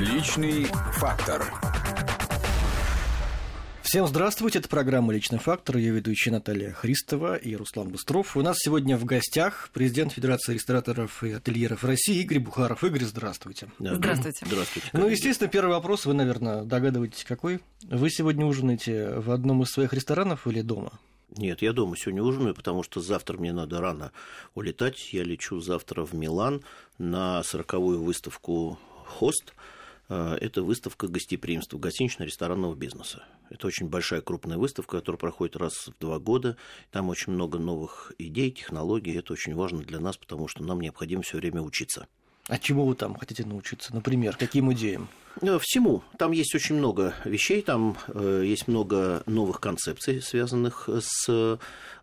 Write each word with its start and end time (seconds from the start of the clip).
Личный 0.00 0.64
фактор. 0.94 1.44
Всем 3.82 4.06
здравствуйте, 4.06 4.60
это 4.60 4.66
программа 4.66 5.12
«Личный 5.12 5.38
фактор», 5.38 5.76
ее 5.76 5.92
ведущая 5.92 6.30
Наталья 6.30 6.72
Христова 6.72 7.36
и 7.36 7.54
Руслан 7.54 7.90
Быстров. 7.90 8.34
У 8.34 8.40
нас 8.40 8.56
сегодня 8.60 8.96
в 8.96 9.04
гостях 9.04 9.68
президент 9.74 10.14
Федерации 10.14 10.54
рестораторов 10.54 11.22
и 11.22 11.32
ательеров 11.32 11.84
России 11.84 12.22
Игорь 12.22 12.38
Бухаров. 12.38 12.82
Игорь, 12.82 13.04
здравствуйте. 13.04 13.68
Да, 13.78 13.94
здравствуйте. 13.94 14.46
Здравствуйте. 14.46 14.88
Ну, 14.94 15.06
естественно, 15.06 15.50
первый 15.50 15.72
вопрос, 15.72 16.06
вы, 16.06 16.14
наверное, 16.14 16.62
догадываетесь, 16.62 17.24
какой? 17.24 17.60
Вы 17.82 18.08
сегодня 18.08 18.46
ужинаете 18.46 19.16
в 19.16 19.30
одном 19.30 19.64
из 19.64 19.68
своих 19.68 19.92
ресторанов 19.92 20.46
или 20.46 20.62
дома? 20.62 20.98
Нет, 21.36 21.60
я 21.60 21.74
дома 21.74 21.94
сегодня 21.98 22.22
ужинаю, 22.22 22.54
потому 22.54 22.82
что 22.84 23.02
завтра 23.02 23.36
мне 23.36 23.52
надо 23.52 23.82
рано 23.82 24.12
улетать. 24.54 25.12
Я 25.12 25.24
лечу 25.24 25.60
завтра 25.60 26.06
в 26.06 26.14
Милан 26.14 26.62
на 26.96 27.42
сороковую 27.42 28.02
выставку 28.02 28.78
«Хост». 29.04 29.52
Э, 30.10 30.36
это 30.40 30.62
выставка 30.62 31.06
гостеприимства 31.06 31.78
гостинично-ресторанного 31.78 32.74
бизнеса. 32.74 33.24
Это 33.48 33.66
очень 33.68 33.88
большая 33.88 34.20
крупная 34.20 34.58
выставка, 34.58 34.98
которая 34.98 35.18
проходит 35.18 35.56
раз 35.56 35.86
в 35.86 35.98
два 35.98 36.18
года. 36.18 36.56
Там 36.90 37.08
очень 37.08 37.32
много 37.32 37.58
новых 37.58 38.12
идей, 38.18 38.50
технологий. 38.50 39.16
Это 39.16 39.32
очень 39.32 39.54
важно 39.54 39.82
для 39.82 40.00
нас, 40.00 40.16
потому 40.16 40.48
что 40.48 40.64
нам 40.64 40.80
необходимо 40.80 41.22
все 41.22 41.38
время 41.38 41.62
учиться. 41.62 42.08
А 42.48 42.58
чему 42.58 42.84
вы 42.84 42.96
там 42.96 43.14
хотите 43.14 43.44
научиться? 43.46 43.94
Например, 43.94 44.36
каким 44.36 44.72
идеям? 44.72 45.08
Э, 45.40 45.60
всему. 45.60 46.02
Там 46.18 46.32
есть 46.32 46.54
очень 46.56 46.74
много 46.74 47.14
вещей, 47.24 47.62
там 47.62 47.96
э, 48.08 48.42
есть 48.44 48.66
много 48.66 49.22
новых 49.26 49.60
концепций, 49.60 50.20
связанных 50.20 50.88
с 50.88 51.58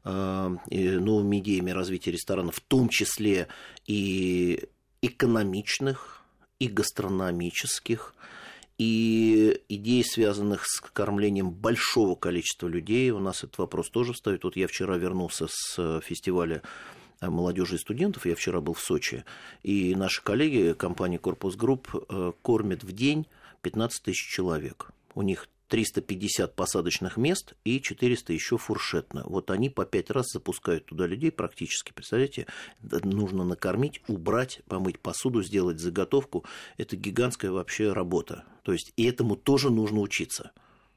новыми 0.06 1.40
идеями 1.40 1.72
развития 1.72 2.12
ресторана, 2.12 2.54
в 2.54 2.62
том 2.62 2.88
числе 2.88 3.50
и 3.86 4.70
экономичных, 5.02 6.17
и 6.60 6.68
гастрономических, 6.68 8.14
и 8.78 9.62
идей, 9.70 10.04
связанных 10.04 10.66
с 10.68 10.82
кормлением 10.82 11.50
большого 11.50 12.16
количества 12.16 12.68
людей. 12.68 13.10
У 13.12 13.20
нас 13.20 13.44
этот 13.44 13.58
вопрос 13.58 13.90
тоже 13.90 14.14
встает. 14.14 14.44
Вот 14.44 14.56
я 14.56 14.68
вчера 14.68 14.98
вернулся 14.98 15.48
с 15.50 16.02
фестиваля 16.02 16.62
Э, 17.20 17.30
молодежи 17.30 17.76
и 17.76 17.80
студентов. 17.80 18.26
Я 18.26 18.36
вчера 18.36 18.62
был 18.62 18.74
в 18.74 18.80
Сочи. 18.80 19.26
И 19.64 19.96
наши 19.96 20.22
коллеги, 20.24 20.74
компания 20.74 21.18
Корпус 21.18 21.56
Групп, 21.56 21.90
э, 22.10 22.32
кормят 22.42 22.84
в 22.84 22.92
день 22.92 23.26
15 23.62 24.04
тысяч 24.04 24.28
человек. 24.30 24.92
У 25.16 25.24
них 25.24 25.48
350 25.68 26.56
посадочных 26.56 27.18
мест 27.18 27.54
и 27.64 27.82
400 27.82 28.34
еще 28.34 28.58
фуршетно. 28.58 29.24
Вот 29.26 29.52
они 29.52 29.70
по 29.70 29.86
пять 29.86 30.10
раз 30.10 30.28
запускают 30.32 30.86
туда 30.86 31.08
людей 31.08 31.32
практически. 31.32 31.92
Представляете, 31.94 32.48
нужно 32.82 33.44
накормить, 33.44 34.02
убрать, 34.08 34.62
помыть 34.68 35.00
посуду, 35.00 35.44
сделать 35.44 35.80
заготовку. 35.80 36.46
Это 36.78 36.96
гигантская 36.96 37.52
вообще 37.52 37.94
работа. 37.94 38.44
То 38.64 38.74
есть 38.74 38.94
и 38.96 39.06
этому 39.06 39.36
тоже 39.36 39.70
нужно 39.70 40.00
учиться. 40.00 40.52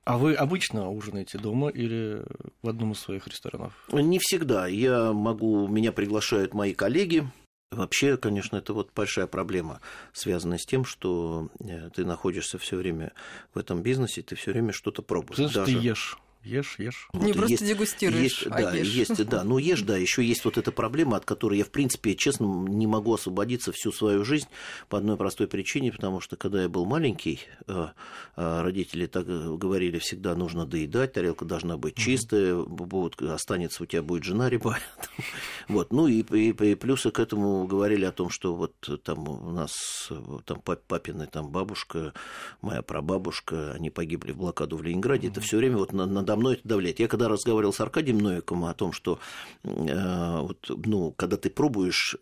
А 0.04 0.18
вы 0.18 0.34
обычно 0.34 0.90
ужинаете 0.90 1.38
дома 1.38 1.68
или 1.68 2.24
в 2.62 2.68
одном 2.68 2.92
из 2.92 3.00
своих 3.00 3.28
ресторанов? 3.28 3.74
Не 3.92 4.18
всегда. 4.18 4.66
Я 4.66 5.12
могу, 5.12 5.68
меня 5.68 5.92
приглашают 5.92 6.54
мои 6.54 6.74
коллеги. 6.74 7.28
Вообще, 7.70 8.16
конечно, 8.16 8.56
это 8.56 8.72
вот 8.72 8.90
большая 8.94 9.28
проблема, 9.28 9.80
связанная 10.12 10.58
с 10.58 10.66
тем, 10.66 10.84
что 10.84 11.50
э, 11.60 11.90
ты 11.94 12.04
находишься 12.04 12.58
все 12.58 12.76
время 12.76 13.12
в 13.54 13.58
этом 13.58 13.82
бизнесе, 13.82 14.22
ты 14.22 14.34
все 14.34 14.50
время 14.50 14.72
что-то 14.72 15.02
пробуешь. 15.02 15.36
Ты, 15.36 15.48
Даже... 15.54 15.66
ты 15.66 15.78
ешь 15.78 16.18
ешь, 16.42 16.76
ешь. 16.78 17.08
Вот 17.12 17.22
Не 17.22 17.32
просто 17.32 17.52
есть, 17.52 17.66
дегустируешь, 17.66 18.22
есть, 18.22 18.46
а 18.46 18.50
да, 18.50 18.74
ешь. 18.74 18.88
есть, 18.88 19.24
да, 19.26 19.44
ну 19.44 19.58
ешь, 19.58 19.82
да, 19.82 19.96
еще 19.96 20.24
есть 20.24 20.44
вот 20.44 20.58
эта 20.58 20.72
проблема, 20.72 21.16
от 21.16 21.24
которой 21.24 21.58
я, 21.58 21.64
в 21.64 21.70
принципе, 21.70 22.14
честно, 22.14 22.46
не 22.68 22.86
могу 22.86 23.14
освободиться 23.14 23.72
всю 23.72 23.92
свою 23.92 24.24
жизнь 24.24 24.48
по 24.88 24.98
одной 24.98 25.16
простой 25.16 25.48
причине, 25.48 25.92
потому 25.92 26.20
что, 26.20 26.36
когда 26.36 26.62
я 26.62 26.68
был 26.68 26.86
маленький, 26.86 27.40
э, 27.66 27.88
э, 28.36 28.62
родители 28.62 29.06
так 29.06 29.26
говорили 29.26 29.98
всегда, 29.98 30.34
нужно 30.34 30.66
доедать, 30.66 31.12
тарелка 31.12 31.44
должна 31.44 31.76
быть 31.76 31.96
чистая, 31.96 32.54
вот, 32.54 33.20
останется 33.20 33.82
у 33.82 33.86
тебя 33.86 34.02
будет 34.02 34.24
жена 34.24 34.48
рябая. 34.48 34.80
Вот, 35.68 35.92
ну 35.92 36.08
и, 36.08 36.22
и, 36.22 36.50
и 36.50 36.74
плюсы 36.74 37.10
к 37.12 37.20
этому 37.20 37.64
говорили 37.66 38.04
о 38.04 38.10
том, 38.12 38.28
что 38.30 38.56
вот 38.56 38.74
там 39.04 39.28
у 39.28 39.50
нас 39.52 40.10
там 40.44 40.60
папины 40.60 41.26
там 41.26 41.50
бабушка, 41.50 42.12
моя 42.60 42.82
прабабушка, 42.82 43.72
они 43.72 43.90
погибли 43.90 44.32
в 44.32 44.38
блокаду 44.38 44.76
в 44.76 44.82
Ленинграде, 44.82 45.28
это 45.28 45.40
все 45.40 45.58
время 45.58 45.76
вот 45.76 45.92
надо 45.92 46.29
надо 46.30 46.40
мной 46.40 46.54
это 46.54 46.68
давлять. 46.68 47.00
Я 47.00 47.08
когда 47.08 47.28
разговаривал 47.28 47.72
с 47.72 47.80
Аркадием 47.80 48.18
Новиком 48.18 48.64
о 48.64 48.74
том, 48.74 48.92
что 48.92 49.18
э, 49.64 50.40
вот, 50.40 50.70
ну, 50.84 51.12
когда 51.12 51.36
ты 51.36 51.50
пробуешь, 51.50 52.16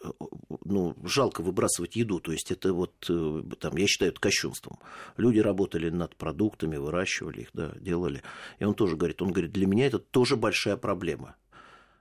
ну, 0.64 0.96
жалко 1.04 1.42
выбрасывать 1.42 1.96
еду, 1.96 2.20
то 2.20 2.32
есть 2.32 2.50
это 2.50 2.72
вот, 2.72 2.92
э, 3.08 3.42
там, 3.60 3.76
я 3.76 3.86
считаю, 3.86 4.12
это 4.12 4.20
кощунством. 4.20 4.78
Люди 5.16 5.38
работали 5.38 5.90
над 5.90 6.16
продуктами, 6.16 6.76
выращивали 6.76 7.42
их, 7.42 7.50
да, 7.52 7.72
делали. 7.80 8.22
И 8.58 8.64
он 8.64 8.74
тоже 8.74 8.96
говорит, 8.96 9.20
он 9.22 9.32
говорит, 9.32 9.52
для 9.52 9.66
меня 9.66 9.86
это 9.86 9.98
тоже 9.98 10.36
большая 10.36 10.76
проблема. 10.76 11.36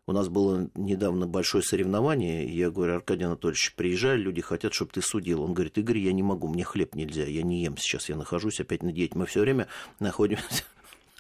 У 0.09 0.13
нас 0.13 0.29
было 0.29 0.69
недавно 0.75 1.27
большое 1.27 1.61
соревнование, 1.61 2.47
я 2.47 2.71
говорю, 2.71 2.95
Аркадий 2.95 3.25
Анатольевич, 3.25 3.73
приезжай, 3.75 4.15
люди 4.15 4.41
хотят, 4.41 4.73
чтобы 4.73 4.91
ты 4.91 5.01
судил. 5.01 5.43
Он 5.43 5.53
говорит, 5.53 5.77
Игорь, 5.77 5.97
я 5.97 6.13
не 6.13 6.23
могу, 6.23 6.47
мне 6.47 6.63
хлеб 6.63 6.95
нельзя, 6.95 7.25
я 7.25 7.43
не 7.43 7.61
ем 7.61 7.75
сейчас, 7.75 8.07
я 8.07 8.15
нахожусь 8.15 8.61
опять 8.61 8.83
на 8.83 8.93
диете. 8.93 9.17
Мы 9.17 9.25
все 9.25 9.41
время 9.41 9.67
находимся 9.99 10.63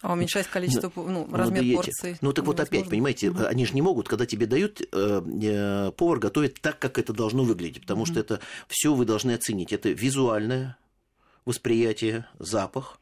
а 0.01 0.13
уменьшать 0.13 0.47
количество, 0.47 0.91
ну, 0.95 1.25
ну 1.27 1.35
размер 1.35 1.63
ну, 1.63 1.75
порций. 1.75 2.17
Ну 2.21 2.31
так 2.31 2.45
вот 2.45 2.59
опять, 2.59 2.89
понимаете, 2.89 3.31
угу. 3.31 3.45
они 3.45 3.65
же 3.65 3.73
не 3.73 3.81
могут, 3.81 4.07
когда 4.07 4.25
тебе 4.25 4.45
дают, 4.45 4.81
э, 4.81 4.85
э, 4.91 5.91
повар 5.97 6.19
готовит 6.19 6.61
так, 6.61 6.77
как 6.77 6.99
это 6.99 7.13
должно 7.13 7.43
выглядеть, 7.43 7.81
потому 7.81 8.01
угу. 8.01 8.11
что 8.11 8.19
это 8.19 8.39
все 8.67 8.93
вы 8.93 9.05
должны 9.05 9.31
оценить. 9.31 9.73
Это 9.73 9.89
визуальное 9.89 10.77
восприятие, 11.45 12.27
запах, 12.37 12.99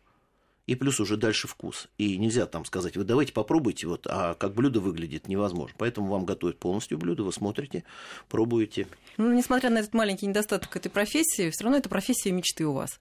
и 0.67 0.75
плюс 0.75 0.99
уже 0.99 1.17
дальше 1.17 1.47
вкус. 1.47 1.87
И 1.97 2.17
нельзя 2.17 2.45
там 2.45 2.65
сказать, 2.65 2.95
вы 2.95 3.03
давайте 3.03 3.33
попробуйте, 3.33 3.87
вот, 3.87 4.07
а 4.09 4.33
как 4.35 4.53
блюдо 4.53 4.79
выглядит, 4.79 5.27
невозможно. 5.27 5.75
Поэтому 5.77 6.07
вам 6.07 6.25
готовят 6.25 6.57
полностью 6.57 6.97
блюдо, 6.97 7.23
вы 7.23 7.33
смотрите, 7.33 7.83
пробуете. 8.29 8.87
Ну, 9.17 9.33
несмотря 9.33 9.69
на 9.69 9.79
этот 9.79 9.93
маленький 9.93 10.27
недостаток 10.27 10.75
этой 10.75 10.89
профессии, 10.89 11.49
все 11.49 11.63
равно 11.63 11.77
это 11.77 11.89
профессия 11.89 12.31
мечты 12.31 12.65
у 12.65 12.73
вас. 12.73 12.99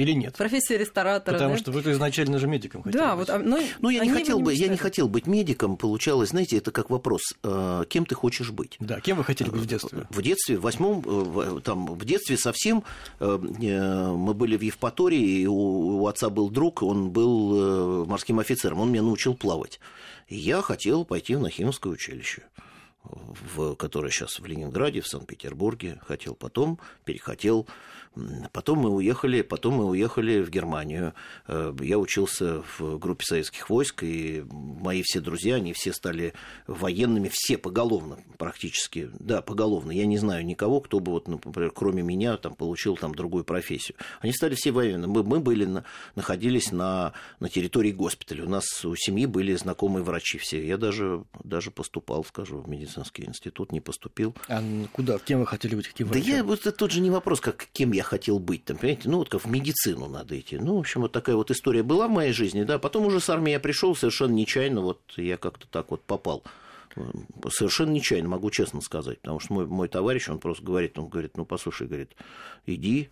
Или 0.00 0.12
нет? 0.12 0.34
Профессия 0.34 0.78
ресторатора. 0.78 1.34
Потому 1.34 1.52
да? 1.52 1.58
что 1.58 1.72
вы 1.72 1.80
изначально 1.92 2.38
же 2.38 2.46
медиком 2.46 2.82
хотели 2.82 3.02
да, 3.02 3.16
быть. 3.16 3.28
Вот, 3.28 3.44
ну, 3.44 3.62
ну, 3.80 3.90
я 3.90 4.02
не 4.02 4.10
хотел 4.10 4.40
бы, 4.40 4.54
я 4.54 4.68
не 4.68 4.78
хотел 4.78 5.08
быть 5.08 5.26
медиком. 5.26 5.76
Получалось, 5.76 6.30
знаете, 6.30 6.56
это 6.56 6.70
как 6.70 6.88
вопрос, 6.88 7.20
э, 7.42 7.84
кем 7.86 8.06
ты 8.06 8.14
хочешь 8.14 8.50
быть? 8.50 8.76
Да, 8.80 9.00
кем 9.00 9.18
вы 9.18 9.24
хотели 9.24 9.50
быть 9.50 9.60
в 9.60 9.66
детстве? 9.66 10.06
В 10.08 10.22
детстве, 10.22 10.56
в 10.56 10.62
восьмом, 10.62 11.04
э, 11.06 11.60
там, 11.62 11.86
в 11.86 12.02
детстве 12.06 12.38
совсем 12.38 12.82
э, 13.18 13.36
мы 13.36 14.32
были 14.32 14.56
в 14.56 14.62
Евпатории, 14.62 15.42
и 15.42 15.46
у, 15.46 16.00
у 16.00 16.06
отца 16.06 16.30
был 16.30 16.48
друг, 16.48 16.82
он 16.82 17.10
был 17.10 18.06
морским 18.06 18.38
офицером, 18.38 18.80
он 18.80 18.90
меня 18.90 19.02
научил 19.02 19.34
плавать. 19.34 19.80
И 20.28 20.36
я 20.36 20.62
хотел 20.62 21.04
пойти 21.04 21.34
в 21.34 21.40
Нахимовское 21.40 21.92
училище 21.92 22.42
в, 23.02 23.74
которое 23.74 24.10
сейчас 24.10 24.38
в 24.38 24.46
Ленинграде, 24.46 25.00
в 25.00 25.08
Санкт-Петербурге, 25.08 26.00
хотел 26.06 26.34
потом, 26.34 26.78
перехотел 27.04 27.66
Потом 28.52 28.80
мы 28.80 28.90
уехали, 28.90 29.42
потом 29.42 29.74
мы 29.74 29.86
уехали 29.86 30.42
в 30.42 30.50
Германию. 30.50 31.14
Э, 31.46 31.72
я 31.80 31.96
учился 31.96 32.62
в 32.76 32.98
группе 32.98 33.24
советских 33.24 33.70
войск, 33.70 34.02
и 34.02 34.44
мои 34.50 35.02
все 35.04 35.20
друзья, 35.20 35.54
они 35.56 35.72
все 35.72 35.92
стали 35.92 36.34
военными, 36.66 37.30
все 37.32 37.56
поголовно 37.56 38.18
практически. 38.36 39.10
Да, 39.20 39.42
поголовно. 39.42 39.92
Я 39.92 40.06
не 40.06 40.18
знаю 40.18 40.44
никого, 40.44 40.80
кто 40.80 40.98
бы, 40.98 41.12
вот, 41.12 41.28
например, 41.28 41.70
кроме 41.70 42.02
меня, 42.02 42.36
там, 42.36 42.56
получил 42.56 42.96
там, 42.96 43.14
другую 43.14 43.44
профессию. 43.44 43.96
Они 44.20 44.32
стали 44.32 44.56
все 44.56 44.72
военными. 44.72 45.10
Мы, 45.10 45.22
мы 45.22 45.38
были, 45.38 45.64
на, 45.64 45.84
находились 46.16 46.72
на, 46.72 47.12
на 47.38 47.48
территории 47.48 47.92
госпиталя. 47.92 48.44
У 48.44 48.48
нас 48.48 48.84
у 48.84 48.96
семьи 48.96 49.26
были 49.26 49.54
знакомые 49.54 50.02
врачи 50.02 50.38
все. 50.38 50.66
Я 50.66 50.78
даже, 50.78 51.24
даже 51.44 51.70
поступал, 51.70 52.24
скажу, 52.24 52.58
в 52.58 52.68
медицинский 52.90 53.24
институт, 53.24 53.70
не 53.70 53.80
поступил. 53.80 54.34
А 54.48 54.62
куда? 54.92 55.18
Кем 55.18 55.40
вы 55.40 55.46
хотели 55.46 55.76
быть? 55.76 55.86
Каким 55.86 56.08
врачом? 56.08 56.26
Да 56.26 56.36
я, 56.36 56.44
вот 56.44 56.60
это 56.60 56.72
тот 56.72 56.90
же 56.90 57.00
не 57.00 57.10
вопрос, 57.10 57.40
как 57.40 57.68
кем 57.72 57.92
я 57.92 58.00
я 58.00 58.02
хотел 58.04 58.38
быть, 58.38 58.64
там, 58.64 58.78
понимаете, 58.78 59.10
ну, 59.10 59.18
вот 59.18 59.28
как 59.28 59.44
в 59.44 59.50
медицину 59.50 60.08
надо 60.08 60.40
идти. 60.40 60.56
Ну, 60.56 60.76
в 60.76 60.80
общем, 60.80 61.02
вот 61.02 61.12
такая 61.12 61.36
вот 61.36 61.50
история 61.50 61.82
была 61.82 62.08
в 62.08 62.10
моей 62.10 62.32
жизни, 62.32 62.62
да, 62.62 62.78
потом 62.78 63.04
уже 63.04 63.20
с 63.20 63.28
армии 63.28 63.50
я 63.50 63.60
пришел 63.60 63.94
совершенно 63.94 64.32
нечаянно, 64.32 64.80
вот 64.80 65.00
я 65.16 65.36
как-то 65.36 65.66
так 65.68 65.90
вот 65.90 66.02
попал. 66.02 66.42
Совершенно 67.50 67.90
нечаянно, 67.90 68.30
могу 68.30 68.50
честно 68.50 68.80
сказать, 68.80 69.20
потому 69.20 69.38
что 69.38 69.52
мой, 69.52 69.66
мой 69.66 69.88
товарищ, 69.88 70.30
он 70.30 70.38
просто 70.38 70.64
говорит, 70.64 70.98
он 70.98 71.08
говорит, 71.08 71.36
ну, 71.36 71.44
послушай, 71.44 71.88
говорит, 71.88 72.12
иди, 72.64 73.10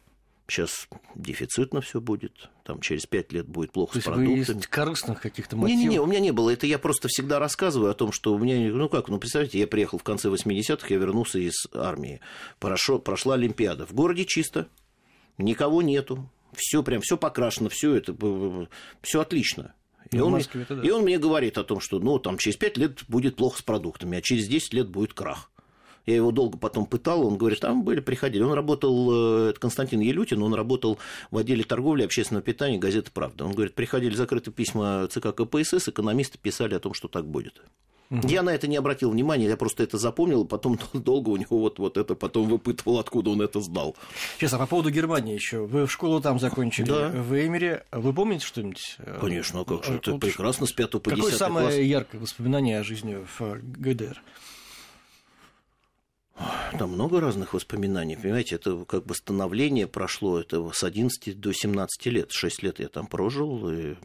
сейчас 0.49 0.89
дефицитно 1.15 1.81
все 1.81 2.01
будет, 2.01 2.49
там 2.65 2.81
через 2.81 3.07
пять 3.07 3.33
лет 3.33 3.47
будет 3.47 3.73
плохо 3.73 3.95
То 3.95 4.01
с 4.01 4.05
продуктами. 4.05 4.39
Есть 4.39 4.67
корыстных 4.67 5.21
каких-то 5.21 5.57
мотивов? 5.57 5.79
Не-не-не, 5.79 6.01
у 6.01 6.07
меня 6.07 6.21
не 6.21 6.33
было. 6.33 6.51
Это 6.51 6.67
я 6.67 6.79
просто 6.79 7.09
всегда 7.09 7.39
рассказываю 7.39 7.91
о 7.91 7.95
том, 7.95 8.13
что 8.13 8.35
у 8.35 8.39
меня, 8.39 8.73
ну 8.73 8.89
как, 8.89 9.09
ну 9.09 9.19
представьте, 9.19 9.59
я 9.59 9.67
приехал 9.67 9.99
в 9.99 10.03
конце 10.03 10.29
80-х, 10.29 10.87
я 10.89 10.97
вернулся 10.97 11.39
из 11.39 11.67
армии, 11.73 12.21
Прошел, 12.59 12.99
прошла 12.99 13.35
Олимпиада. 13.35 13.87
В 13.87 13.93
городе 13.93 14.25
чисто, 14.25 14.69
никого 15.37 15.83
нету, 15.83 16.31
все 16.55 16.83
прям, 16.83 17.03
все 17.03 17.17
покрашено, 17.17 17.69
все 17.69 17.95
это, 17.95 18.17
все 19.03 19.21
отлично. 19.21 19.75
И 20.11 20.17
ну, 20.17 20.27
он, 20.27 20.33
Москве, 20.33 20.67
да. 20.69 20.81
и 20.83 20.91
он 20.91 21.03
мне 21.03 21.19
говорит 21.19 21.59
о 21.59 21.65
том, 21.65 21.81
что 21.81 21.99
ну, 21.99 22.19
там, 22.19 22.39
через 22.39 22.57
5 22.57 22.79
лет 22.79 23.05
будет 23.09 23.37
плохо 23.37 23.59
с 23.59 23.63
продуктами, 23.63 24.17
а 24.17 24.23
через 24.23 24.49
10 24.49 24.73
лет 24.73 24.89
будет 24.89 25.13
крах. 25.13 25.51
Я 26.09 26.17
его 26.17 26.31
долго 26.31 26.57
потом 26.57 26.87
пытал, 26.87 27.27
он 27.27 27.37
говорит, 27.37 27.61
там 27.61 27.83
были, 27.83 28.01
приходили. 28.01 28.43
Он 28.43 28.55
работал, 28.55 29.11
э, 29.47 29.51
это 29.51 29.61
Константин 29.61 30.01
Елютин, 30.01 30.43
он 30.43 30.55
работал 30.55 30.99
в 31.31 31.37
отделе 31.37 31.65
торговли 31.65 32.03
общественного 32.03 32.43
питания 32.43 32.79
газеты 32.79 33.11
«Правда». 33.13 33.45
Он 33.45 33.53
говорит, 33.53 33.75
приходили 33.75 34.15
закрытые 34.15 34.55
письма 34.55 35.07
ЦК 35.11 35.35
КПСС, 35.35 35.87
экономисты 35.87 36.39
писали 36.39 36.75
о 36.75 36.79
том, 36.79 36.95
что 36.95 37.09
так 37.09 37.27
будет. 37.27 37.61
Угу. 38.09 38.27
Я 38.27 38.43
на 38.43 38.55
это 38.55 38.67
не 38.69 38.79
обратил 38.79 39.11
внимания, 39.11 39.49
я 39.49 39.59
просто 39.59 39.83
это 39.83 39.99
запомнил, 39.99 40.47
потом 40.47 40.79
долго 40.95 41.29
у 41.29 41.37
него 41.37 41.59
вот, 41.59 41.79
вот 41.79 41.99
это 41.99 42.15
потом 42.15 42.49
выпытывал, 42.49 43.01
откуда 43.01 43.29
он 43.29 43.43
это 43.43 43.61
знал. 43.61 43.95
Сейчас, 44.39 44.55
а 44.55 44.59
по 44.59 44.67
поводу 44.67 44.89
Германии 44.89 45.35
еще. 45.35 45.67
Вы 45.67 45.85
в 45.85 45.93
школу 45.93 46.23
там 46.23 46.41
закончили, 46.41 46.87
да. 46.87 47.11
в 47.11 47.35
Эймере. 47.35 47.85
Вы 47.93 48.15
помните 48.15 48.47
что-нибудь? 48.47 48.97
Конечно, 49.21 49.63
как 49.65 49.85
же, 49.85 49.97
это 49.97 50.13
вот 50.13 50.23
прекрасно 50.23 50.65
с 50.65 50.73
5 50.73 50.91
по 50.91 51.11
10 51.11 51.17
Какое 51.17 51.33
самое 51.33 51.67
класс? 51.67 51.79
яркое 51.79 52.19
воспоминание 52.19 52.81
о 52.81 52.83
жизни 52.83 53.19
в 53.39 53.59
ГДР? 53.61 54.23
Там 56.79 56.91
много 56.93 57.21
разных 57.21 57.55
воспоминаний, 57.55 58.17
понимаете, 58.17 58.57
это 58.57 58.85
как 58.85 59.05
бы 59.05 59.15
становление 59.15 59.87
прошло, 59.87 60.39
это 60.39 60.71
с 60.73 60.85
11 60.85 61.39
до 61.41 61.53
17 61.53 62.07
лет, 62.07 62.31
6 62.31 62.63
лет 62.63 62.79
я 62.79 62.89
там 62.89 63.07
прожил, 63.07 63.69
и 63.71 63.97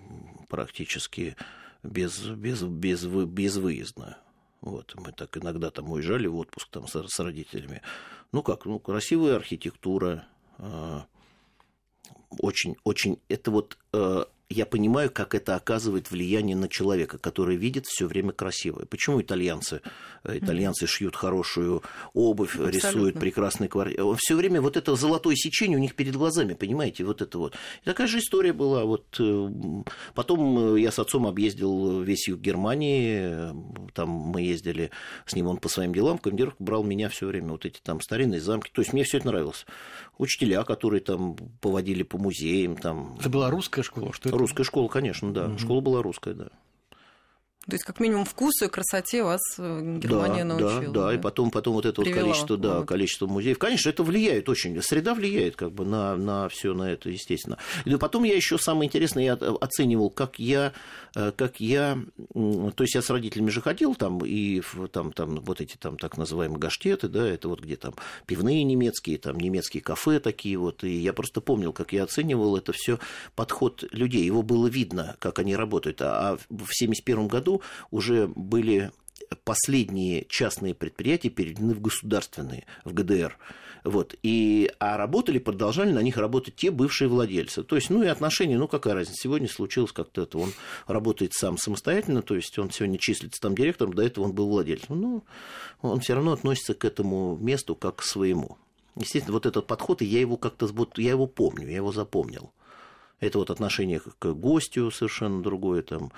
практически 0.50 1.35
без, 1.83 2.19
без, 2.21 2.63
без, 2.63 3.06
безвыездно. 3.06 4.18
Вот, 4.62 4.95
мы 4.95 5.12
так 5.12 5.38
иногда 5.38 5.71
там 5.71 5.91
уезжали 5.91 6.27
в 6.27 6.38
отпуск 6.38 6.69
там, 6.71 6.88
с, 6.88 6.95
с 6.95 7.19
родителями. 7.19 7.81
Ну 8.31 8.41
как, 8.41 8.65
ну, 8.65 8.79
красивая 8.79 9.36
архитектура, 9.36 10.25
э, 10.57 11.00
очень, 12.39 12.77
очень, 12.83 13.19
это 13.27 13.51
вот 13.51 13.77
э, 13.91 14.25
я 14.53 14.65
понимаю, 14.65 15.09
как 15.11 15.35
это 15.35 15.55
оказывает 15.55 16.11
влияние 16.11 16.55
на 16.55 16.67
человека, 16.67 17.17
который 17.17 17.55
видит 17.55 17.85
все 17.88 18.07
время 18.07 18.31
красивое. 18.31 18.85
Почему 18.85 19.21
итальянцы, 19.21 19.81
э, 20.23 20.38
итальянцы 20.38 20.88
шьют 20.88 21.15
хорошую 21.15 21.83
обувь, 22.13 22.55
Абсолютно. 22.55 22.77
рисуют 22.77 23.19
прекрасные 23.19 23.67
квартиры. 23.67 24.15
Все 24.17 24.35
время 24.35 24.61
вот 24.61 24.77
это 24.77 24.95
золотое 24.95 25.35
сечение 25.35 25.77
у 25.77 25.81
них 25.81 25.95
перед 25.95 26.15
глазами, 26.15 26.53
понимаете, 26.53 27.03
вот 27.03 27.21
это 27.21 27.38
вот. 27.38 27.55
И 27.81 27.85
такая 27.85 28.07
же 28.07 28.19
история 28.19 28.53
была. 28.53 28.85
Вот 28.85 29.05
э, 29.19 29.50
потом 30.13 30.75
я 30.75 30.91
с 30.91 31.00
отцом 31.00 31.25
объездил 31.25 32.01
весь 32.01 32.27
юг 32.27 32.39
Германии, 32.39 33.53
там 33.94 34.09
мы 34.09 34.41
ездили 34.41 34.91
с 35.25 35.35
ним, 35.35 35.47
он 35.47 35.57
по 35.57 35.69
своим 35.69 35.94
делам, 35.94 36.17
в 36.17 36.21
командировку 36.21 36.63
брал 36.63 36.83
меня 36.83 37.09
все 37.09 37.27
время, 37.27 37.51
вот 37.51 37.65
эти 37.65 37.79
там 37.79 38.01
старинные 38.01 38.41
замки. 38.41 38.71
То 38.71 38.81
есть 38.81 38.94
мне 38.94 39.03
все 39.03 39.17
это 39.17 39.27
нравилось. 39.27 39.65
Учителя, 40.17 40.63
которые 40.63 41.01
там 41.01 41.35
поводили 41.59 42.03
по 42.03 42.17
музеям. 42.17 42.75
Там... 42.75 43.17
Это 43.19 43.29
была 43.29 43.50
русская 43.50 43.83
школа? 43.83 44.13
Что 44.13 44.29
это? 44.29 44.38
Русская 44.44 44.66
школа, 44.66 44.90
конечно, 44.90 45.34
да. 45.34 45.45
Угу. 45.45 45.57
Школа 45.57 45.80
была 45.80 46.01
русская, 46.01 46.34
да. 46.34 46.50
То 47.65 47.75
есть, 47.75 47.86
как 47.86 48.01
минимум, 48.01 48.25
вкусу 48.25 48.65
и 48.65 48.68
красоте 48.68 49.24
вас 49.24 49.39
э, 49.57 49.98
Германия 49.98 50.44
да, 50.44 50.56
научила. 50.56 50.94
Да, 50.94 51.06
да, 51.06 51.13
и 51.13 51.18
потом, 51.18 51.50
потом 51.50 51.75
вот 51.75 51.86
это 51.86 52.01
вот 52.01 52.13
количество, 52.13 52.57
да, 52.57 52.80
вот. 52.80 52.88
количество 52.88 53.25
музеев. 53.25 53.57
Конечно, 53.57 53.89
это 53.89 54.04
влияет 54.04 54.50
очень. 54.50 54.81
Среда 54.81 55.13
влияет 55.13 55.56
как 55.56 55.71
бы 55.71 55.86
на, 55.86 56.18
на 56.18 56.50
все 56.50 56.74
на 56.74 56.92
это, 56.92 57.10
естественно. 57.10 57.57
И 57.86 57.95
потом 57.95 58.24
я 58.24 58.36
еще 58.36 58.57
самое 58.57 58.89
интересное, 58.89 59.24
я 59.24 59.33
оценивал, 59.33 60.10
как 60.10 60.39
я, 60.39 60.74
э, 61.15 61.31
как 61.31 61.62
я, 61.62 61.98
то 62.33 62.83
есть 62.83 62.95
я 62.95 63.01
с 63.01 63.10
родителями 63.10 63.50
же 63.50 63.62
ходил 63.62 63.95
там, 63.95 64.19
и 64.25 64.62
там, 64.92 65.13
там 65.13 65.39
вот 65.39 65.62
эти 65.62 65.77
там 65.77 65.98
так 65.98 66.18
называемые 66.18 66.60
гаштеты, 66.60 67.07
да, 67.07 67.25
это 67.25 67.48
вот 67.48 67.62
где 67.62 67.77
там 67.77 67.94
пивные 68.25 68.65
немецкие, 68.65 69.18
там 69.18 69.39
немецкие 69.39 69.81
кафе 69.81 70.19
такие 70.19 70.57
вот, 70.57 70.83
и 70.83 70.98
я 70.98 71.13
просто 71.13 71.39
помнил, 71.39 71.71
как 71.71 71.94
я 71.94 72.04
оценивал 72.04 72.57
это 72.57 72.74
все 72.74 73.00
подход 73.36 73.86
людей. 73.92 74.25
Его 74.25 74.42
было 74.42 74.68
видно, 74.68 75.15
как 75.19 75.39
они 75.39 75.56
работают. 75.56 76.01
А 76.01 76.36
в 76.50 76.74
1971 76.74 77.27
году 77.30 77.52
году 77.53 77.61
уже 77.91 78.27
были 78.27 78.91
последние 79.45 80.25
частные 80.29 80.73
предприятия 80.73 81.29
переведены 81.29 81.73
в 81.73 81.81
государственные, 81.81 82.65
в 82.85 82.94
ГДР. 82.94 83.38
Вот. 83.83 84.15
И, 84.23 84.71
а 84.79 84.95
работали, 84.95 85.39
продолжали 85.39 85.91
на 85.91 86.01
них 86.01 86.17
работать 86.17 86.55
те 86.55 86.71
бывшие 86.71 87.09
владельцы. 87.09 87.63
То 87.63 87.75
есть, 87.75 87.89
ну 87.89 88.01
и 88.03 88.07
отношения, 88.07 88.57
ну 88.57 88.67
какая 88.67 88.94
разница, 88.94 89.17
сегодня 89.21 89.50
случилось 89.50 89.91
как-то 89.91 90.21
это, 90.21 90.38
он 90.38 90.53
работает 90.88 91.33
сам 91.33 91.57
самостоятельно, 91.57 92.21
то 92.21 92.35
есть 92.35 92.57
он 92.59 92.71
сегодня 92.71 92.97
числится 92.97 93.41
там 93.41 93.55
директором, 93.55 93.94
до 93.94 94.03
этого 94.03 94.25
он 94.25 94.33
был 94.33 94.47
владельцем. 94.47 95.01
Ну, 95.01 95.23
он 95.81 96.00
все 96.00 96.13
равно 96.13 96.31
относится 96.31 96.75
к 96.75 96.85
этому 96.85 97.38
месту 97.38 97.75
как 97.75 97.97
к 97.97 98.03
своему. 98.03 98.57
Естественно, 98.95 99.33
вот 99.33 99.45
этот 99.45 99.67
подход, 99.67 100.01
и 100.01 100.05
я 100.05 100.21
его 100.21 100.38
как-то, 100.38 100.69
я 100.97 101.09
его 101.09 101.27
помню, 101.27 101.67
я 101.67 101.77
его 101.77 101.91
запомнил. 101.91 102.53
Это 103.19 103.39
вот 103.39 103.50
отношение 103.50 104.00
к 104.00 104.33
гостю 104.33 104.91
совершенно 104.91 105.41
другое, 105.41 105.81
там, 105.81 106.11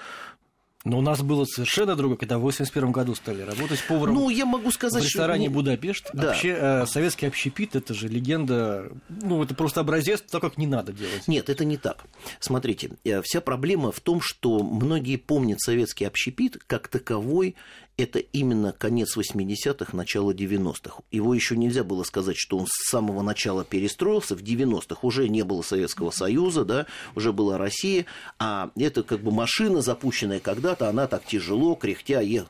но 0.86 1.00
у 1.00 1.02
нас 1.02 1.22
было 1.22 1.46
совершенно 1.46 1.96
другое, 1.96 2.18
когда 2.18 2.38
в 2.38 2.42
81 2.42 2.92
году 2.92 3.16
стали 3.16 3.42
работать 3.42 3.84
поваром 3.88 4.14
ну, 4.16 4.30
я 4.30 4.46
могу 4.46 4.72
сказать, 4.72 5.04
в 5.04 5.06
ресторане 5.06 5.46
что... 5.46 5.54
Будапешт. 5.54 6.10
Да. 6.14 6.28
Вообще, 6.28 6.56
э, 6.58 6.86
советский 6.86 7.26
общепит– 7.26 7.76
это 7.76 7.94
же 7.94 8.08
легенда, 8.08 8.92
ну, 9.10 9.44
это 9.44 9.56
просто 9.56 9.82
образец 9.82 10.22
того, 10.22 10.42
как 10.42 10.58
не 10.58 10.68
надо 10.68 10.94
делать. 10.94 11.28
Нет, 11.28 11.50
это 11.50 11.66
не 11.66 11.78
так. 11.78 12.06
Смотрите, 12.40 12.92
э, 13.04 13.22
вся 13.24 13.42
проблема 13.42 13.92
в 13.92 14.00
том, 14.00 14.22
что 14.22 14.60
многие 14.60 15.18
помнят 15.18 15.60
советский 15.60 16.06
общепит 16.06 16.64
как 16.68 16.88
таковой 16.88 17.56
это 17.98 18.20
именно 18.20 18.74
конец 18.74 19.16
80-х, 19.18 19.96
начало 19.96 20.32
90-х. 20.34 21.02
Его 21.12 21.34
еще 21.34 21.56
нельзя 21.56 21.84
было 21.84 22.04
сказать, 22.04 22.36
что 22.38 22.58
он 22.58 22.68
с 22.68 22.90
самого 22.90 23.22
начала 23.22 23.64
перестроился. 23.64 24.36
В 24.36 24.44
90-х 24.44 25.00
уже 25.02 25.30
не 25.30 25.44
было 25.44 25.62
Советского 25.62 26.12
Союза, 26.12 26.66
да, 26.66 26.88
уже 27.16 27.32
была 27.32 27.58
Россия, 27.58 28.06
а 28.38 28.72
это 28.76 29.04
как 29.04 29.22
бы 29.22 29.32
машина, 29.32 29.82
запущенная 29.82 30.40
когда-то, 30.40 30.90
она 30.90 31.08
так 31.08 31.26
тяжело, 31.26 31.76
кряхтя 31.76 32.22
ехала. 32.22 32.50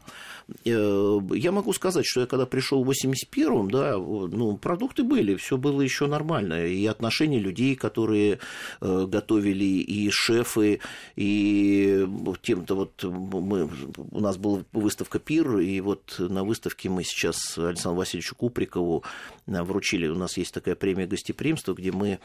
Э, 0.65 1.19
я 1.33 1.51
могу 1.51 1.73
сказать, 1.73 2.05
что 2.05 2.21
я 2.21 2.27
когда 2.27 2.45
пришел 2.45 2.83
в 2.83 2.89
81-м, 2.89 3.71
да, 3.71 3.97
ну, 3.97 4.57
продукты 4.57 5.03
были, 5.03 5.35
все 5.35 5.57
было 5.57 5.81
еще 5.81 6.07
нормально. 6.07 6.65
И 6.65 6.85
отношения 6.85 7.39
людей, 7.39 7.75
которые 7.75 8.39
э, 8.81 9.05
готовили, 9.07 9.65
и 9.65 10.09
шефы, 10.11 10.79
и 11.15 12.07
тем-то 12.41 12.75
вот 12.75 13.03
мы, 13.03 13.69
у 14.11 14.19
нас 14.19 14.37
была 14.37 14.63
выставка 14.71 15.19
«Пир», 15.19 15.59
и 15.59 15.79
вот 15.81 16.15
на 16.19 16.43
выставке 16.43 16.89
мы 16.89 17.03
сейчас 17.03 17.57
Александру 17.57 17.99
Васильевичу 17.99 18.35
Куприкову 18.35 19.03
э, 19.47 19.61
вручили, 19.63 20.07
у 20.07 20.15
нас 20.15 20.37
есть 20.37 20.53
такая 20.53 20.75
премия 20.75 21.07
гостеприимства, 21.07 21.73
где 21.73 21.91
мы 21.91 22.19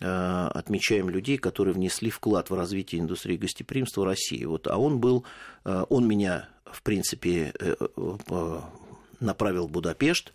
отмечаем 0.00 1.08
людей, 1.08 1.38
которые 1.38 1.72
внесли 1.72 2.10
вклад 2.10 2.50
в 2.50 2.54
развитие 2.54 3.00
индустрии 3.00 3.36
гостеприимства 3.36 4.04
России. 4.04 4.44
Вот, 4.44 4.66
а 4.66 4.76
он 4.76 4.98
был, 4.98 5.24
он 5.64 6.08
меня 6.08 6.48
в 6.74 6.82
принципе, 6.82 7.52
э, 7.58 7.76
э, 7.78 8.60
направил 9.20 9.68
в 9.68 9.70
Будапешт. 9.70 10.32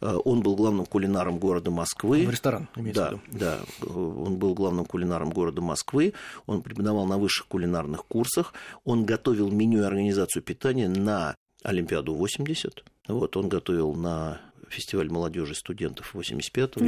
Э, 0.00 0.16
он 0.24 0.42
был 0.42 0.56
главным 0.56 0.86
кулинаром 0.86 1.38
города 1.38 1.70
Москвы. 1.70 2.26
В 2.26 2.30
ресторан, 2.30 2.68
имеется 2.76 3.02
да, 3.02 3.10
в 3.10 3.12
виду. 3.12 3.38
Да, 3.38 3.58
он 3.94 4.36
был 4.36 4.54
главным 4.54 4.84
кулинаром 4.84 5.30
города 5.30 5.60
Москвы. 5.60 6.14
Он 6.46 6.62
преподавал 6.62 7.06
на 7.06 7.18
высших 7.18 7.46
кулинарных 7.46 8.04
курсах. 8.06 8.54
Он 8.84 9.04
готовил 9.04 9.50
меню 9.50 9.82
и 9.82 9.84
организацию 9.84 10.42
питания 10.42 10.88
на 10.88 11.36
Олимпиаду 11.62 12.14
80. 12.14 12.84
Вот, 13.08 13.36
он 13.36 13.48
готовил 13.48 13.94
на 13.94 14.40
фестиваль 14.68 15.10
молодежи 15.10 15.54
студентов 15.54 16.14
85-го, 16.14 16.80
ну, 16.84 16.86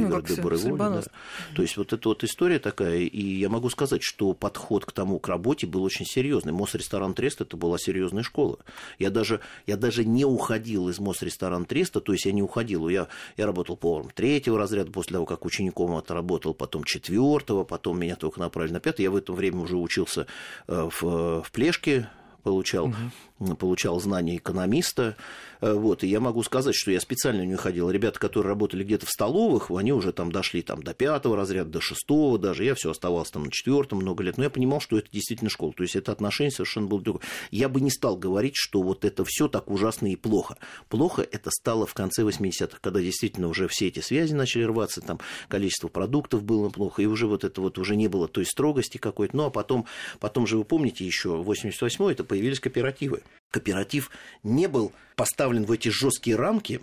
Воли. 0.71 0.79
Да. 1.05 1.55
То 1.55 1.61
есть 1.61 1.77
вот 1.77 1.93
эта 1.93 2.09
вот 2.09 2.23
история 2.23 2.59
такая, 2.59 2.99
и 2.99 3.21
я 3.21 3.49
могу 3.49 3.69
сказать, 3.69 4.01
что 4.03 4.33
подход 4.33 4.85
к 4.85 4.91
тому, 4.91 5.19
к 5.19 5.27
работе 5.27 5.67
был 5.67 5.83
очень 5.83 6.05
серьезный. 6.05 6.53
Мосресторан 6.53 7.13
Трест 7.13 7.41
это 7.41 7.57
была 7.57 7.77
серьезная 7.77 8.23
школа. 8.23 8.59
Я 8.97 9.09
даже, 9.09 9.39
я 9.65 9.77
даже 9.77 10.05
не 10.05 10.25
уходил 10.25 10.89
из 10.89 10.99
Мосресторан 10.99 11.65
Треста, 11.65 12.01
то 12.01 12.11
есть 12.11 12.25
я 12.25 12.31
не 12.31 12.41
уходил. 12.41 12.89
Я, 12.89 13.07
я 13.37 13.45
работал 13.45 13.77
поваром 13.77 14.11
третьего 14.13 14.57
разряда, 14.57 14.91
после 14.91 15.13
того, 15.13 15.25
как 15.25 15.45
учеником 15.45 15.95
отработал, 15.95 16.53
потом 16.53 16.83
четвертого, 16.83 17.63
потом 17.63 17.99
меня 17.99 18.15
только 18.15 18.39
направили 18.39 18.73
на 18.73 18.79
пятый. 18.79 19.03
Я 19.03 19.11
в 19.11 19.15
это 19.15 19.33
время 19.33 19.59
уже 19.59 19.77
учился 19.77 20.27
э, 20.67 20.89
в, 20.91 21.43
в 21.43 21.51
Плешке, 21.51 22.09
получал, 22.43 22.93
угу. 23.39 23.55
получал 23.55 23.99
знания 23.99 24.37
экономиста. 24.37 25.15
Э, 25.61 25.73
вот, 25.73 26.03
и 26.03 26.07
я 26.07 26.19
могу 26.19 26.43
сказать, 26.43 26.75
что 26.75 26.91
я 26.91 26.99
специально 26.99 27.45
не 27.45 27.55
ходил. 27.55 27.89
Ребята, 27.89 28.19
которые 28.19 28.49
работали 28.49 28.83
где-то 28.83 29.05
в 29.05 29.09
столовых, 29.09 29.71
они 29.71 29.93
уже 29.93 30.11
там 30.13 30.31
дошли 30.31 30.61
там, 30.61 30.83
до 30.83 30.93
пятого 30.93 31.35
разряда, 31.35 31.69
до 31.69 31.81
шестого 31.81 32.37
даже. 32.37 32.63
Я 32.63 32.75
все 32.75 32.91
оставался 32.91 33.33
там 33.33 33.45
на 33.45 33.51
четвертом 33.51 33.99
много 33.99 34.23
лет. 34.23 34.37
Но 34.37 34.43
я 34.43 34.49
понимал, 34.49 34.79
что 34.79 34.97
это 34.97 35.09
действительно 35.11 35.49
школа. 35.49 35.73
То 35.73 35.83
есть 35.83 35.95
это 35.95 36.11
отношение 36.11 36.51
совершенно 36.51 36.87
было 36.87 37.01
другое. 37.01 37.23
Я 37.51 37.69
бы 37.69 37.81
не 37.81 37.91
стал 37.91 38.17
говорить, 38.17 38.53
что 38.55 38.81
вот 38.81 39.05
это 39.05 39.23
все 39.25 39.47
так 39.47 39.69
ужасно 39.69 40.11
и 40.11 40.15
плохо. 40.15 40.57
Плохо 40.87 41.21
это 41.21 41.49
стало 41.51 41.85
в 41.85 41.93
конце 41.93 42.23
80-х, 42.23 42.77
когда 42.81 43.01
действительно 43.01 43.47
уже 43.47 43.67
все 43.67 43.87
эти 43.87 43.99
связи 43.99 44.33
начали 44.33 44.63
рваться, 44.63 45.01
там 45.01 45.19
количество 45.47 45.87
продуктов 45.87 46.43
было 46.43 46.69
плохо, 46.69 47.01
и 47.01 47.05
уже 47.05 47.27
вот 47.27 47.43
это 47.43 47.61
вот 47.61 47.77
уже 47.77 47.95
не 47.95 48.07
было 48.07 48.27
той 48.27 48.45
строгости 48.45 48.97
какой-то. 48.97 49.35
Ну 49.35 49.45
а 49.45 49.49
потом, 49.49 49.85
потом 50.19 50.47
же 50.47 50.57
вы 50.57 50.63
помните 50.63 51.05
еще 51.05 51.41
88-й, 51.41 52.11
это 52.11 52.23
появились 52.23 52.59
кооперативы. 52.59 53.21
Кооператив 53.51 54.11
не 54.43 54.67
был 54.67 54.93
поставлен 55.15 55.65
в 55.65 55.71
эти 55.71 55.89
жесткие 55.89 56.35
рамки, 56.35 56.81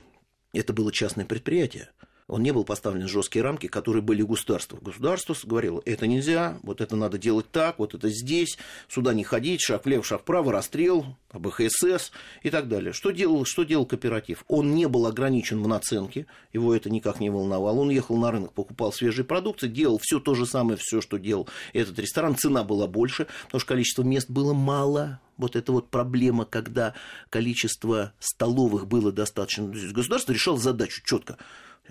это 0.53 0.73
было 0.73 0.93
частное 0.93 1.25
предприятие. 1.25 1.91
Он 2.29 2.43
не 2.43 2.53
был 2.53 2.65
поставлен 2.65 3.07
в 3.07 3.11
жесткие 3.11 3.45
рамки, 3.45 3.69
которые 3.69 4.03
были 4.03 4.23
государству. 4.23 4.79
Государство 4.81 5.37
говорило, 5.45 5.81
это 5.85 6.07
нельзя, 6.09 6.59
вот 6.63 6.81
это 6.81 6.97
надо 6.97 7.19
делать 7.19 7.51
так, 7.53 7.79
вот 7.79 7.95
это 7.95 8.09
здесь, 8.09 8.59
сюда 8.89 9.15
не 9.15 9.23
ходить, 9.23 9.61
шаг 9.61 9.85
влево, 9.85 10.03
шаг 10.03 10.23
вправо, 10.23 10.51
расстрел, 10.51 11.07
АБХСС 11.31 12.11
и 12.43 12.51
так 12.51 12.69
далее. 12.69 12.93
Что 12.93 13.13
делал, 13.13 13.45
что 13.45 13.63
делал 13.63 13.87
кооператив? 13.87 14.45
Он 14.49 14.75
не 14.75 14.89
был 14.89 15.07
ограничен 15.07 15.63
в 15.63 15.69
наценке, 15.69 16.27
его 16.53 16.75
это 16.75 16.91
никак 16.91 17.21
не 17.21 17.31
волновало. 17.31 17.81
Он 17.81 17.91
ехал 17.91 18.17
на 18.17 18.33
рынок, 18.33 18.53
покупал 18.53 18.93
свежие 18.93 19.25
продукты, 19.25 19.69
делал 19.69 20.01
все 20.03 20.19
то 20.19 20.35
же 20.35 20.47
самое, 20.47 20.79
все, 20.81 21.01
что 21.01 21.19
делал 21.19 21.49
этот 21.73 21.99
ресторан. 21.99 22.37
Цена 22.37 22.65
была 22.65 22.89
больше, 22.89 23.29
потому 23.45 23.61
что 23.61 23.69
количество 23.69 24.03
мест 24.03 24.29
было 24.29 24.53
мало, 24.53 25.21
вот 25.37 25.55
это 25.55 25.71
вот 25.71 25.91
проблема, 25.91 26.45
когда 26.45 26.95
количество 27.31 28.13
столовых 28.19 28.87
было 28.89 29.13
достаточно. 29.13 29.69
Государство 29.69 30.33
решало 30.33 30.59
задачу 30.59 31.03
четко. 31.05 31.37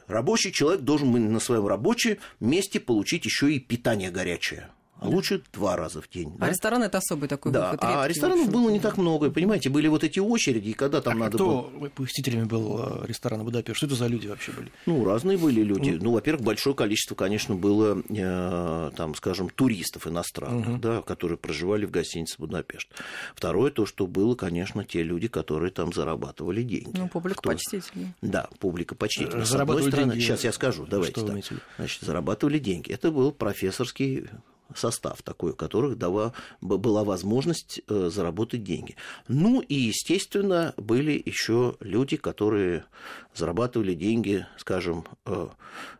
Рабочий 0.07 0.51
человек 0.51 0.81
должен 0.81 1.11
на 1.31 1.39
своем 1.39 1.67
рабочем 1.67 2.17
месте 2.39 2.79
получить 2.79 3.25
еще 3.25 3.51
и 3.51 3.59
питание 3.59 4.11
горячее 4.11 4.69
а 4.99 5.09
лучше 5.09 5.41
два 5.51 5.75
раза 5.75 6.01
в 6.01 6.09
день. 6.09 6.33
А 6.37 6.45
да? 6.45 6.49
ресторан 6.49 6.83
это 6.83 6.99
особый 6.99 7.27
такой 7.27 7.51
да, 7.51 7.71
выход. 7.71 7.79
А 7.83 8.07
ресторанов 8.07 8.49
было 8.49 8.69
не 8.69 8.79
так 8.79 8.97
много, 8.97 9.29
понимаете, 9.29 9.69
были 9.69 9.87
вот 9.87 10.03
эти 10.03 10.19
очереди, 10.19 10.69
и 10.69 10.73
когда 10.73 11.01
там 11.01 11.17
а 11.17 11.25
надо 11.25 11.37
кто 11.37 11.69
было... 11.77 11.89
посетителями 11.89 12.45
был 12.45 12.79
э, 12.81 13.05
ресторана 13.05 13.43
Будапешт? 13.43 13.77
Что 13.77 13.87
это 13.87 13.95
за 13.95 14.07
люди 14.07 14.27
вообще 14.27 14.53
были? 14.53 14.71
Ну, 14.85 15.03
разные 15.03 15.37
были 15.37 15.61
люди. 15.61 15.89
Mm. 15.89 15.99
Ну, 16.01 16.11
во-первых, 16.13 16.43
большое 16.45 16.75
количество, 16.75 17.13
конечно, 17.15 17.55
было, 17.55 18.01
э, 18.07 18.91
там, 18.95 19.15
скажем, 19.15 19.49
туристов 19.49 20.07
иностранных, 20.07 20.67
mm-hmm. 20.67 20.79
да, 20.79 21.01
которые 21.01 21.37
проживали 21.37 21.85
в 21.85 21.91
гостинице 21.91 22.35
Будапешт. 22.37 22.87
Второе, 23.35 23.71
то, 23.71 23.85
что 23.85 24.07
было, 24.07 24.35
конечно, 24.35 24.85
те 24.85 25.03
люди, 25.03 25.27
которые 25.27 25.71
там 25.71 25.91
зарабатывали 25.91 26.63
деньги. 26.63 26.97
Ну, 26.97 27.09
публика 27.09 27.39
Кто... 27.39 27.49
почтительная. 27.49 28.15
Да, 28.21 28.47
публика 28.59 28.95
почтительная. 28.95 29.45
С 29.45 29.53
одной 29.53 29.83
стороны, 29.83 30.13
деньги... 30.13 30.23
сейчас 30.23 30.43
я 30.45 30.53
скажу, 30.53 30.85
давайте. 30.89 31.19
Что 31.19 31.27
так. 31.27 31.43
Значит, 31.77 32.01
зарабатывали 32.01 32.59
деньги. 32.59 32.91
Это 32.91 33.11
был 33.11 33.31
профессорский 33.31 34.27
состав 34.75 35.21
такой, 35.21 35.51
у 35.51 35.55
которых 35.55 35.97
дала, 35.97 36.33
была 36.61 37.03
возможность 37.03 37.81
э, 37.87 38.09
заработать 38.11 38.63
деньги. 38.63 38.95
Ну 39.27 39.61
и, 39.61 39.75
естественно, 39.75 40.73
были 40.77 41.21
еще 41.23 41.75
люди, 41.79 42.17
которые 42.17 42.85
зарабатывали 43.33 43.93
деньги, 43.93 44.45
скажем, 44.57 45.05
э, 45.25 45.47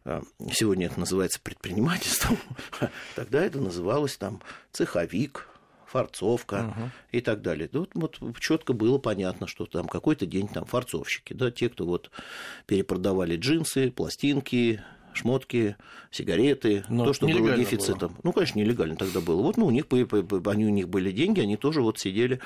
э, 0.06 0.22
сегодня 0.52 0.88
это 0.88 1.00
называется 1.00 1.40
предпринимательством, 1.42 2.38
тогда 3.16 3.44
это 3.44 3.60
называлось 3.60 4.18
там 4.18 4.42
цеховик, 4.72 5.48
фарцовка 5.96 6.74
угу. 6.76 6.92
и 7.12 7.22
так 7.22 7.42
далее. 7.42 7.70
Тут 7.70 7.92
вот 7.94 8.20
четко 8.40 8.74
было 8.74 8.98
понятно, 8.98 9.48
что 9.48 9.66
там 9.66 9.88
какой-то 9.88 10.26
день 10.26 10.50
там 10.50 10.66
фарцовщики, 10.66 11.34
да, 11.34 11.52
те, 11.52 11.70
кто 11.70 11.86
вот 11.86 12.12
перепродавали 12.66 13.38
джинсы, 13.38 13.92
пластинки, 13.92 14.84
шмотки, 15.16 15.76
сигареты, 16.12 16.84
Но 16.90 17.06
то, 17.06 17.14
что 17.14 17.28
было 17.28 17.56
дефицитом. 17.56 18.10
Было. 18.10 18.20
Ну, 18.24 18.34
конечно, 18.34 18.60
нелегально 18.60 18.96
тогда 18.96 19.22
было. 19.22 19.42
Вот, 19.42 19.58
ну, 19.58 19.66
у 19.66 19.72
них, 19.72 19.86
они, 19.92 20.66
у 20.66 20.70
них 20.70 20.90
были 20.90 21.12
деньги, 21.12 21.40
они 21.40 21.58
тоже 21.58 21.82
вот 21.82 22.00
сидели 22.00 22.40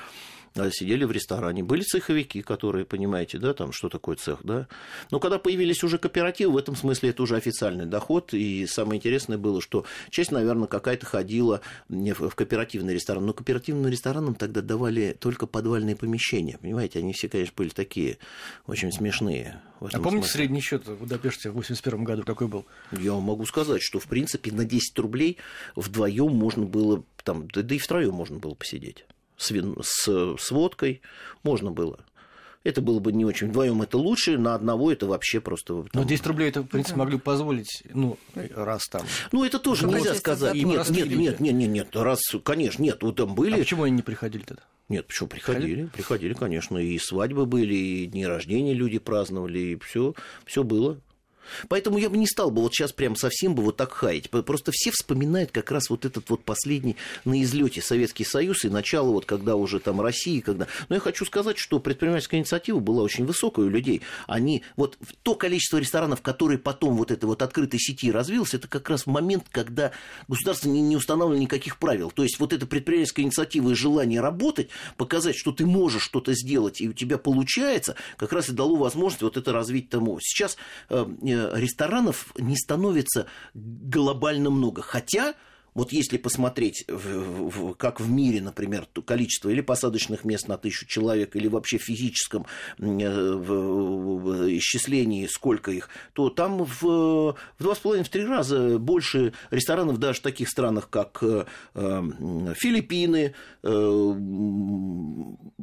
сидели 0.70 1.04
в 1.04 1.12
ресторане. 1.12 1.62
Были 1.62 1.82
цеховики, 1.82 2.42
которые, 2.42 2.84
понимаете, 2.84 3.38
да, 3.38 3.54
там, 3.54 3.72
что 3.72 3.88
такое 3.88 4.16
цех, 4.16 4.40
да. 4.42 4.68
Но 5.10 5.20
когда 5.20 5.38
появились 5.38 5.84
уже 5.84 5.98
кооперативы, 5.98 6.52
в 6.52 6.56
этом 6.56 6.76
смысле 6.76 7.10
это 7.10 7.22
уже 7.22 7.36
официальный 7.36 7.86
доход. 7.86 8.34
И 8.34 8.66
самое 8.66 8.98
интересное 8.98 9.38
было, 9.38 9.60
что 9.60 9.84
часть, 10.10 10.32
наверное, 10.32 10.66
какая-то 10.66 11.06
ходила 11.06 11.60
в 11.88 12.30
кооперативный 12.34 12.94
ресторан. 12.94 13.24
Но 13.24 13.32
кооперативным 13.32 13.90
ресторанам 13.90 14.34
тогда 14.34 14.60
давали 14.60 15.16
только 15.18 15.46
подвальные 15.46 15.96
помещения. 15.96 16.58
Понимаете, 16.58 16.98
они 16.98 17.12
все, 17.12 17.28
конечно, 17.28 17.54
были 17.56 17.68
такие 17.68 18.18
очень 18.66 18.92
смешные. 18.92 19.60
А 19.80 19.98
помните 19.98 20.10
смысле. 20.10 20.32
средний 20.32 20.60
счет 20.60 20.86
в 20.86 20.96
Будапеште 20.96 21.50
в 21.50 21.54
81 21.54 22.04
году 22.04 22.22
какой 22.24 22.48
был? 22.48 22.66
Я 22.92 23.14
могу 23.14 23.46
сказать, 23.46 23.82
что, 23.82 23.98
в 23.98 24.06
принципе, 24.06 24.52
на 24.52 24.64
10 24.64 24.98
рублей 24.98 25.38
вдвоем 25.74 26.34
можно 26.34 26.66
было, 26.66 27.02
там, 27.24 27.48
да, 27.48 27.62
да 27.62 27.74
и 27.74 27.78
втроем 27.78 28.14
можно 28.14 28.38
было 28.38 28.54
посидеть 28.54 29.06
с, 29.40 29.50
вин... 29.50 29.76
с, 29.82 30.36
с 30.38 30.50
водкой, 30.50 31.00
можно 31.42 31.70
было. 31.70 32.00
Это 32.62 32.82
было 32.82 33.00
бы 33.00 33.10
не 33.10 33.24
очень. 33.24 33.48
Вдвоем 33.48 33.80
это 33.80 33.96
лучше, 33.96 34.36
на 34.36 34.54
одного 34.54 34.92
это 34.92 35.06
вообще 35.06 35.40
просто... 35.40 35.84
Там... 35.84 35.88
Но 35.94 36.04
10 36.04 36.26
рублей 36.26 36.50
это, 36.50 36.60
в 36.60 36.66
принципе, 36.66 36.98
могли 36.98 37.18
позволить, 37.18 37.82
ну, 37.94 38.18
раз 38.54 38.86
там. 38.88 39.02
Ну, 39.32 39.44
это 39.44 39.58
тоже 39.58 39.86
ну, 39.86 39.96
нельзя 39.96 40.14
сказать. 40.14 40.54
Нет, 40.54 40.90
нет, 40.90 41.08
нет, 41.08 41.40
нет, 41.40 41.54
нет, 41.54 41.70
нет, 41.70 41.96
раз, 41.96 42.20
конечно, 42.44 42.82
нет, 42.82 43.02
вот 43.02 43.16
там 43.16 43.34
были... 43.34 43.54
А 43.54 43.58
почему 43.58 43.84
они 43.84 43.96
не 43.96 44.02
приходили 44.02 44.42
тогда? 44.42 44.62
Нет, 44.90 45.06
почему 45.06 45.28
приходили? 45.30 45.62
Приходили, 45.62 45.88
приходили 45.88 46.34
конечно, 46.34 46.76
и 46.76 46.98
свадьбы 46.98 47.46
были, 47.46 47.74
и 47.74 48.06
дни 48.06 48.26
рождения 48.26 48.74
люди 48.74 48.98
праздновали, 48.98 49.58
и 49.58 49.78
все, 49.78 50.14
все 50.44 50.62
было. 50.62 51.00
Поэтому 51.68 51.98
я 51.98 52.10
бы 52.10 52.16
не 52.16 52.26
стал 52.26 52.50
бы 52.50 52.62
вот 52.62 52.74
сейчас 52.74 52.92
прям 52.92 53.16
совсем 53.16 53.54
бы 53.54 53.62
вот 53.62 53.76
так 53.76 53.92
хаять. 53.92 54.30
Просто 54.30 54.72
все 54.72 54.90
вспоминают 54.90 55.50
как 55.50 55.70
раз 55.70 55.90
вот 55.90 56.04
этот 56.04 56.30
вот 56.30 56.44
последний 56.44 56.96
на 57.24 57.42
излете 57.42 57.82
Советский 57.82 58.24
Союз 58.24 58.64
и 58.64 58.68
начало 58.68 59.10
вот 59.10 59.26
когда 59.26 59.56
уже 59.56 59.80
там 59.80 60.00
России, 60.00 60.40
когда... 60.40 60.66
Но 60.88 60.96
я 60.96 61.00
хочу 61.00 61.24
сказать, 61.24 61.58
что 61.58 61.80
предпринимательская 61.80 62.40
инициатива 62.40 62.78
была 62.78 63.02
очень 63.02 63.26
высокая 63.26 63.66
у 63.66 63.68
людей. 63.68 64.02
Они 64.26 64.62
вот 64.76 64.98
то 65.22 65.34
количество 65.34 65.78
ресторанов, 65.78 66.22
которые 66.22 66.58
потом 66.58 66.96
вот 66.96 67.10
этой 67.10 67.24
вот 67.24 67.42
открытой 67.42 67.80
сети 67.80 68.10
развилось, 68.10 68.54
это 68.54 68.68
как 68.68 68.88
раз 68.90 69.06
момент, 69.06 69.44
когда 69.50 69.92
государство 70.28 70.68
не, 70.68 70.80
не 70.80 70.96
устанавливало 70.96 71.40
никаких 71.40 71.78
правил. 71.78 72.10
То 72.10 72.22
есть 72.22 72.38
вот 72.38 72.52
эта 72.52 72.66
предпринимательская 72.66 73.24
инициатива 73.24 73.70
и 73.70 73.74
желание 73.74 74.20
работать, 74.20 74.68
показать, 74.96 75.36
что 75.36 75.52
ты 75.52 75.66
можешь 75.66 76.02
что-то 76.02 76.34
сделать 76.34 76.80
и 76.80 76.88
у 76.88 76.92
тебя 76.92 77.18
получается, 77.18 77.96
как 78.16 78.32
раз 78.32 78.48
и 78.48 78.52
дало 78.52 78.76
возможность 78.76 79.22
вот 79.22 79.36
это 79.36 79.52
развить 79.52 79.88
тому. 79.88 80.18
Сейчас 80.20 80.56
э, 80.88 81.06
э 81.22 81.39
ресторанов 81.54 82.32
не 82.38 82.56
становится 82.56 83.26
глобально 83.54 84.50
много. 84.50 84.82
Хотя 84.82 85.34
вот 85.74 85.92
если 85.92 86.16
посмотреть, 86.16 86.84
как 87.78 88.00
в 88.00 88.10
мире, 88.10 88.40
например, 88.40 88.88
количество 89.04 89.50
или 89.50 89.60
посадочных 89.60 90.24
мест 90.24 90.48
на 90.48 90.56
тысячу 90.56 90.86
человек, 90.86 91.36
или 91.36 91.46
вообще 91.46 91.78
в 91.78 91.82
физическом 91.82 92.46
э, 92.78 92.82
исчислении, 94.58 95.26
сколько 95.26 95.70
их, 95.70 95.88
то 96.12 96.28
там 96.28 96.64
в, 96.64 97.36
два 97.58 97.74
в 97.74 98.08
три 98.08 98.24
раза 98.24 98.78
больше 98.78 99.32
ресторанов 99.50 99.98
даже 99.98 100.18
в 100.20 100.22
таких 100.22 100.48
странах, 100.48 100.90
как 100.90 101.22
э, 101.22 101.44
Филиппины, 101.74 103.34
э, 103.62 103.68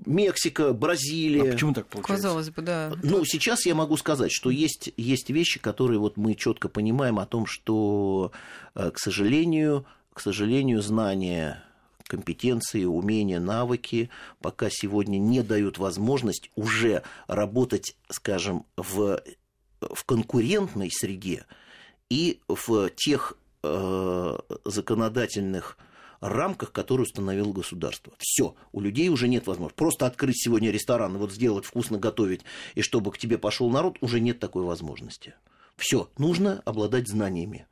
Мексика, 0.07 0.73
Бразилия. 0.73 1.49
А 1.49 1.51
почему 1.51 1.73
так 1.73 1.87
получается? 1.87 2.23
Казалось 2.23 2.49
бы, 2.49 2.61
да. 2.61 2.93
Ну, 3.03 3.25
сейчас 3.25 3.65
я 3.65 3.75
могу 3.75 3.97
сказать, 3.97 4.31
что 4.31 4.49
есть, 4.49 4.91
есть 4.97 5.29
вещи, 5.29 5.59
которые 5.59 5.99
вот 5.99 6.17
мы 6.17 6.33
четко 6.35 6.69
понимаем 6.69 7.19
о 7.19 7.25
том, 7.25 7.45
что, 7.45 8.31
к 8.73 8.97
сожалению, 8.97 9.85
к 10.13 10.19
сожалению, 10.19 10.81
знания 10.81 11.63
компетенции, 12.07 12.85
умения, 12.85 13.39
навыки 13.39 14.09
пока 14.41 14.69
сегодня 14.71 15.17
не 15.17 15.43
дают 15.43 15.77
возможность 15.77 16.49
уже 16.55 17.03
работать, 17.27 17.95
скажем, 18.09 18.65
в, 18.75 19.21
в 19.81 20.03
конкурентной 20.05 20.89
среде 20.89 21.45
и 22.09 22.39
в 22.47 22.89
тех 22.91 23.37
э, 23.63 24.37
законодательных 24.65 25.77
рамках, 26.19 26.71
которые 26.71 27.03
установило 27.03 27.51
государство. 27.51 28.13
Все, 28.17 28.55
у 28.71 28.81
людей 28.81 29.09
уже 29.09 29.27
нет 29.27 29.47
возможности. 29.47 29.77
Просто 29.77 30.05
открыть 30.05 30.41
сегодня 30.41 30.71
ресторан, 30.71 31.17
вот 31.17 31.31
сделать 31.31 31.65
вкусно 31.65 31.97
готовить, 31.97 32.41
и 32.75 32.81
чтобы 32.81 33.11
к 33.11 33.17
тебе 33.17 33.37
пошел 33.37 33.69
народ, 33.69 33.97
уже 34.01 34.19
нет 34.19 34.39
такой 34.39 34.63
возможности. 34.63 35.35
Все, 35.75 36.09
нужно 36.17 36.61
обладать 36.65 37.07
знаниями 37.07 37.67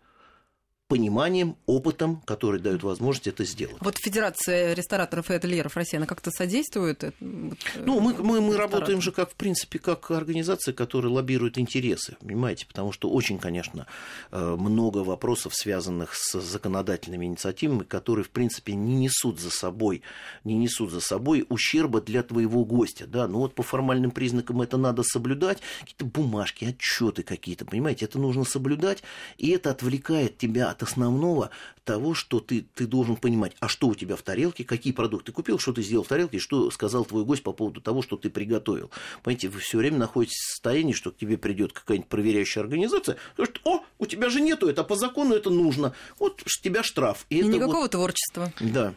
пониманием, 0.88 1.58
опытом, 1.66 2.22
который 2.26 2.60
дает 2.60 2.84
возможность 2.84 3.28
это 3.28 3.44
сделать. 3.44 3.78
Вот 3.80 3.98
Федерация 3.98 4.74
рестораторов 4.74 5.32
и 5.32 5.34
ательеров 5.34 5.76
России, 5.76 5.98
она 5.98 6.06
как-то 6.06 6.30
содействует? 6.30 7.04
Э, 7.04 7.12
ну, 7.20 8.00
мы, 8.00 8.14
мы, 8.14 8.40
мы 8.40 8.56
работаем 8.56 9.02
же, 9.02 9.12
как, 9.12 9.32
в 9.32 9.36
принципе, 9.36 9.80
как 9.80 10.12
организация, 10.12 10.74
которая 10.74 11.12
лоббирует 11.12 11.58
интересы, 11.58 12.18
понимаете, 12.20 12.68
потому 12.68 12.92
что 12.92 13.10
очень, 13.10 13.40
конечно, 13.40 13.88
э, 14.32 14.56
много 14.60 15.00
вопросов, 15.00 15.56
связанных 15.56 16.14
с 16.14 16.40
законодательными 16.40 17.26
инициативами, 17.26 17.84
которые, 17.84 18.24
в 18.24 18.30
принципе, 18.30 18.74
не 18.74 18.96
несут 18.96 19.40
за 19.40 19.50
собой, 19.50 20.04
не 20.44 20.56
несут 20.56 20.92
за 20.92 21.02
собой 21.02 21.48
ущерба 21.50 22.00
для 22.00 22.22
твоего 22.22 22.64
гостя, 22.64 23.08
да, 23.08 23.28
ну 23.28 23.40
вот 23.40 23.56
по 23.56 23.64
формальным 23.64 24.12
признакам 24.12 24.62
это 24.62 24.78
надо 24.78 25.02
соблюдать, 25.02 25.60
какие-то 25.80 26.06
бумажки, 26.06 26.66
отчеты 26.66 27.24
какие-то, 27.24 27.66
понимаете, 27.66 28.06
это 28.06 28.20
нужно 28.20 28.44
соблюдать, 28.44 29.02
и 29.40 29.50
это 29.50 29.72
отвлекает 29.72 30.38
тебя 30.38 30.75
от 30.76 30.84
основного 30.84 31.50
того, 31.84 32.14
что 32.14 32.40
ты, 32.40 32.66
ты 32.74 32.86
должен 32.88 33.16
понимать, 33.16 33.54
а 33.60 33.68
что 33.68 33.88
у 33.88 33.96
тебя 33.96 34.16
в 34.16 34.22
тарелке, 34.22 34.64
какие 34.64 34.94
продукты 34.94 35.32
купил, 35.32 35.60
что 35.60 35.74
ты 35.74 35.82
сделал 35.82 36.04
в 36.04 36.08
тарелке, 36.08 36.40
что 36.40 36.70
сказал 36.72 37.06
твой 37.06 37.24
гость 37.24 37.44
по 37.44 37.54
поводу 37.54 37.82
того, 37.82 38.02
что 38.02 38.18
ты 38.18 38.30
приготовил. 38.30 38.92
Понимаете, 39.24 39.50
вы 39.50 39.60
все 39.60 39.78
время 39.78 39.98
находитесь 39.98 40.38
в 40.38 40.52
состоянии, 40.52 40.94
что 40.94 41.12
к 41.12 41.18
тебе 41.18 41.38
придет 41.38 41.74
какая-нибудь 41.74 42.10
проверяющая 42.10 42.62
организация, 42.62 43.18
скажет, 43.34 43.60
о, 43.64 43.84
у 44.00 44.06
тебя 44.06 44.30
же 44.30 44.42
нету 44.42 44.68
это, 44.68 44.84
по 44.84 44.96
закону 44.96 45.36
это 45.36 45.50
нужно, 45.50 45.94
вот 46.20 46.42
у 46.42 46.62
тебя 46.62 46.84
штраф. 46.84 47.26
И, 47.30 47.40
и 47.40 47.44
никакого 47.44 47.82
вот... 47.82 47.92
творчества. 47.92 48.52
Да. 48.60 48.94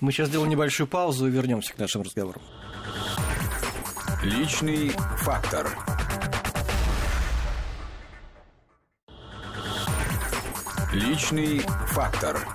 Мы 0.00 0.12
сейчас 0.12 0.28
сделаем 0.28 0.50
небольшую 0.50 0.86
паузу 0.86 1.26
и 1.26 1.30
вернемся 1.30 1.72
к 1.72 1.78
нашим 1.78 2.02
разговорам. 2.02 2.42
Личный 4.22 4.90
фактор. 5.18 5.76
Личный 10.92 11.60
фактор. 11.88 12.46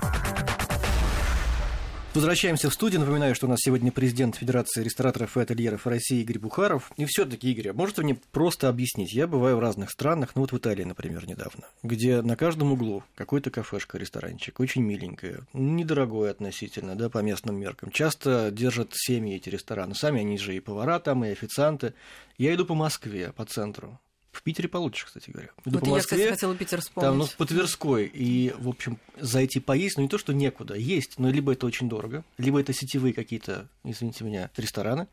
Возвращаемся 2.14 2.70
в 2.70 2.74
студию. 2.74 3.00
Напоминаю, 3.00 3.34
что 3.34 3.48
у 3.48 3.50
нас 3.50 3.58
сегодня 3.60 3.92
президент 3.92 4.36
Федерации 4.36 4.84
рестораторов 4.84 5.38
и 5.38 5.42
ательеров 5.42 5.88
России 5.88 6.22
Игорь 6.22 6.38
Бухаров. 6.38 6.92
И 6.98 7.06
все 7.06 7.26
таки 7.26 7.52
Игорь, 7.52 7.70
а 7.70 7.74
можете 7.74 8.04
мне 8.04 8.16
просто 8.32 8.70
объяснить? 8.70 9.12
Я 9.12 9.26
бываю 9.26 9.58
в 9.58 9.60
разных 9.60 9.90
странах, 9.90 10.34
ну 10.36 10.42
вот 10.42 10.52
в 10.52 10.58
Италии, 10.58 10.84
например, 10.84 11.28
недавно, 11.28 11.64
где 11.82 12.22
на 12.22 12.36
каждом 12.36 12.74
углу 12.74 13.04
какой-то 13.16 13.50
кафешка, 13.50 13.98
ресторанчик, 13.98 14.60
очень 14.60 14.84
миленькая, 14.84 15.40
недорогой 15.54 16.30
относительно, 16.30 16.96
да, 16.96 17.10
по 17.10 17.18
местным 17.24 17.60
меркам. 17.60 17.90
Часто 17.90 18.52
держат 18.52 18.92
семьи 18.94 19.36
эти 19.36 19.50
рестораны. 19.50 19.96
Сами 19.96 20.20
они 20.20 20.38
же 20.38 20.56
и 20.56 20.60
повара 20.60 21.00
там, 21.00 21.26
и 21.26 21.30
официанты. 21.30 21.96
Я 22.38 22.54
иду 22.54 22.66
по 22.66 22.76
Москве, 22.76 23.34
по 23.36 23.46
центру. 23.46 24.00
В 24.38 24.44
Питере 24.44 24.70
получше, 24.70 25.08
кстати 25.08 25.32
говоря. 25.32 25.50
Иду 25.66 25.80
вот 25.80 25.84
по 25.84 25.90
Москве, 25.90 25.96
я, 25.96 26.26
кстати, 26.26 26.30
хотела 26.30 26.56
Питер 26.56 26.80
вспомнить. 26.80 27.10
Там, 27.10 27.18
ну, 27.18 27.28
по 27.38 27.46
Тверской. 27.48 28.06
И, 28.06 28.54
в 28.60 28.70
общем, 28.70 29.00
зайти 29.20 29.60
поесть, 29.60 29.98
ну, 29.98 30.04
не 30.04 30.10
то, 30.10 30.20
что 30.20 30.32
некуда, 30.32 30.76
есть, 30.76 31.18
но 31.18 31.32
либо 31.32 31.54
это 31.54 31.66
очень 31.66 31.90
дорого, 31.90 32.24
либо 32.38 32.60
это 32.60 32.72
сетевые 32.72 33.16
какие-то, 33.16 33.68
извините 33.84 34.24
меня, 34.24 34.52
рестораны. 34.56 35.08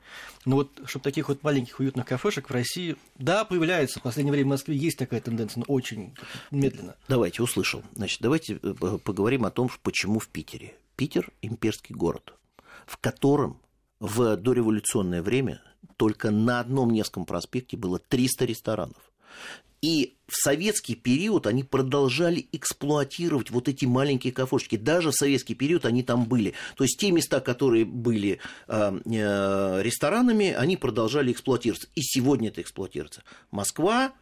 Но 0.45 0.57
вот, 0.57 0.79
чтобы 0.85 1.05
таких 1.05 1.31
вот 1.31 1.43
маленьких 1.43 1.81
уютных 1.81 2.05
кафешек 2.05 2.51
в 2.51 2.53
России, 2.53 2.97
да, 3.17 3.47
появляется. 3.47 3.99
В 3.99 4.03
последнее 4.03 4.33
время 4.33 4.49
в 4.49 4.51
Москве 4.51 4.77
есть 4.77 4.99
такая 4.99 5.23
тенденция, 5.23 5.65
но 5.67 5.75
очень 5.75 6.15
медленно. 6.51 6.95
Давайте, 7.09 7.43
услышал. 7.43 7.83
Значит, 7.95 8.21
давайте 8.21 8.61
э, 8.63 8.75
поговорим 9.03 9.47
о 9.47 9.51
том, 9.51 9.71
почему 9.83 10.19
в 10.19 10.29
Питере. 10.29 10.75
Питер– 10.97 11.31
имперский 11.41 11.95
город, 11.95 12.35
в 12.85 12.99
котором 12.99 13.59
в 14.01 14.37
дореволюционное 14.37 15.23
время 15.23 15.63
только 15.97 16.31
на 16.31 16.61
одном 16.61 16.91
Невском 16.91 17.25
проспекте 17.25 17.79
было 17.79 17.99
300 17.99 18.45
ресторанов. 18.45 19.14
И 19.85 20.17
в 20.27 20.37
советский 20.37 20.95
период 20.95 21.47
они 21.47 21.63
продолжали 21.63 22.49
эксплуатировать 22.53 23.51
вот 23.51 23.69
эти 23.69 23.85
маленькие 23.85 24.33
кафешки. 24.33 24.77
Даже 24.77 25.11
в 25.11 25.15
советский 25.15 25.55
период 25.55 25.85
они 25.85 26.03
там 26.03 26.25
были. 26.25 26.55
То 26.77 26.85
есть 26.85 26.99
те 26.99 27.11
места, 27.11 27.41
которые 27.41 27.85
были 27.85 28.41
э, 28.67 29.01
э, 29.05 29.83
ресторанами, 29.83 30.53
они 30.53 30.79
продолжали 30.79 31.33
эксплуатироваться. 31.33 31.89
И 31.95 32.01
сегодня 32.01 32.49
это 32.49 32.63
эксплуатируется. 32.63 33.25
Москва 33.51 34.13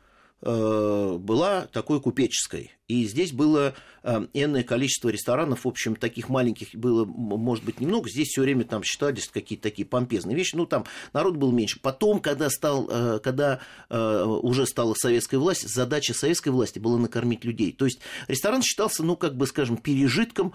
была 0.42 1.66
такой 1.72 2.00
купеческой. 2.00 2.72
И 2.92 3.06
здесь 3.06 3.32
было 3.32 3.75
э, 4.02 4.26
энное 4.34 4.64
количество 4.64 5.08
ресторанов, 5.08 5.64
в 5.64 5.68
общем, 5.68 5.96
таких 5.96 6.28
маленьких 6.28 6.75
было, 6.75 7.06
может 7.06 7.64
быть, 7.64 7.80
немного. 7.80 8.11
Здесь 8.11 8.28
все 8.28 8.42
время 8.42 8.64
там 8.64 8.82
считались 8.82 9.28
какие-то 9.28 9.62
такие 9.62 9.87
помпезные 9.87 10.37
вещи. 10.37 10.56
Ну, 10.56 10.66
там 10.66 10.84
народ 11.14 11.37
был 11.37 11.52
меньше. 11.52 11.80
Потом, 11.80 12.20
когда, 12.20 12.50
стал, 12.50 12.88
э, 12.90 13.18
когда 13.20 13.61
э, 13.88 14.25
уже 14.25 14.66
стала 14.66 14.92
советская 14.94 15.40
власть, 15.40 15.66
задача 15.66 16.12
советской 16.12 16.50
власти 16.50 16.78
была 16.78 16.99
накормить 16.99 17.44
людей. 17.44 17.72
То 17.72 17.87
есть 17.87 18.00
ресторан 18.28 18.62
считался, 18.62 19.02
ну, 19.02 19.16
как 19.16 19.37
бы, 19.37 19.46
скажем, 19.46 19.78
пережитком, 19.78 20.52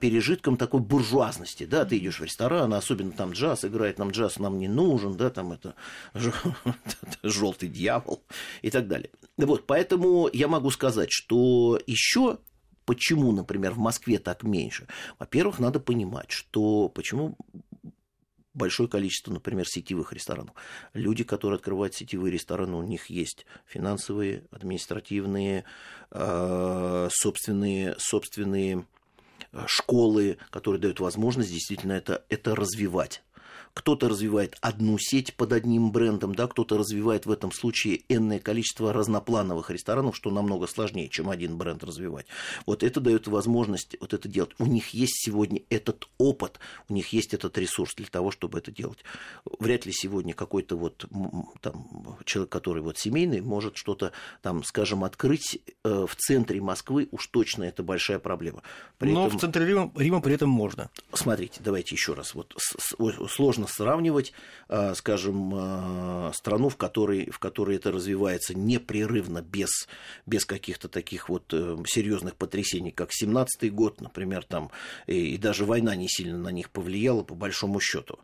пережитком 0.00 0.58
такой 0.58 0.80
буржуазности. 0.80 1.64
Да, 1.64 1.86
ты 1.86 1.96
идешь 1.96 2.20
в 2.20 2.24
ресторан, 2.24 2.74
особенно 2.74 3.12
там 3.12 3.32
джаз 3.32 3.64
играет, 3.64 3.98
нам 3.98 4.10
джаз 4.10 4.38
нам 4.38 4.58
не 4.58 4.68
нужен, 4.68 5.16
да, 5.16 5.30
там 5.30 5.52
это 5.52 5.74
желтый 7.22 7.68
дьявол 7.70 8.22
и 8.60 8.70
так 8.70 8.88
далее. 8.88 9.10
Вот, 9.46 9.66
поэтому 9.66 10.28
я 10.32 10.48
могу 10.48 10.70
сказать, 10.70 11.10
что 11.10 11.80
еще 11.86 12.38
почему, 12.84 13.32
например, 13.32 13.72
в 13.72 13.78
Москве 13.78 14.18
так 14.18 14.42
меньше? 14.42 14.88
Во-первых, 15.18 15.58
надо 15.58 15.78
понимать, 15.78 16.30
что 16.30 16.88
почему 16.88 17.36
большое 18.54 18.88
количество, 18.88 19.32
например, 19.32 19.66
сетевых 19.66 20.12
ресторанов. 20.12 20.54
Люди, 20.92 21.24
которые 21.24 21.56
открывают 21.56 21.94
сетевые 21.94 22.32
рестораны, 22.32 22.76
у 22.76 22.82
них 22.82 23.06
есть 23.06 23.46
финансовые, 23.66 24.44
административные, 24.50 25.64
э, 26.10 27.08
собственные, 27.12 27.94
собственные 27.98 28.86
э, 29.52 29.64
школы, 29.66 30.38
которые 30.50 30.80
дают 30.80 30.98
возможность 30.98 31.52
действительно 31.52 31.92
это, 31.92 32.24
это 32.28 32.56
развивать 32.56 33.22
кто-то 33.74 34.08
развивает 34.08 34.56
одну 34.60 34.98
сеть 34.98 35.34
под 35.34 35.52
одним 35.52 35.90
брендом, 35.92 36.34
да, 36.34 36.46
кто-то 36.46 36.78
развивает 36.78 37.26
в 37.26 37.30
этом 37.30 37.52
случае 37.52 38.02
энное 38.08 38.38
количество 38.38 38.92
разноплановых 38.92 39.70
ресторанов, 39.70 40.16
что 40.16 40.30
намного 40.30 40.66
сложнее, 40.66 41.08
чем 41.08 41.30
один 41.30 41.56
бренд 41.56 41.84
развивать. 41.84 42.26
Вот 42.66 42.82
это 42.82 43.00
дает 43.00 43.26
возможность 43.26 43.96
вот 44.00 44.14
это 44.14 44.28
делать. 44.28 44.52
У 44.58 44.66
них 44.66 44.90
есть 44.90 45.24
сегодня 45.24 45.62
этот 45.70 46.08
опыт, 46.18 46.58
у 46.88 46.94
них 46.94 47.12
есть 47.12 47.34
этот 47.34 47.56
ресурс 47.58 47.94
для 47.94 48.06
того, 48.06 48.30
чтобы 48.30 48.58
это 48.58 48.70
делать. 48.70 48.98
Вряд 49.58 49.86
ли 49.86 49.92
сегодня 49.92 50.34
какой-то 50.34 50.76
вот 50.76 51.04
там 51.60 52.18
человек, 52.24 52.50
который 52.50 52.82
вот 52.82 52.98
семейный, 52.98 53.40
может 53.40 53.76
что-то 53.76 54.12
там, 54.42 54.64
скажем, 54.64 55.04
открыть 55.04 55.60
э, 55.84 56.06
в 56.08 56.14
центре 56.16 56.60
Москвы, 56.60 57.08
уж 57.10 57.26
точно 57.28 57.64
это 57.64 57.82
большая 57.82 58.18
проблема. 58.18 58.62
При 58.98 59.12
Но 59.12 59.26
этом... 59.26 59.38
в 59.38 59.40
центре 59.40 59.66
Рима, 59.66 59.92
Рима 59.96 60.20
при 60.20 60.34
этом 60.34 60.50
можно. 60.50 60.90
Смотрите, 61.12 61.60
давайте 61.62 61.94
еще 61.94 62.14
раз. 62.14 62.34
Вот 62.34 62.54
сложно 63.30 63.57
сравнивать, 63.66 64.32
а, 64.68 64.94
скажем, 64.94 65.52
а, 65.54 66.30
страну, 66.34 66.68
в 66.68 66.76
которой, 66.76 67.30
в 67.30 67.38
которой 67.38 67.76
это 67.76 67.90
развивается 67.90 68.56
непрерывно, 68.56 69.42
без, 69.42 69.88
без 70.26 70.44
каких-то 70.44 70.88
таких 70.88 71.28
вот 71.28 71.44
э, 71.52 71.76
серьезных 71.86 72.36
потрясений, 72.36 72.90
как 72.90 73.10
17-й 73.10 73.70
год, 73.70 74.00
например, 74.00 74.44
там, 74.44 74.70
и, 75.06 75.34
и 75.34 75.38
даже 75.38 75.64
война 75.64 75.96
не 75.96 76.08
сильно 76.08 76.38
на 76.38 76.50
них 76.50 76.70
повлияла, 76.70 77.22
по 77.22 77.34
большому 77.34 77.80
счету. 77.80 78.18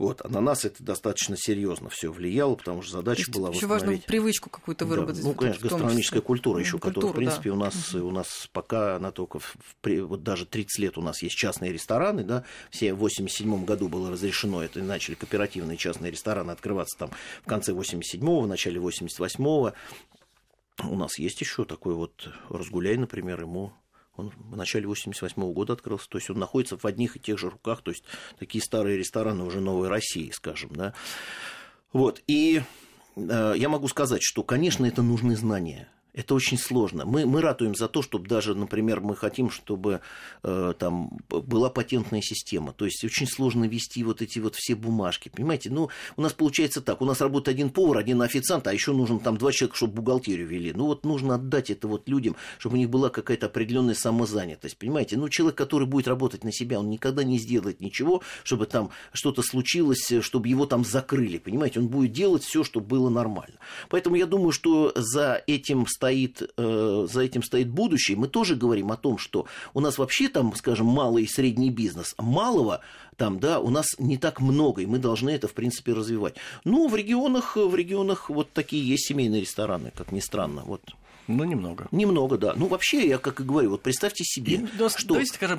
Вот, 0.00 0.22
а 0.24 0.28
на 0.30 0.40
нас 0.40 0.64
это 0.64 0.82
достаточно 0.82 1.36
серьезно 1.36 1.90
все 1.90 2.10
влияло, 2.10 2.54
потому 2.54 2.80
что 2.80 2.92
задача 2.92 3.20
Есть 3.20 3.32
была 3.32 3.50
еще 3.50 3.66
важно 3.66 3.98
привычку 3.98 4.48
какую-то 4.48 4.86
выработать. 4.86 5.22
Да, 5.22 5.28
ну, 5.28 5.34
конечно, 5.34 5.68
гастрономическая 5.68 6.22
культура 6.22 6.58
еще, 6.58 6.78
культура, 6.78 6.94
которая, 6.94 7.12
в 7.12 7.16
принципе, 7.16 7.50
да. 7.50 7.56
у 7.56 7.58
нас, 7.58 7.94
у 7.94 8.10
нас 8.10 8.48
пока 8.50 8.96
она 8.96 9.10
только, 9.10 9.40
в, 9.40 9.56
вот 9.84 10.22
даже 10.22 10.46
30 10.46 10.78
лет 10.78 10.96
у 10.96 11.02
нас 11.02 11.22
есть 11.22 11.36
частные 11.36 11.70
рестораны, 11.70 12.24
да, 12.24 12.44
все 12.70 12.94
в 12.94 12.98
87 13.00 13.66
году 13.66 13.88
было 13.88 14.10
разрешено 14.10 14.62
это, 14.70 14.80
и 14.80 14.82
начали 14.82 15.14
кооперативные 15.14 15.76
частные 15.76 16.10
рестораны 16.10 16.50
открываться 16.50 16.98
там 16.98 17.10
в 17.42 17.46
конце 17.46 17.72
87-го, 17.72 18.40
в 18.40 18.46
начале 18.46 18.80
88-го. 18.80 19.72
У 20.84 20.96
нас 20.96 21.18
есть 21.18 21.40
еще 21.40 21.64
такой 21.64 21.94
вот 21.94 22.28
Разгуляй, 22.48 22.96
например, 22.96 23.42
ему 23.42 23.72
он 24.16 24.32
в 24.36 24.56
начале 24.56 24.86
88 24.86 25.42
-го 25.42 25.52
года 25.52 25.72
открылся, 25.74 26.08
то 26.08 26.18
есть 26.18 26.30
он 26.30 26.38
находится 26.38 26.76
в 26.76 26.84
одних 26.84 27.16
и 27.16 27.20
тех 27.20 27.38
же 27.38 27.48
руках, 27.48 27.82
то 27.82 27.90
есть 27.90 28.04
такие 28.38 28.62
старые 28.62 28.98
рестораны 28.98 29.44
уже 29.44 29.60
новой 29.60 29.88
России, 29.88 30.30
скажем, 30.30 30.70
да. 30.74 30.94
Вот, 31.92 32.22
и 32.26 32.62
э, 33.16 33.54
я 33.56 33.68
могу 33.68 33.88
сказать, 33.88 34.22
что, 34.22 34.42
конечно, 34.42 34.84
это 34.84 35.02
нужны 35.02 35.36
знания– 35.36 35.88
это 36.12 36.34
очень 36.34 36.58
сложно. 36.58 37.04
Мы, 37.04 37.26
мы 37.26 37.40
ратуем 37.40 37.74
за 37.74 37.88
то, 37.88 38.02
чтобы 38.02 38.28
даже, 38.28 38.54
например, 38.54 39.00
мы 39.00 39.16
хотим, 39.16 39.50
чтобы 39.50 40.00
э, 40.42 40.74
там 40.78 41.18
была 41.28 41.70
патентная 41.70 42.20
система. 42.22 42.72
То 42.72 42.84
есть 42.84 43.04
очень 43.04 43.26
сложно 43.26 43.64
вести 43.64 44.02
вот 44.02 44.22
эти 44.22 44.38
вот 44.38 44.56
все 44.56 44.74
бумажки. 44.74 45.28
Понимаете, 45.28 45.70
ну, 45.70 45.88
у 46.16 46.22
нас 46.22 46.32
получается 46.32 46.80
так. 46.80 47.00
У 47.00 47.04
нас 47.04 47.20
работает 47.20 47.56
один 47.56 47.70
повар, 47.70 47.98
один 47.98 48.22
официант, 48.22 48.66
а 48.66 48.72
еще 48.72 48.92
нужен 48.92 49.20
там 49.20 49.36
два 49.36 49.52
человека, 49.52 49.76
чтобы 49.76 49.94
бухгалтерию 49.94 50.46
вели. 50.46 50.72
Ну, 50.72 50.86
вот 50.86 51.04
нужно 51.04 51.36
отдать 51.36 51.70
это 51.70 51.86
вот 51.88 52.08
людям, 52.08 52.36
чтобы 52.58 52.74
у 52.74 52.78
них 52.78 52.90
была 52.90 53.10
какая-то 53.10 53.46
определенная 53.46 53.94
самозанятость. 53.94 54.76
Понимаете, 54.78 55.16
ну, 55.16 55.28
человек, 55.28 55.56
который 55.56 55.86
будет 55.86 56.08
работать 56.08 56.44
на 56.44 56.52
себя, 56.52 56.80
он 56.80 56.90
никогда 56.90 57.22
не 57.22 57.38
сделает 57.38 57.80
ничего, 57.80 58.22
чтобы 58.42 58.66
там 58.66 58.90
что-то 59.12 59.42
случилось, 59.42 60.12
чтобы 60.20 60.48
его 60.48 60.66
там 60.66 60.84
закрыли. 60.84 61.38
Понимаете, 61.38 61.80
он 61.80 61.88
будет 61.88 62.12
делать 62.12 62.42
все, 62.42 62.64
чтобы 62.64 62.86
было 62.86 63.08
нормально. 63.08 63.56
Поэтому 63.88 64.16
я 64.16 64.26
думаю, 64.26 64.52
что 64.52 64.92
за 64.96 65.42
этим 65.46 65.86
стоит, 66.00 66.50
э, 66.56 67.06
за 67.10 67.20
этим 67.20 67.42
стоит 67.42 67.68
будущее. 67.68 68.16
Мы 68.16 68.26
тоже 68.26 68.56
говорим 68.56 68.90
о 68.90 68.96
том, 68.96 69.18
что 69.18 69.44
у 69.74 69.80
нас 69.80 69.98
вообще 69.98 70.28
там, 70.28 70.54
скажем, 70.56 70.86
малый 70.86 71.24
и 71.24 71.28
средний 71.28 71.68
бизнес. 71.68 72.14
Малого 72.16 72.80
там, 73.16 73.38
да, 73.38 73.60
у 73.60 73.68
нас 73.68 73.86
не 73.98 74.16
так 74.16 74.40
много, 74.40 74.80
и 74.80 74.86
мы 74.86 74.98
должны 74.98 75.28
это, 75.28 75.46
в 75.46 75.52
принципе, 75.52 75.92
развивать. 75.92 76.36
Ну, 76.64 76.88
в 76.88 76.96
регионах, 76.96 77.56
в 77.56 77.74
регионах 77.74 78.30
вот 78.30 78.50
такие 78.54 78.82
есть 78.82 79.08
семейные 79.08 79.42
рестораны, 79.42 79.92
как 79.94 80.10
ни 80.10 80.20
странно. 80.20 80.62
Вот 80.64 80.80
ну, 81.26 81.44
немного. 81.44 81.88
Немного, 81.90 82.38
да. 82.38 82.54
Ну, 82.56 82.66
вообще, 82.66 83.06
я 83.06 83.18
как 83.18 83.40
и 83.40 83.44
говорю, 83.44 83.70
вот 83.70 83.82
представьте 83.82 84.24
себе, 84.24 84.54
и, 84.54 84.78
нас, 84.78 84.96
что... 84.96 85.10
Давайте 85.10 85.34
скажем 85.34 85.58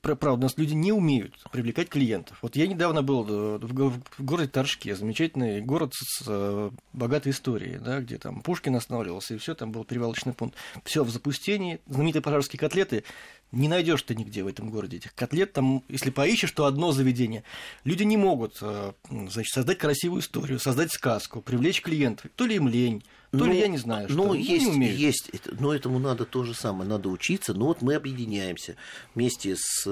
правду, 0.00 0.32
у 0.32 0.36
нас 0.36 0.56
люди 0.56 0.74
не 0.74 0.92
умеют 0.92 1.34
привлекать 1.52 1.88
клиентов. 1.88 2.38
Вот 2.42 2.56
я 2.56 2.66
недавно 2.66 3.02
был 3.02 3.26
э, 3.28 3.58
в 3.58 4.24
городе 4.24 4.48
Торжке, 4.48 4.94
замечательный 4.94 5.60
город 5.60 5.92
с 5.94 6.24
э, 6.26 6.70
богатой 6.92 7.32
историей, 7.32 7.78
да, 7.78 8.00
где 8.00 8.18
там 8.18 8.40
Пушкин 8.40 8.76
останавливался, 8.76 9.34
и 9.34 9.38
все 9.38 9.54
там 9.54 9.72
был 9.72 9.84
перевалочный 9.84 10.32
пункт. 10.32 10.56
Все 10.84 11.04
в 11.04 11.10
запустении, 11.10 11.80
знаменитые 11.86 12.22
пожарские 12.22 12.58
котлеты, 12.58 13.04
не 13.52 13.68
найдешь 13.68 14.02
ты 14.02 14.14
нигде 14.14 14.42
в 14.42 14.46
этом 14.46 14.70
городе 14.70 14.98
этих 14.98 15.14
котлет. 15.14 15.52
Там, 15.52 15.82
если 15.88 16.10
поищешь, 16.10 16.52
то 16.52 16.66
одно 16.66 16.92
заведение. 16.92 17.42
Люди 17.84 18.04
не 18.04 18.16
могут 18.16 18.58
э, 18.60 18.92
значит, 19.10 19.52
создать 19.52 19.78
красивую 19.78 20.22
историю, 20.22 20.58
создать 20.60 20.92
сказку, 20.92 21.42
привлечь 21.42 21.82
клиентов. 21.82 22.30
То 22.36 22.46
ли 22.46 22.56
им 22.56 22.68
лень, 22.68 23.02
то 23.30 23.38
ну, 23.38 23.46
ли 23.46 23.58
я 23.58 23.68
не 23.68 23.78
знаю, 23.78 24.08
что. 24.08 24.16
Ну, 24.16 24.34
есть, 24.34 24.66
не 24.66 24.72
умеют. 24.72 24.98
есть. 24.98 25.30
Но 25.60 25.72
этому 25.72 25.98
надо 25.98 26.24
то 26.24 26.42
же 26.44 26.52
самое, 26.52 26.88
надо 26.88 27.08
учиться. 27.08 27.54
Но 27.54 27.66
вот 27.66 27.80
мы 27.80 27.94
объединяемся 27.94 28.76
вместе 29.14 29.54
с 29.56 29.86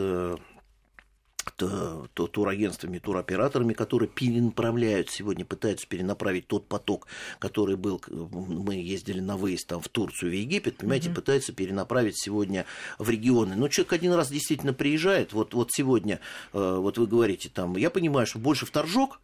то, 1.57 2.09
то 2.14 2.27
турагентствами, 2.27 2.98
туроператорами, 2.98 3.72
которые 3.72 4.09
перенаправляют 4.09 5.11
сегодня, 5.11 5.44
пытаются 5.44 5.87
перенаправить 5.87 6.46
тот 6.46 6.68
поток, 6.68 7.07
который 7.38 7.77
был, 7.77 8.03
мы 8.09 8.74
ездили 8.74 9.20
на 9.20 9.37
выезд 9.37 9.66
там, 9.66 9.81
в 9.81 9.88
Турцию, 9.88 10.31
в 10.31 10.35
Египет, 10.35 10.79
понимаете, 10.79 11.11
mm-hmm. 11.11 11.14
пытаются 11.14 11.53
перенаправить 11.53 12.18
сегодня 12.18 12.66
в 12.98 13.09
регионы. 13.09 13.57
Но 13.57 13.68
человек 13.68 13.92
один 13.94 14.12
раз 14.12 14.31
действительно 14.31 14.72
приезжает, 14.72 15.33
вот, 15.33 15.55
вот 15.55 15.70
сегодня, 15.72 16.20
э, 16.53 16.77
вот 16.79 16.98
вы 16.98 17.07
говорите, 17.07 17.48
там, 17.48 17.77
я 17.77 17.90
понимаю, 17.90 18.27
что 18.27 18.38
больше 18.38 18.66
в 18.66 18.70
Торжок, 18.70 19.20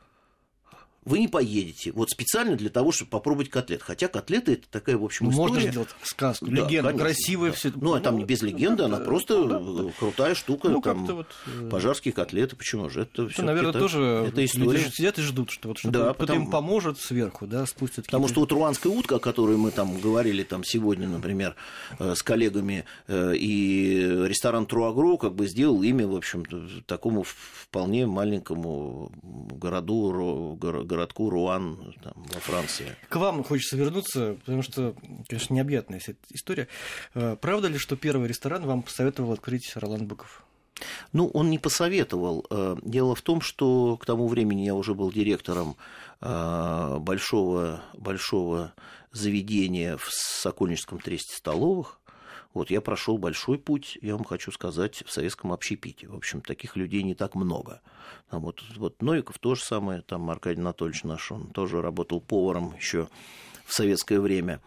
вы 1.04 1.18
не 1.18 1.28
поедете. 1.28 1.92
Вот 1.92 2.10
специально 2.10 2.56
для 2.56 2.70
того, 2.70 2.92
чтобы 2.92 3.10
попробовать 3.10 3.50
котлет. 3.50 3.82
Хотя 3.82 4.08
котлеты 4.08 4.54
это 4.54 4.68
такая, 4.70 4.96
в 4.96 5.04
общем, 5.04 5.30
история. 5.30 5.52
Можно 5.52 5.70
сделать 5.70 5.88
сказку, 6.02 6.46
да, 6.46 6.64
конечно, 6.64 6.92
красивая 6.94 7.50
да. 7.50 7.56
все. 7.56 7.72
Ну, 7.74 7.94
а 7.94 8.00
там 8.00 8.18
не 8.18 8.24
без 8.24 8.42
легенды, 8.42 8.84
она 8.84 8.98
просто 8.98 9.38
ну, 9.38 9.84
да, 9.84 9.92
крутая 9.98 10.34
штука. 10.34 10.68
Ну, 10.68 10.80
там, 10.80 11.04
вот... 11.04 11.26
Э, 11.46 11.68
пожарские 11.70 12.12
котлеты, 12.12 12.56
почему 12.56 12.88
же? 12.88 13.02
Это, 13.02 13.24
это 13.24 13.42
наверное, 13.42 13.70
это, 13.70 13.78
тоже 13.78 14.00
это 14.28 14.44
история. 14.44 14.64
люди 14.64 14.90
сидят 14.90 15.18
и 15.18 15.22
ждут, 15.22 15.50
что 15.50 15.68
вот 15.68 15.78
что 15.78 15.90
да, 15.90 16.14
потому... 16.14 16.44
им 16.44 16.50
поможет 16.50 16.98
сверху, 16.98 17.46
да, 17.46 17.66
спустят. 17.66 18.06
Потому 18.06 18.28
что 18.28 18.40
вот 18.40 18.52
руанская 18.52 18.92
утка, 18.92 19.16
о 19.16 19.18
которой 19.18 19.56
мы 19.56 19.70
там 19.70 20.00
говорили 20.00 20.42
там 20.42 20.64
сегодня, 20.64 21.08
например, 21.08 21.54
э, 21.98 22.14
с 22.14 22.22
коллегами, 22.22 22.84
э, 23.08 23.34
и 23.36 24.24
ресторан 24.26 24.66
Труагро 24.66 25.16
как 25.16 25.34
бы 25.34 25.46
сделал 25.46 25.82
имя, 25.82 26.06
в 26.06 26.16
общем 26.16 26.44
такому 26.86 27.24
вполне 27.24 28.06
маленькому 28.06 29.12
городу, 29.22 30.56
городку 30.94 31.30
Руан 31.30 31.94
там, 32.02 32.14
во 32.16 32.40
Франции. 32.40 32.96
К 33.09 33.16
вам 33.16 33.42
хочется 33.44 33.76
вернуться, 33.76 34.37
потому 34.44 34.62
что, 34.62 34.94
конечно, 35.28 35.54
необъятная 35.54 35.98
вся 35.98 36.14
история. 36.30 36.68
Э, 37.14 37.37
правда 37.40 37.68
ли, 37.68 37.78
что 37.78 37.96
первый 37.96 38.28
ресторан 38.28 38.64
вам 38.64 38.83
посоветовал 38.83 39.33
открыть 39.33 39.72
Ролан 39.76 40.07
Быков? 40.07 40.44
Ну, 41.12 41.28
он 41.28 41.50
не 41.50 41.59
посоветовал. 41.59 42.46
Э, 42.50 42.76
дело 42.83 43.14
в 43.14 43.22
том, 43.22 43.40
что 43.40 43.96
к 43.96 44.07
тому 44.07 44.28
времени 44.28 44.62
я 44.62 44.74
уже 44.74 44.94
был 44.94 45.11
директором 45.11 45.76
э, 46.20 46.98
большого, 47.00 47.83
большого 47.94 48.72
заведения 49.12 49.96
в 49.96 50.09
Сокольническом 50.11 51.00
тресте 51.00 51.37
столовых. 51.37 51.98
Вот 52.54 52.70
я 52.70 52.80
прошел 52.80 53.18
большой 53.18 53.58
путь, 53.58 53.98
я 54.00 54.14
вам 54.14 54.24
хочу 54.24 54.52
сказать, 54.52 55.02
в 55.04 55.10
советском 55.10 55.52
общепите. 55.52 56.06
В 56.06 56.14
общем, 56.14 56.40
таких 56.40 56.76
людей 56.76 57.02
не 57.02 57.14
так 57.14 57.34
много. 57.34 57.80
Там 58.30 58.42
вот, 58.42 58.62
вот 58.76 59.02
Новиков 59.02 59.38
тоже 59.40 59.62
самое, 59.62 60.02
там 60.02 60.30
Аркадий 60.30 60.60
Анатольевич 60.60 61.02
наш, 61.02 61.32
он 61.32 61.48
тоже 61.48 61.82
работал 61.82 62.20
поваром 62.20 62.74
еще 62.76 63.08
в 63.64 63.72
советское 63.72 64.20
время. 64.20 64.61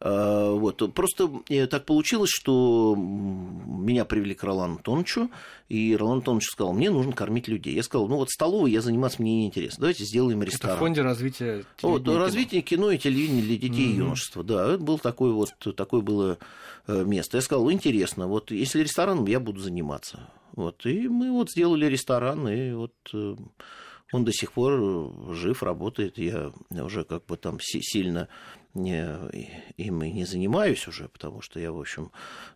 А, 0.00 0.52
вот. 0.52 0.82
Просто 0.94 1.30
э, 1.48 1.66
так 1.66 1.84
получилось, 1.84 2.30
что 2.32 2.94
меня 2.96 4.04
привели 4.04 4.34
к 4.34 4.42
Ролану 4.42 4.76
Антоновичу, 4.76 5.30
и 5.68 5.96
Ролан 5.96 6.18
Антонович 6.18 6.46
сказал, 6.46 6.72
мне 6.72 6.90
нужно 6.90 7.12
кормить 7.12 7.48
людей. 7.48 7.74
Я 7.74 7.82
сказал, 7.82 8.08
ну 8.08 8.16
вот 8.16 8.30
столовой 8.30 8.70
я 8.70 8.80
заниматься 8.80 9.20
мне 9.20 9.36
неинтересно, 9.36 9.82
давайте 9.82 10.04
сделаем 10.04 10.42
ресторан. 10.42 10.76
Это 10.76 10.76
в 10.76 10.80
фонде 10.80 11.02
развития 11.02 11.64
вот, 11.82 12.04
кино. 12.04 12.18
развитие 12.18 12.62
кино 12.62 12.90
и 12.90 12.98
телевидения 12.98 13.42
для 13.42 13.56
детей 13.56 13.88
mm-hmm. 13.88 13.94
и 13.94 13.96
юношества, 13.96 14.44
да, 14.44 14.74
это 14.74 14.82
был 14.82 14.98
такой 14.98 15.32
вот, 15.32 15.52
такое 15.76 16.00
было 16.00 16.38
э, 16.86 17.04
место. 17.04 17.36
Я 17.36 17.42
сказал, 17.42 17.70
интересно, 17.70 18.26
вот 18.26 18.50
если 18.50 18.82
рестораном, 18.82 19.26
я 19.26 19.40
буду 19.40 19.60
заниматься. 19.60 20.28
Вот, 20.54 20.86
и 20.86 21.06
мы 21.06 21.30
вот 21.30 21.50
сделали 21.50 21.86
ресторан, 21.86 22.48
и 22.48 22.72
вот 22.72 22.94
э, 23.12 23.36
он 24.12 24.24
до 24.24 24.32
сих 24.32 24.52
пор 24.52 24.72
э, 24.80 25.34
жив, 25.34 25.62
работает. 25.62 26.18
Я 26.18 26.52
уже 26.70 27.04
как 27.04 27.26
бы 27.26 27.36
там 27.36 27.58
сильно 27.60 28.28
не, 28.74 29.06
им 29.76 30.02
и 30.02 30.10
не 30.10 30.24
занимаюсь 30.24 30.86
уже, 30.88 31.08
потому 31.08 31.40
что 31.40 31.60
я, 31.60 31.72
в 31.72 31.80
общем, 31.80 32.10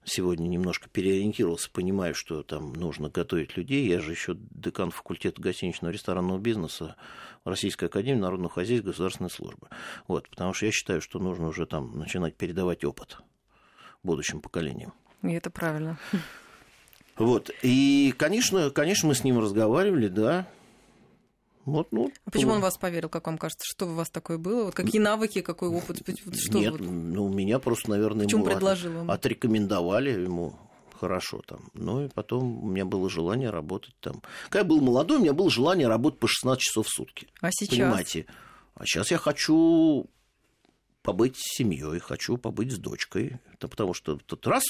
сегодня 0.04 0.46
немножко 0.48 0.88
переориентировался, 0.88 1.70
понимаю, 1.70 2.14
что 2.14 2.42
там 2.42 2.72
нужно 2.72 3.10
готовить 3.10 3.56
людей. 3.56 3.86
Я 3.86 4.00
же 4.00 4.12
еще 4.12 4.36
декан 4.36 4.90
факультета 4.90 5.40
гостиничного 5.42 5.92
ресторанного 5.92 6.38
бизнеса 6.38 6.96
Российской 7.44 7.86
Академии 7.86 8.20
Народного 8.20 8.52
Хозяйства 8.52 8.88
Государственной 8.88 9.30
Службы. 9.30 9.68
Вот, 10.08 10.28
потому 10.28 10.54
что 10.54 10.66
я 10.66 10.72
считаю, 10.72 11.00
что 11.00 11.18
нужно 11.18 11.48
уже 11.48 11.66
там 11.66 11.98
начинать 11.98 12.36
передавать 12.36 12.84
опыт 12.84 13.18
будущим 14.02 14.40
поколениям. 14.40 14.92
И 15.22 15.32
это 15.32 15.50
правильно. 15.50 15.98
Вот. 17.16 17.50
И, 17.62 18.14
конечно, 18.16 18.70
конечно, 18.70 19.08
мы 19.08 19.14
с 19.14 19.22
ним 19.22 19.38
разговаривали, 19.38 20.08
да. 20.08 20.48
Вот, 21.64 21.92
ну, 21.92 22.10
а 22.24 22.30
почему 22.30 22.52
он 22.52 22.60
вас 22.60 22.76
поверил, 22.76 23.08
как 23.08 23.26
вам 23.26 23.38
кажется? 23.38 23.64
Что 23.64 23.86
у 23.86 23.94
вас 23.94 24.10
такое 24.10 24.36
было? 24.36 24.64
Вот 24.64 24.74
какие 24.74 25.00
навыки, 25.00 25.42
какой 25.42 25.68
опыт? 25.68 26.02
Что 26.34 26.58
Нет, 26.58 26.72
вот? 26.72 26.80
ну, 26.80 27.28
меня 27.28 27.58
просто, 27.60 27.90
наверное, 27.90 28.26
ему 28.26 28.44
предложил 28.44 28.98
он? 28.98 29.10
отрекомендовали 29.10 30.10
ему 30.10 30.54
хорошо 31.02 31.42
там. 31.46 31.70
Ну 31.74 32.04
и 32.04 32.08
потом 32.08 32.64
у 32.64 32.68
меня 32.68 32.84
было 32.84 33.08
желание 33.08 33.50
работать 33.50 33.94
там. 34.00 34.22
Когда 34.44 34.60
я 34.60 34.64
был 34.64 34.80
молодой, 34.80 35.18
у 35.18 35.20
меня 35.20 35.32
было 35.32 35.50
желание 35.50 35.88
работать 35.88 36.20
по 36.20 36.28
16 36.28 36.60
часов 36.60 36.86
в 36.86 36.90
сутки. 36.90 37.28
А 37.40 37.50
сейчас? 37.50 37.76
Понимаете? 37.76 38.26
А 38.74 38.86
сейчас 38.86 39.10
я 39.10 39.18
хочу 39.18 40.06
побыть 41.02 41.36
с 41.36 41.56
семьей, 41.56 41.98
хочу 41.98 42.36
побыть 42.36 42.72
с 42.72 42.78
дочкой. 42.78 43.40
Это 43.52 43.68
потому 43.68 43.94
что 43.94 44.16
тот 44.18 44.46
раз 44.46 44.62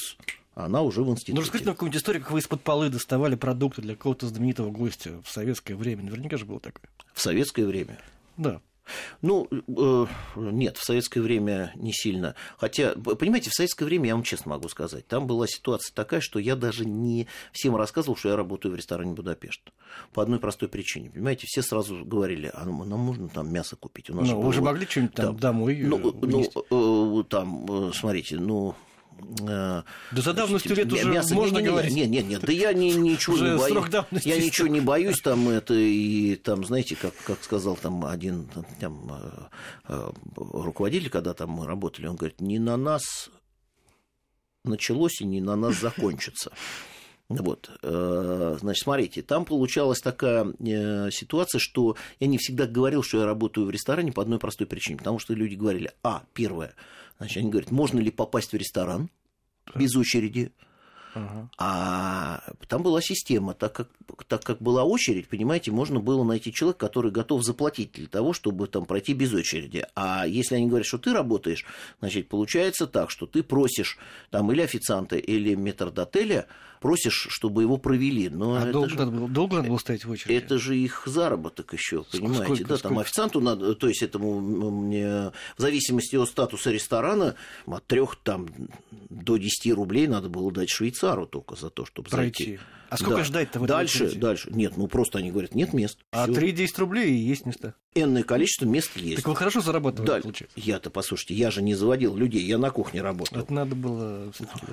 она 0.55 0.81
уже 0.81 1.03
в 1.03 1.09
институте. 1.09 1.33
Ну, 1.33 1.41
расскажите 1.41 1.67
нам 1.67 1.75
какую-нибудь 1.75 1.99
историю, 1.99 2.21
как 2.21 2.31
вы 2.31 2.39
из-под 2.39 2.61
полы 2.61 2.89
доставали 2.89 3.35
продукты 3.35 3.81
для 3.81 3.95
какого-то 3.95 4.27
знаменитого 4.27 4.69
гостя 4.69 5.21
в 5.23 5.29
советское 5.29 5.75
время. 5.75 6.03
Наверняка 6.03 6.37
же 6.37 6.45
было 6.45 6.59
такое. 6.59 6.89
В 7.13 7.21
советское 7.21 7.65
время? 7.65 7.99
Да. 8.37 8.61
Ну, 9.21 9.47
э, 9.49 10.05
нет, 10.35 10.77
в 10.77 10.83
советское 10.83 11.21
время 11.21 11.71
не 11.75 11.93
сильно. 11.93 12.35
Хотя, 12.57 12.93
понимаете, 12.93 13.49
в 13.49 13.53
советское 13.53 13.85
время, 13.85 14.07
я 14.07 14.15
вам 14.15 14.23
честно 14.23 14.51
могу 14.51 14.67
сказать, 14.67 15.07
там 15.07 15.25
была 15.25 15.47
ситуация 15.47 15.93
такая, 15.93 16.19
что 16.19 16.37
я 16.37 16.55
даже 16.55 16.85
не 16.85 17.27
всем 17.53 17.75
рассказывал, 17.75 18.17
что 18.17 18.29
я 18.29 18.35
работаю 18.35 18.73
в 18.73 18.75
ресторане 18.75 19.13
Будапешт. 19.13 19.61
По 20.13 20.21
одной 20.21 20.39
простой 20.39 20.67
причине. 20.67 21.09
Понимаете, 21.09 21.45
все 21.47 21.61
сразу 21.61 22.03
говорили, 22.03 22.51
а 22.53 22.65
нам 22.65 23.05
нужно 23.05 23.29
там 23.29 23.51
мясо 23.51 23.77
купить. 23.77 24.09
У 24.09 24.15
нас 24.15 24.27
ну, 24.27 24.41
вы 24.41 24.51
же 24.51 24.61
могли 24.61 24.85
что-нибудь 24.85 25.15
там, 25.15 25.25
там 25.27 25.39
домой 25.39 25.81
Ну, 25.81 26.13
ну 26.21 27.21
э, 27.21 27.23
там, 27.23 27.89
э, 27.89 27.91
смотрите, 27.93 28.37
ну, 28.37 28.75
да 29.19 29.83
за 30.11 30.33
давностью 30.33 30.75
лет 30.75 30.91
уже 30.91 31.05
мясо, 31.05 31.33
можно 31.33 31.59
не, 31.59 31.67
говорить. 31.67 31.93
Нет, 31.93 32.09
нет, 32.09 32.25
нет, 32.25 32.41
да 32.41 32.51
я 32.51 32.73
ни, 32.73 32.91
ничего 32.91 33.37
не 33.37 33.57
боюсь. 33.57 34.25
Я 34.25 34.37
ничего 34.37 34.67
не 34.67 34.81
боюсь, 34.81 35.21
там 35.21 35.49
это 35.49 35.73
и 35.73 36.35
там, 36.35 36.65
знаете, 36.65 36.95
как, 36.95 37.13
как 37.25 37.43
сказал 37.43 37.75
там 37.75 38.05
один 38.05 38.47
там, 38.79 39.11
э, 39.11 39.89
э, 39.89 40.11
руководитель, 40.35 41.09
когда 41.09 41.33
там 41.33 41.49
мы 41.49 41.65
работали, 41.65 42.07
он 42.07 42.15
говорит, 42.15 42.41
не 42.41 42.59
на 42.59 42.77
нас 42.77 43.29
началось 44.63 45.21
и 45.21 45.25
не 45.25 45.41
на 45.41 45.55
нас 45.55 45.79
закончится. 45.79 46.51
Вот, 47.29 47.71
э, 47.81 48.57
значит, 48.59 48.83
смотрите, 48.83 49.21
там 49.23 49.45
получалась 49.45 50.01
такая 50.01 50.53
ситуация, 51.09 51.59
что 51.59 51.95
я 52.19 52.27
не 52.27 52.37
всегда 52.37 52.67
говорил, 52.67 53.01
что 53.01 53.19
я 53.19 53.25
работаю 53.25 53.65
в 53.65 53.71
ресторане 53.71 54.11
по 54.11 54.21
одной 54.21 54.39
простой 54.39 54.67
причине, 54.67 54.97
потому 54.97 55.19
что 55.19 55.33
люди 55.33 55.55
говорили, 55.55 55.91
а, 56.03 56.23
первое, 56.33 56.75
Значит, 57.17 57.37
они 57.37 57.49
говорят, 57.49 57.71
можно 57.71 57.99
ли 57.99 58.11
попасть 58.11 58.51
в 58.51 58.55
ресторан 58.55 59.09
без 59.75 59.95
очереди? 59.95 60.51
Ага. 61.13 61.49
А 61.57 62.43
там 62.67 62.83
была 62.83 63.01
система, 63.01 63.53
так 63.53 63.73
как, 63.73 63.89
так 64.27 64.43
как 64.43 64.61
была 64.61 64.83
очередь, 64.83 65.27
понимаете, 65.27 65.71
можно 65.71 65.99
было 65.99 66.23
найти 66.23 66.53
человека, 66.53 66.79
который 66.79 67.11
готов 67.11 67.43
заплатить 67.43 67.91
для 67.93 68.07
того, 68.07 68.33
чтобы 68.33 68.67
там 68.67 68.85
пройти 68.85 69.13
без 69.13 69.33
очереди. 69.33 69.85
А 69.95 70.25
если 70.25 70.55
они 70.55 70.67
говорят, 70.67 70.87
что 70.87 70.97
ты 70.97 71.13
работаешь, 71.13 71.65
значит, 71.99 72.29
получается 72.29 72.87
так, 72.87 73.09
что 73.09 73.25
ты 73.25 73.43
просишь 73.43 73.97
там 74.31 74.51
или 74.51 74.61
официанта, 74.61 75.17
или 75.17 75.55
метрдотеля, 75.55 76.47
просишь, 76.83 77.27
чтобы 77.29 77.61
его 77.61 77.77
провели. 77.77 78.27
Но 78.27 78.55
а 78.55 78.65
долго, 78.69 78.89
же, 78.89 78.97
надо 78.97 79.11
было, 79.11 79.29
долго 79.29 79.55
надо 79.55 79.69
было 79.69 79.77
стоять 79.77 80.03
в 80.03 80.11
очереди? 80.11 80.33
Это 80.33 80.57
же 80.57 80.75
их 80.75 81.03
заработок 81.05 81.71
еще, 81.71 82.03
понимаете? 82.03 82.43
Сколько, 82.43 82.63
да, 82.65 82.77
сколько? 82.77 82.89
там 82.89 82.99
официанту 82.99 83.39
надо, 83.39 83.73
то 83.75 83.87
есть 83.87 84.03
этому 84.03 84.41
мне 84.69 85.31
в 85.57 85.61
зависимости 85.61 86.17
от 86.17 86.27
статуса 86.27 86.71
ресторана 86.71 87.35
от 87.65 87.85
трех 87.85 88.17
там 88.17 88.49
до 89.09 89.37
10 89.37 89.73
рублей 89.73 90.07
надо 90.07 90.27
было 90.27 90.51
дать 90.51 90.69
швейцару 90.69 91.02
только 91.25 91.55
за 91.55 91.69
то, 91.69 91.85
чтобы 91.85 92.09
Пройти. 92.09 92.45
зайти. 92.45 92.59
А 92.89 92.97
сколько 92.97 93.17
да. 93.17 93.23
ждать-то 93.23 93.59
в 93.59 93.65
Дальше, 93.65 94.05
очереди? 94.05 94.19
дальше. 94.19 94.49
Нет, 94.51 94.77
ну 94.77 94.87
просто 94.87 95.17
они 95.17 95.31
говорят, 95.31 95.55
нет 95.55 95.73
мест. 95.73 95.97
А 96.11 96.27
3-10 96.27 96.67
рублей 96.77 97.11
и 97.11 97.15
есть 97.15 97.45
места. 97.45 97.73
Энное 97.95 98.23
количество 98.23 98.65
мест 98.65 98.95
есть. 98.95 99.17
Так 99.17 99.27
вы 99.27 99.35
хорошо 99.35 99.61
зарабатывали, 99.61 100.07
да. 100.07 100.21
получается. 100.21 100.59
Я-то, 100.59 100.89
послушайте, 100.91 101.33
я 101.33 101.49
же 101.49 101.61
не 101.63 101.73
заводил 101.73 102.15
людей, 102.15 102.43
я 102.43 102.57
на 102.57 102.69
кухне 102.69 103.01
работал. 103.01 103.39
Это 103.39 103.51
надо 103.51 103.75
было 103.75 104.31
все-таки. 104.33 104.65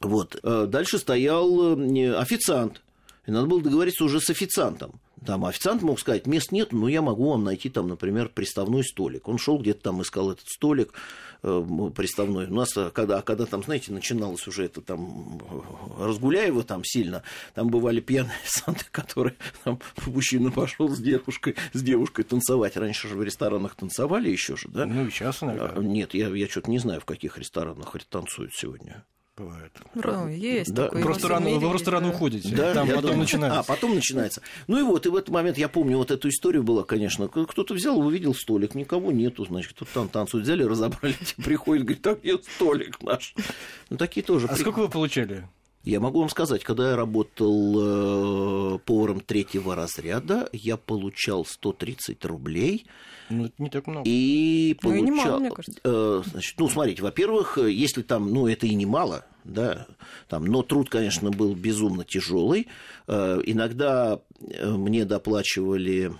Вот. 0.00 0.38
Э, 0.42 0.66
дальше 0.68 0.98
стоял 0.98 1.78
э, 1.78 2.14
официант. 2.14 2.82
И 3.26 3.30
надо 3.30 3.46
было 3.46 3.62
договориться 3.62 4.04
уже 4.04 4.20
с 4.20 4.28
официантом. 4.30 5.00
Там 5.24 5.44
официант 5.44 5.82
мог 5.82 6.00
сказать, 6.00 6.26
мест 6.26 6.50
нет, 6.50 6.72
но 6.72 6.88
я 6.88 7.00
могу 7.00 7.30
вам 7.30 7.44
найти 7.44 7.70
там, 7.70 7.86
например, 7.88 8.28
приставной 8.28 8.82
столик. 8.84 9.28
Он 9.28 9.38
шел 9.38 9.58
где-то 9.58 9.82
там, 9.82 10.02
искал 10.02 10.32
этот 10.32 10.46
столик 10.48 10.92
приставной. 11.42 12.46
У 12.46 12.54
нас, 12.54 12.72
когда, 12.92 13.20
когда 13.22 13.46
там, 13.46 13.62
знаете, 13.62 13.92
начиналось 13.92 14.46
уже 14.46 14.64
это 14.64 14.80
там 14.80 15.40
Разгуляево 15.98 16.62
там 16.62 16.82
сильно, 16.84 17.22
там 17.54 17.68
бывали 17.68 18.00
пьяные 18.00 18.36
официанты, 18.44 18.84
которые 18.90 19.36
там 19.64 19.80
мужчина 20.06 20.50
пошел 20.50 20.88
с 20.88 20.98
девушкой, 20.98 21.56
с 21.72 21.82
девушкой 21.82 22.22
танцевать. 22.22 22.76
Раньше 22.76 23.08
же 23.08 23.16
в 23.16 23.22
ресторанах 23.22 23.74
танцевали 23.74 24.28
еще 24.30 24.56
же, 24.56 24.68
да? 24.68 24.86
Ну, 24.86 25.06
и 25.06 25.10
сейчас, 25.10 25.40
наверное. 25.42 25.84
Нет, 25.84 26.14
я, 26.14 26.28
я 26.28 26.48
что-то 26.48 26.70
не 26.70 26.78
знаю, 26.78 27.00
в 27.00 27.04
каких 27.04 27.38
ресторанах 27.38 27.96
танцуют 28.08 28.52
сегодня. 28.54 29.04
Бывает. 29.42 29.72
Ну, 29.94 30.28
есть 30.28 30.72
да. 30.72 30.84
такое. 30.84 31.02
Просто 31.02 31.28
рано, 31.28 31.50
вы 31.50 31.68
просто 31.68 31.90
рано 31.90 32.10
уходите. 32.10 32.54
Да, 32.54 32.74
там 32.74 32.86
потом 32.88 33.02
думаю. 33.02 33.18
начинается. 33.18 33.60
А, 33.60 33.62
потом 33.62 33.94
начинается. 33.94 34.42
Ну 34.66 34.78
и 34.78 34.82
вот, 34.82 35.06
и 35.06 35.08
в 35.08 35.16
этот 35.16 35.30
момент 35.30 35.58
я 35.58 35.68
помню, 35.68 35.98
вот 35.98 36.10
эту 36.10 36.28
историю 36.28 36.62
была, 36.62 36.84
конечно. 36.84 37.28
Кто-то 37.28 37.74
взял, 37.74 37.98
увидел 37.98 38.34
столик, 38.34 38.74
никого 38.74 39.12
нету, 39.12 39.44
значит, 39.44 39.72
кто-то 39.72 39.90
там 39.92 40.08
танцует, 40.08 40.44
взяли, 40.44 40.62
разобрали, 40.72 41.16
приходит, 41.44 41.84
говорит, 41.84 42.02
так, 42.02 42.24
нет, 42.24 42.44
столик 42.44 43.02
наш. 43.02 43.34
Ну, 43.90 43.96
такие 43.96 44.22
тоже. 44.22 44.46
А 44.48 44.56
сколько 44.56 44.80
вы 44.80 44.88
получали? 44.88 45.48
Я 45.84 45.98
могу 45.98 46.20
вам 46.20 46.28
сказать, 46.28 46.62
когда 46.62 46.90
я 46.90 46.96
работал 46.96 48.76
э, 48.76 48.78
поваром 48.80 49.20
третьего 49.20 49.74
разряда, 49.74 50.48
я 50.52 50.76
получал 50.76 51.44
130 51.44 52.24
рублей. 52.24 52.86
Ну, 53.30 53.46
это 53.46 53.54
не 53.58 53.68
так 53.68 53.88
много. 53.88 54.08
И 54.08 54.76
получал... 54.80 55.00
Ну, 55.00 55.06
и 55.06 55.10
немало, 55.10 55.38
мне 55.40 55.50
кажется. 55.50 55.80
Э, 55.82 56.22
значит, 56.24 56.60
ну, 56.60 56.68
смотрите, 56.68 57.02
во-первых, 57.02 57.58
если 57.58 58.02
там, 58.02 58.32
ну, 58.32 58.46
это 58.46 58.66
и 58.66 58.74
немало, 58.74 59.26
да, 59.42 59.88
там, 60.28 60.44
но 60.44 60.62
труд, 60.62 60.88
конечно, 60.88 61.30
был 61.30 61.56
безумно 61.56 62.04
тяжелый. 62.04 62.68
Э, 63.08 63.40
иногда 63.44 64.20
э, 64.40 64.70
мне 64.70 65.04
доплачивали 65.04 66.12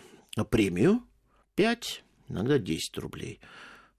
премию 0.50 1.02
5, 1.54 2.02
иногда 2.30 2.58
10 2.58 2.98
рублей. 2.98 3.38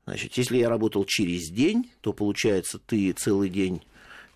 Значит, 0.05 0.33
если 0.37 0.57
я 0.57 0.67
работал 0.67 1.05
через 1.05 1.49
день, 1.49 1.89
то 2.01 2.11
получается, 2.11 2.79
ты 2.79 3.13
целый 3.13 3.49
день 3.49 3.81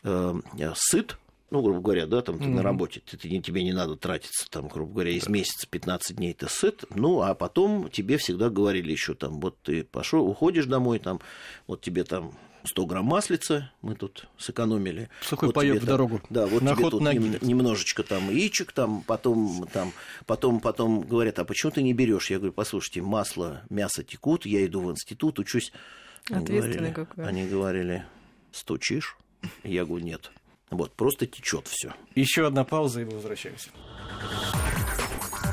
э, 0.08 0.74
сыт, 0.76 1.18
ну, 1.50 1.62
грубо 1.62 1.80
говоря, 1.80 2.08
да, 2.08 2.22
там 2.22 2.40
ты 2.40 2.46
mm-hmm. 2.46 2.56
на 2.56 2.64
работе, 2.64 3.02
ты, 3.06 3.18
ты, 3.18 3.30
тебе 3.40 3.64
не 3.64 3.72
надо 3.72 3.96
тратиться, 3.96 4.50
там, 4.50 4.68
грубо 4.68 4.94
говоря, 4.94 5.12
из 5.12 5.28
месяца 5.30 5.66
15 5.70 6.18
дней 6.18 6.34
ты 6.34 6.50
сыт, 6.50 6.84
ну, 6.94 7.22
а 7.22 7.34
потом 7.36 7.90
тебе 7.90 8.18
всегда 8.18 8.50
говорили 8.50 8.92
еще 8.92 9.14
там, 9.14 9.40
вот 9.40 9.58
ты 9.62 9.84
пошел, 9.84 10.28
уходишь 10.28 10.66
домой, 10.66 11.00
там, 11.00 11.22
вот 11.66 11.82
тебе 11.82 12.04
там 12.04 12.34
100 12.68 12.86
грамм 12.86 13.06
маслица 13.06 13.72
мы 13.82 13.96
тут 13.96 14.28
сэкономили. 14.38 15.10
Сухой 15.22 15.48
вот 15.48 15.56
паёк 15.56 15.78
в 15.78 15.80
там, 15.80 15.88
дорогу. 15.88 16.22
Да, 16.30 16.48
вот 16.48 16.62
на 16.62 16.76
тебе 16.76 16.90
тут 16.90 17.02
нем, 17.02 17.36
немножечко 17.42 18.04
там 18.04 18.30
яичек, 18.30 18.74
там, 18.74 19.04
потом, 19.04 19.68
там, 19.72 19.94
потом, 20.26 20.60
потом 20.60 21.02
говорят, 21.02 21.40
а 21.40 21.46
почему 21.46 21.72
ты 21.72 21.82
не 21.82 21.94
берешь? 21.94 22.30
Я 22.30 22.38
говорю, 22.38 22.54
послушайте, 22.54 23.02
масло, 23.02 23.62
мясо 23.70 24.04
текут, 24.04 24.46
я 24.46 24.66
иду 24.66 24.82
в 24.82 24.92
институт, 24.92 25.40
учусь. 25.40 25.72
Ответственный 26.30 26.92
какой. 26.92 27.26
Они 27.26 27.48
говорили, 27.48 28.06
стучишь? 28.52 29.18
Я 29.64 29.86
говорю, 29.86 30.06
нет. 30.06 30.32
Вот, 30.70 30.94
просто 30.94 31.26
течет 31.26 31.68
все. 31.68 31.94
Еще 32.16 32.46
одна 32.46 32.64
пауза, 32.64 33.02
и 33.02 33.06
мы 33.06 33.12
возвращаемся. 33.12 33.70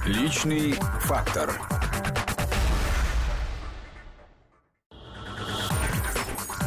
Личный 0.07 0.73
фактор. 1.01 1.61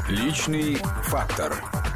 Личный 0.10 0.76
фактор. 1.04 1.87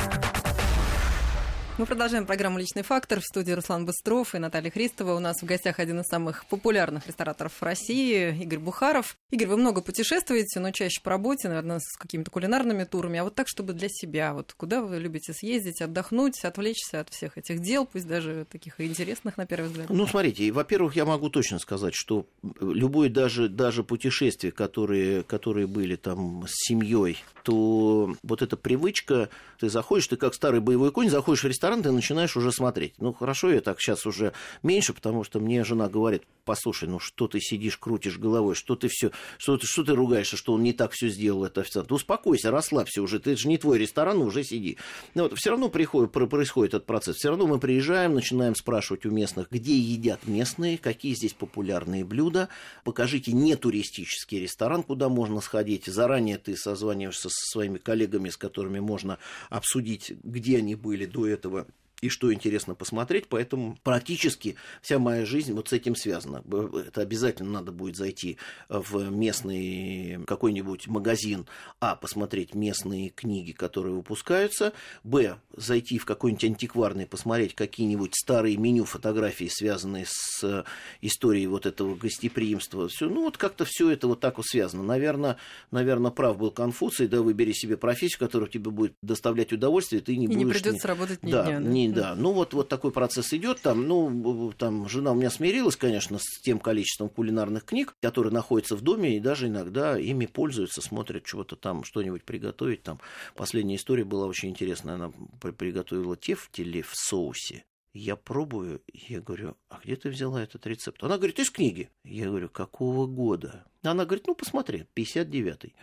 Мы 1.81 1.87
продолжаем 1.87 2.27
программу 2.27 2.59
«Личный 2.59 2.83
фактор». 2.83 3.21
В 3.21 3.23
студии 3.23 3.53
Руслан 3.53 3.87
Быстров 3.87 4.35
и 4.35 4.37
Наталья 4.37 4.69
Христова. 4.69 5.15
У 5.15 5.19
нас 5.19 5.41
в 5.41 5.45
гостях 5.45 5.79
один 5.79 6.01
из 6.01 6.05
самых 6.05 6.45
популярных 6.45 7.07
рестораторов 7.07 7.53
России, 7.63 8.37
Игорь 8.39 8.59
Бухаров. 8.59 9.17
Игорь, 9.31 9.47
вы 9.47 9.57
много 9.57 9.81
путешествуете, 9.81 10.59
но 10.59 10.69
чаще 10.69 11.01
по 11.01 11.09
работе, 11.09 11.47
наверное, 11.47 11.79
с 11.79 11.97
какими-то 11.97 12.29
кулинарными 12.29 12.83
турами. 12.83 13.17
А 13.17 13.23
вот 13.23 13.33
так, 13.33 13.47
чтобы 13.47 13.73
для 13.73 13.87
себя, 13.89 14.35
вот 14.35 14.53
куда 14.53 14.83
вы 14.83 14.99
любите 14.99 15.33
съездить, 15.33 15.81
отдохнуть, 15.81 16.45
отвлечься 16.45 16.99
от 16.99 17.09
всех 17.09 17.39
этих 17.39 17.61
дел, 17.61 17.87
пусть 17.87 18.07
даже 18.07 18.45
таких 18.47 18.79
интересных, 18.79 19.37
на 19.37 19.47
первый 19.47 19.69
взгляд? 19.69 19.89
Ну, 19.89 20.05
смотрите, 20.05 20.51
во-первых, 20.51 20.95
я 20.95 21.05
могу 21.05 21.31
точно 21.31 21.57
сказать, 21.57 21.95
что 21.95 22.27
любое 22.61 23.09
даже, 23.09 23.49
даже 23.49 23.83
путешествие, 23.83 24.51
которые, 24.51 25.23
которые 25.23 25.65
были 25.65 25.95
там 25.95 26.45
с 26.47 26.67
семьей, 26.67 27.17
то 27.41 28.15
вот 28.21 28.43
эта 28.43 28.55
привычка, 28.55 29.29
ты 29.59 29.67
заходишь, 29.67 30.05
ты 30.05 30.15
как 30.15 30.35
старый 30.35 30.59
боевой 30.59 30.91
конь, 30.91 31.09
заходишь 31.09 31.43
в 31.43 31.47
ресторан, 31.47 31.70
ресторан, 31.71 31.83
ты 31.83 31.91
начинаешь 31.91 32.35
уже 32.35 32.51
смотреть. 32.51 32.93
Ну, 32.99 33.13
хорошо, 33.13 33.51
я 33.51 33.61
так 33.61 33.79
сейчас 33.79 34.05
уже 34.05 34.33
меньше, 34.63 34.93
потому 34.93 35.23
что 35.23 35.39
мне 35.39 35.63
жена 35.63 35.87
говорит, 35.87 36.23
послушай, 36.43 36.89
ну 36.89 36.99
что 36.99 37.27
ты 37.27 37.39
сидишь, 37.39 37.77
крутишь 37.77 38.17
головой, 38.17 38.55
что 38.55 38.75
ты 38.75 38.87
все, 38.89 39.11
что 39.37 39.57
ты, 39.57 39.65
что 39.65 39.83
ты 39.83 39.93
ругаешься, 39.93 40.37
что 40.37 40.53
он 40.53 40.63
не 40.63 40.73
так 40.73 40.91
все 40.91 41.09
сделал, 41.09 41.45
это 41.45 41.61
официант. 41.61 41.89
Ну, 41.89 41.95
успокойся, 41.95 42.51
расслабься 42.51 43.01
уже, 43.01 43.19
ты 43.19 43.35
же 43.35 43.47
не 43.47 43.57
твой 43.57 43.79
ресторан, 43.79 44.21
уже 44.21 44.43
сиди. 44.43 44.77
Но 45.15 45.23
вот, 45.23 45.37
все 45.37 45.51
равно 45.51 45.69
приходит, 45.69 46.11
происходит 46.11 46.73
этот 46.73 46.85
процесс. 46.85 47.17
Все 47.17 47.29
равно 47.29 47.47
мы 47.47 47.59
приезжаем, 47.59 48.13
начинаем 48.13 48.55
спрашивать 48.55 49.05
у 49.05 49.11
местных, 49.11 49.49
где 49.49 49.77
едят 49.77 50.27
местные, 50.27 50.77
какие 50.77 51.13
здесь 51.13 51.33
популярные 51.33 52.03
блюда. 52.03 52.49
Покажите 52.83 53.31
не 53.31 53.55
туристический 53.55 54.39
ресторан, 54.39 54.83
куда 54.83 55.09
можно 55.09 55.41
сходить. 55.41 55.85
Заранее 55.85 56.37
ты 56.37 56.55
созваниваешься 56.55 57.29
со 57.29 57.51
своими 57.51 57.77
коллегами, 57.77 58.29
с 58.29 58.37
которыми 58.37 58.79
можно 58.79 59.17
обсудить, 59.49 60.13
где 60.23 60.57
они 60.57 60.75
были 60.75 61.05
до 61.05 61.27
этого 61.27 61.50
What. 61.51 61.67
И 62.01 62.09
что 62.09 62.33
интересно 62.33 62.75
посмотреть, 62.75 63.27
поэтому 63.27 63.77
практически 63.83 64.55
вся 64.81 64.99
моя 64.99 65.25
жизнь 65.25 65.53
вот 65.53 65.69
с 65.69 65.73
этим 65.73 65.95
связана. 65.95 66.43
Это 66.87 67.01
обязательно 67.01 67.51
надо 67.51 67.71
будет 67.71 67.95
зайти 67.95 68.37
в 68.69 69.09
местный 69.09 70.19
какой-нибудь 70.25 70.87
магазин, 70.87 71.45
а, 71.79 71.95
посмотреть 71.95 72.55
местные 72.55 73.09
книги, 73.09 73.51
которые 73.51 73.95
выпускаются, 73.95 74.73
б, 75.03 75.37
зайти 75.55 75.99
в 75.99 76.05
какой-нибудь 76.05 76.43
антикварный, 76.43 77.05
посмотреть 77.05 77.53
какие-нибудь 77.55 78.15
старые 78.15 78.57
меню, 78.57 78.85
фотографии, 78.85 79.49
связанные 79.51 80.05
с 80.07 80.65
историей 81.01 81.47
вот 81.47 81.65
этого 81.65 81.95
гостеприимства. 81.95 82.87
Все, 82.87 83.09
ну, 83.09 83.23
вот 83.25 83.37
как-то 83.37 83.65
все 83.65 83.91
это 83.91 84.07
вот 84.07 84.19
так 84.19 84.37
вот 84.37 84.47
связано. 84.47 84.83
Наверное, 84.83 85.37
наверное, 85.69 86.11
прав 86.11 86.37
был 86.37 86.51
Конфуций, 86.51 87.07
да, 87.07 87.21
выбери 87.21 87.51
себе 87.51 87.77
профессию, 87.77 88.19
которая 88.19 88.49
тебе 88.49 88.71
будет 88.71 88.93
доставлять 89.03 89.53
удовольствие, 89.53 90.01
ты 90.01 90.17
не 90.17 90.25
и 90.25 90.27
будешь... 90.27 90.39
не 90.39 90.45
придется 90.45 90.87
работать 90.87 91.23
ни 91.23 91.31
да, 91.31 91.45
дня, 91.45 91.59
да? 91.59 91.69
Не, 91.69 91.90
да. 91.91 92.15
Ну, 92.15 92.31
вот, 92.33 92.53
вот 92.53 92.69
такой 92.69 92.91
процесс 92.91 93.33
идет. 93.33 93.61
Там, 93.61 93.87
ну, 93.87 94.53
там 94.57 94.87
жена 94.89 95.11
у 95.11 95.15
меня 95.15 95.29
смирилась, 95.29 95.75
конечно, 95.75 96.17
с 96.19 96.41
тем 96.41 96.59
количеством 96.59 97.09
кулинарных 97.09 97.65
книг, 97.65 97.95
которые 98.01 98.33
находятся 98.33 98.75
в 98.75 98.81
доме, 98.81 99.17
и 99.17 99.19
даже 99.19 99.47
иногда 99.47 99.97
ими 99.99 100.25
пользуются, 100.25 100.81
смотрят 100.81 101.25
чего-то 101.25 101.55
там, 101.55 101.83
что-нибудь 101.83 102.23
приготовить. 102.23 102.83
Там 102.83 102.99
последняя 103.35 103.75
история 103.75 104.03
была 104.03 104.25
очень 104.25 104.49
интересная. 104.49 104.95
Она 104.95 105.11
приготовила 105.39 106.17
тефтели 106.17 106.81
в 106.81 106.91
соусе. 106.93 107.63
Я 107.93 108.15
пробую, 108.15 108.81
я 108.93 109.19
говорю, 109.19 109.57
а 109.69 109.79
где 109.83 109.97
ты 109.97 110.09
взяла 110.09 110.41
этот 110.41 110.65
рецепт? 110.65 111.03
Она 111.03 111.17
говорит, 111.17 111.39
из 111.39 111.49
книги. 111.49 111.89
Я 112.05 112.27
говорю, 112.27 112.47
какого 112.47 113.05
года? 113.05 113.65
Она 113.83 114.05
говорит, 114.05 114.27
ну, 114.27 114.35
посмотри, 114.35 114.85
59-й. 114.95 115.73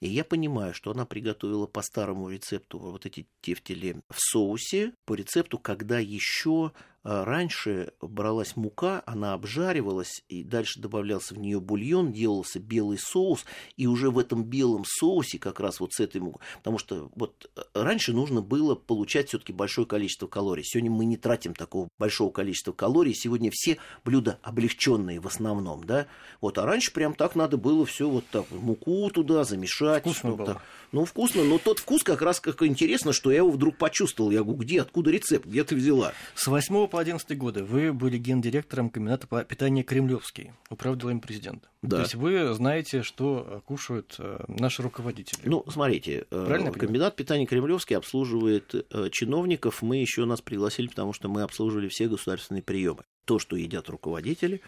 И 0.00 0.08
я 0.08 0.24
понимаю, 0.24 0.74
что 0.74 0.90
она 0.90 1.06
приготовила 1.06 1.66
по 1.66 1.82
старому 1.82 2.28
рецепту 2.28 2.78
вот 2.78 3.06
эти 3.06 3.26
тефтели 3.40 4.00
в 4.08 4.16
соусе, 4.18 4.92
по 5.04 5.14
рецепту, 5.14 5.58
когда 5.58 5.98
еще 5.98 6.72
раньше 7.04 7.92
бралась 8.00 8.56
мука, 8.56 9.02
она 9.06 9.34
обжаривалась, 9.34 10.24
и 10.28 10.42
дальше 10.42 10.80
добавлялся 10.80 11.34
в 11.34 11.38
нее 11.38 11.60
бульон, 11.60 12.12
делался 12.12 12.58
белый 12.58 12.98
соус, 12.98 13.44
и 13.76 13.86
уже 13.86 14.10
в 14.10 14.18
этом 14.18 14.44
белом 14.44 14.84
соусе 14.86 15.38
как 15.38 15.60
раз 15.60 15.80
вот 15.80 15.92
с 15.92 16.00
этой 16.00 16.20
мукой, 16.20 16.40
потому 16.58 16.78
что 16.78 17.10
вот 17.14 17.50
э, 17.56 17.62
раньше 17.74 18.12
нужно 18.12 18.40
было 18.40 18.74
получать 18.74 19.28
все-таки 19.28 19.52
большое 19.52 19.86
количество 19.86 20.26
калорий. 20.26 20.64
Сегодня 20.64 20.90
мы 20.90 21.04
не 21.04 21.16
тратим 21.16 21.54
такого 21.54 21.88
большого 21.98 22.30
количества 22.30 22.72
калорий, 22.72 23.14
сегодня 23.14 23.50
все 23.52 23.76
блюда 24.04 24.38
облегченные 24.42 25.20
в 25.20 25.26
основном, 25.26 25.84
да, 25.84 26.06
вот, 26.40 26.56
а 26.58 26.64
раньше 26.64 26.92
прям 26.92 27.14
так 27.14 27.34
надо 27.34 27.58
было 27.58 27.84
все 27.84 28.08
вот 28.08 28.24
так, 28.30 28.50
муку 28.50 29.10
туда 29.10 29.44
замешать, 29.44 30.02
вкусно 30.02 30.32
было. 30.32 30.62
Ну, 30.94 31.04
вкусно, 31.04 31.42
но 31.42 31.58
тот 31.58 31.80
вкус 31.80 32.04
как 32.04 32.22
раз 32.22 32.38
как 32.38 32.62
интересно, 32.62 33.12
что 33.12 33.32
я 33.32 33.38
его 33.38 33.50
вдруг 33.50 33.76
почувствовал. 33.76 34.30
Я 34.30 34.44
говорю, 34.44 34.60
где, 34.60 34.80
откуда 34.80 35.10
рецепт, 35.10 35.44
где 35.44 35.64
ты 35.64 35.74
взяла? 35.74 36.12
С 36.36 36.46
8 36.46 36.86
по 36.94 37.00
11 37.00 37.36
годы 37.36 37.64
вы 37.64 37.92
были 37.92 38.18
гендиректором 38.18 38.88
комбината 38.88 39.26
по 39.26 39.42
питанию 39.42 39.84
Кремлевский, 39.84 40.52
управлял 40.70 41.10
им 41.10 41.20
президента. 41.20 41.68
Да. 41.82 41.96
То 41.96 42.02
есть 42.02 42.14
вы 42.14 42.54
знаете, 42.54 43.02
что 43.02 43.64
кушают 43.66 44.14
э, 44.20 44.44
наши 44.46 44.80
руководители. 44.80 45.40
Ну, 45.44 45.64
смотрите, 45.68 46.24
э, 46.30 46.44
Правильно 46.46 46.70
комбинат 46.70 47.16
питания 47.16 47.46
Кремлевский 47.46 47.96
обслуживает 47.96 48.72
э, 48.74 49.08
чиновников. 49.10 49.82
Мы 49.82 49.96
еще 49.96 50.24
нас 50.24 50.40
пригласили, 50.40 50.86
потому 50.86 51.12
что 51.12 51.28
мы 51.28 51.42
обслуживали 51.42 51.88
все 51.88 52.06
государственные 52.06 52.62
приемы. 52.62 53.02
То, 53.24 53.40
что 53.40 53.56
едят 53.56 53.88
руководители, 53.88 54.60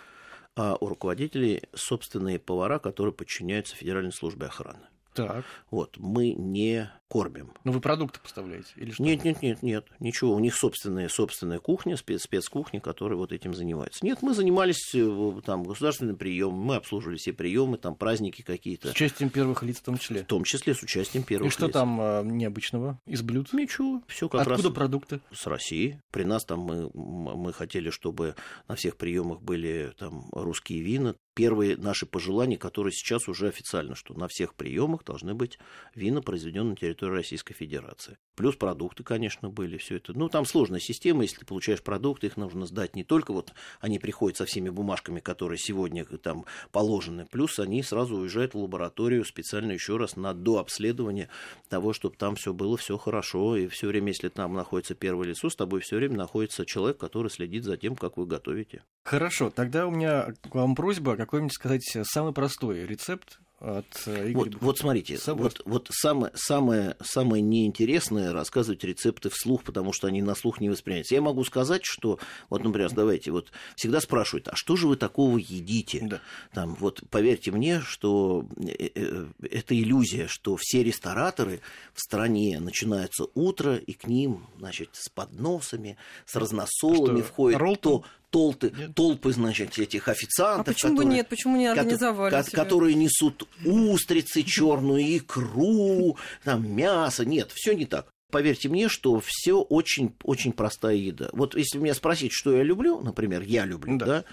а 0.57 0.77
у 0.81 0.89
руководителей 0.89 1.63
собственные 1.75 2.41
повара, 2.41 2.81
которые 2.81 3.13
подчиняются 3.13 3.77
Федеральной 3.77 4.13
службе 4.13 4.47
охраны. 4.47 4.81
Так. 5.15 5.45
Вот, 5.71 5.97
мы 5.97 6.33
не 6.33 6.91
кормим. 7.09 7.53
Ну, 7.65 7.73
вы 7.73 7.81
продукты 7.81 8.21
поставляете 8.21 8.69
или 8.77 8.91
что? 8.91 9.03
Нет, 9.03 9.25
нет, 9.25 9.41
нет, 9.43 9.63
нет, 9.63 9.87
ничего. 10.01 10.35
У 10.35 10.39
них 10.41 10.55
собственная, 10.57 11.09
собственная 11.09 11.59
кухня, 11.59 11.97
спец, 11.97 12.23
спецкухня, 12.23 12.81
которая 12.81 13.17
вот 13.17 13.33
этим 13.33 13.55
занимается. 13.55 14.05
Нет, 14.05 14.23
мы 14.23 14.35
занимались 14.35 14.95
э, 14.95 15.41
там 15.45 15.63
государственным 15.63 16.17
приемом, 16.17 16.59
мы 16.59 16.77
обслуживали 16.77 17.17
все 17.17 17.33
приемы, 17.33 17.79
там 17.79 17.95
праздники 17.95 18.43
какие-то. 18.43 18.89
С 18.89 18.91
участием 18.93 19.31
первых 19.31 19.63
лиц 19.63 19.79
в 19.79 19.83
том 19.83 19.99
числе? 19.99 20.25
В 20.25 20.27
том 20.27 20.45
числе 20.45 20.75
с 20.75 20.83
участием 20.83 21.23
первых 21.23 21.47
лиц. 21.47 21.55
И 21.55 21.57
что 21.57 21.67
лиц. 21.67 21.73
там 21.73 21.99
а, 22.01 22.23
необычного 22.23 23.01
из 23.07 23.23
блюд? 23.23 23.53
Ничего, 23.53 24.03
все 24.09 24.29
как 24.29 24.43
Откуда 24.43 24.69
раз. 24.69 24.75
продукты? 24.75 25.21
С 25.33 25.47
России. 25.47 26.01
При 26.11 26.25
нас 26.25 26.45
там 26.45 26.61
мы, 26.61 26.91
мы 26.93 27.53
хотели, 27.53 27.91
чтобы 27.91 28.35
на 28.69 28.75
всех 28.75 28.97
приемах 28.97 29.43
были 29.43 29.93
там 29.99 30.29
русские 30.33 30.81
вина. 30.81 31.15
Первые 31.35 31.77
наши 31.77 32.07
пожелания, 32.07 32.57
которые 32.57 32.93
сейчас 32.93 33.29
уже 33.29 33.49
официально, 33.49 33.95
что 33.95 34.15
на 34.15 34.27
всех 34.27 34.55
приемах 34.55 35.05
должны 35.05 35.35
быть 35.35 35.59
вина, 35.95 36.23
произведенные 36.23 36.71
на 36.71 36.77
территории 36.77 36.96
территории 36.97 37.17
Российской 37.17 37.55
Федерации. 37.55 38.19
Плюс 38.35 38.57
продукты, 38.57 39.03
конечно, 39.03 39.49
были, 39.49 39.77
все 39.77 39.97
это. 39.97 40.13
Ну, 40.13 40.29
там 40.29 40.45
сложная 40.45 40.81
система, 40.81 41.23
если 41.23 41.39
ты 41.39 41.47
получаешь 41.47 41.83
продукты, 41.83 42.27
их 42.27 42.37
нужно 42.37 42.67
сдать 42.67 42.97
не 42.97 43.05
только 43.05 43.33
вот 43.33 43.53
они 43.81 43.99
приходят 43.99 44.37
со 44.37 44.45
всеми 44.45 44.69
бумажками, 44.69 45.21
которые 45.21 45.59
сегодня 45.59 46.05
там 46.05 46.45
положены, 46.73 47.27
плюс 47.31 47.59
они 47.59 47.83
сразу 47.83 48.17
уезжают 48.17 48.55
в 48.55 48.59
лабораторию 48.59 49.25
специально 49.25 49.73
еще 49.73 49.97
раз 49.97 50.17
на 50.17 50.35
дообследование 50.35 51.29
того, 51.69 51.93
чтобы 51.93 52.17
там 52.17 52.37
все 52.37 52.53
было 52.53 52.77
все 52.77 52.97
хорошо, 52.99 53.57
и 53.57 53.67
все 53.69 53.89
время, 53.89 54.09
если 54.09 54.29
там 54.29 54.55
находится 54.55 54.95
первое 54.95 55.29
лицо, 55.29 55.49
с 55.51 55.57
тобой 55.57 55.81
все 55.81 55.97
время 55.97 56.17
находится 56.17 56.67
человек, 56.67 56.99
который 56.99 57.31
следит 57.31 57.65
за 57.65 57.77
тем, 57.77 57.97
как 57.97 58.17
вы 58.17 58.27
готовите. 58.27 58.83
Хорошо, 59.05 59.51
тогда 59.51 59.87
у 59.87 59.91
меня 59.91 60.35
к 60.51 60.55
вам 60.55 60.75
просьба 60.75 61.17
какой-нибудь 61.17 61.55
сказать 61.55 61.83
самый 62.05 62.33
простой 62.33 62.87
рецепт 62.87 63.41
от 63.59 63.87
э, 64.07 64.33
Игоря 64.33 64.51
вот, 64.53 64.61
вот 64.61 64.79
смотрите, 64.79 65.19
вот, 65.27 65.63
вот 65.65 65.89
самое, 65.91 66.31
самое, 66.35 66.97
самое 67.03 67.43
неинтересное 67.43 68.33
рассказывать 68.33 68.85
рецепты 68.85 69.31
вслух, 69.31 69.65
потому 69.65 69.93
что 69.95 70.09
они 70.09 70.21
на 70.21 70.35
слух 70.35 70.61
не 70.61 70.69
воспринимаются. 70.69 71.15
Я 71.15 71.23
могу 71.23 71.43
сказать, 71.45 71.83
что, 71.85 72.19
вот, 72.51 72.63
например, 72.63 72.91
давайте, 72.93 73.31
вот 73.31 73.51
всегда 73.75 74.01
спрашивают, 74.01 74.49
а 74.49 74.53
что 74.55 74.77
же 74.77 74.87
вы 74.87 74.97
такого 74.97 75.39
едите? 75.39 76.01
Да. 76.03 76.21
Там, 76.53 76.75
вот 76.75 77.03
поверьте 77.09 77.51
мне, 77.51 77.81
что 77.81 78.47
э, 78.59 78.91
э, 78.95 79.27
это 79.51 79.75
иллюзия, 79.79 80.27
что 80.29 80.57
все 80.59 80.83
рестораторы 80.83 81.61
в 81.95 82.01
стране 82.01 82.61
начинаются 82.61 83.27
утро, 83.35 83.77
и 83.77 83.95
к 83.95 84.07
ним, 84.07 84.47
значит, 84.59 84.91
с 84.93 85.09
подносами, 85.09 85.97
с 86.27 86.37
разносолами 86.37 87.21
что, 87.21 87.29
входит 87.29 87.59
то, 87.81 88.05
толпы, 88.37 88.73
толпы, 88.95 89.33
значит, 89.33 89.79
этих 89.79 90.09
официантов. 90.09 90.69
А 90.69 90.73
почему 90.73 90.97
которые, 90.97 91.17
нет? 91.17 91.29
Почему 91.29 91.57
не 91.57 91.67
организовали 91.67 92.31
ко- 92.31 92.51
Которые 92.51 92.95
несут 92.95 93.49
устрицы, 93.65 94.43
черную 94.43 95.03
икру, 95.17 96.19
там 96.45 96.71
мясо. 96.71 97.25
Нет, 97.25 97.51
все 97.55 97.73
не 97.75 97.87
так. 97.87 98.09
Поверьте 98.31 98.69
мне, 98.69 98.89
что 98.89 99.23
все 99.25 99.55
очень, 99.61 100.15
очень 100.25 100.53
простая 100.53 100.97
еда. 100.97 101.31
Вот 101.33 101.57
если 101.57 101.79
меня 101.79 101.95
спросить, 101.95 102.33
что 102.33 102.55
я 102.55 102.63
люблю, 102.63 103.01
например, 103.01 103.43
я 103.43 103.65
люблю, 103.65 103.97
да, 103.99 104.07
да 104.07 104.25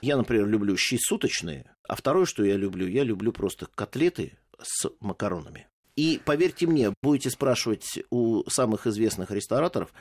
я, 0.00 0.16
например, 0.16 0.46
люблю 0.48 0.76
щи 0.76 0.98
суточные, 0.98 1.70
а 1.86 1.94
второе, 1.94 2.24
что 2.24 2.44
я 2.44 2.56
люблю, 2.56 2.88
я 2.88 3.04
люблю 3.04 3.30
просто 3.30 3.66
котлеты 3.74 4.32
с 4.60 4.88
макаронами. 5.00 5.68
И 5.96 6.20
поверьте 6.24 6.66
мне, 6.66 6.94
будете 7.02 7.28
спрашивать 7.28 8.02
у 8.10 8.48
самых 8.48 8.86
известных 8.86 9.30
рестораторов, 9.30 9.92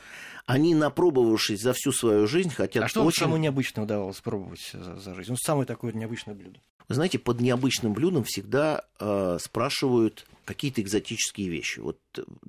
они, 0.46 0.74
напробовавшись 0.74 1.62
за 1.62 1.74
всю 1.74 1.92
свою 1.92 2.28
жизнь, 2.28 2.50
хотят... 2.50 2.86
А 2.86 2.88
что 2.88 3.04
очень... 3.04 3.20
самое 3.20 3.42
необычное 3.42 3.84
удавалось 3.84 4.22
пробовать 4.22 4.70
за, 4.72 4.98
за 4.98 5.14
жизнь? 5.14 5.32
Ну, 5.32 5.38
самое 5.38 5.66
такое 5.66 5.92
необычное 5.92 6.34
блюдо. 6.34 6.60
Вы 6.88 6.96
знаете, 6.96 7.20
под 7.20 7.42
необычным 7.42 7.94
блюдом 7.94 8.24
всегда 8.24 8.86
э, 9.00 9.38
спрашивают 9.40 10.26
какие-то 10.46 10.82
экзотические 10.82 11.50
вещи. 11.50 11.80
Вот, 11.80 12.00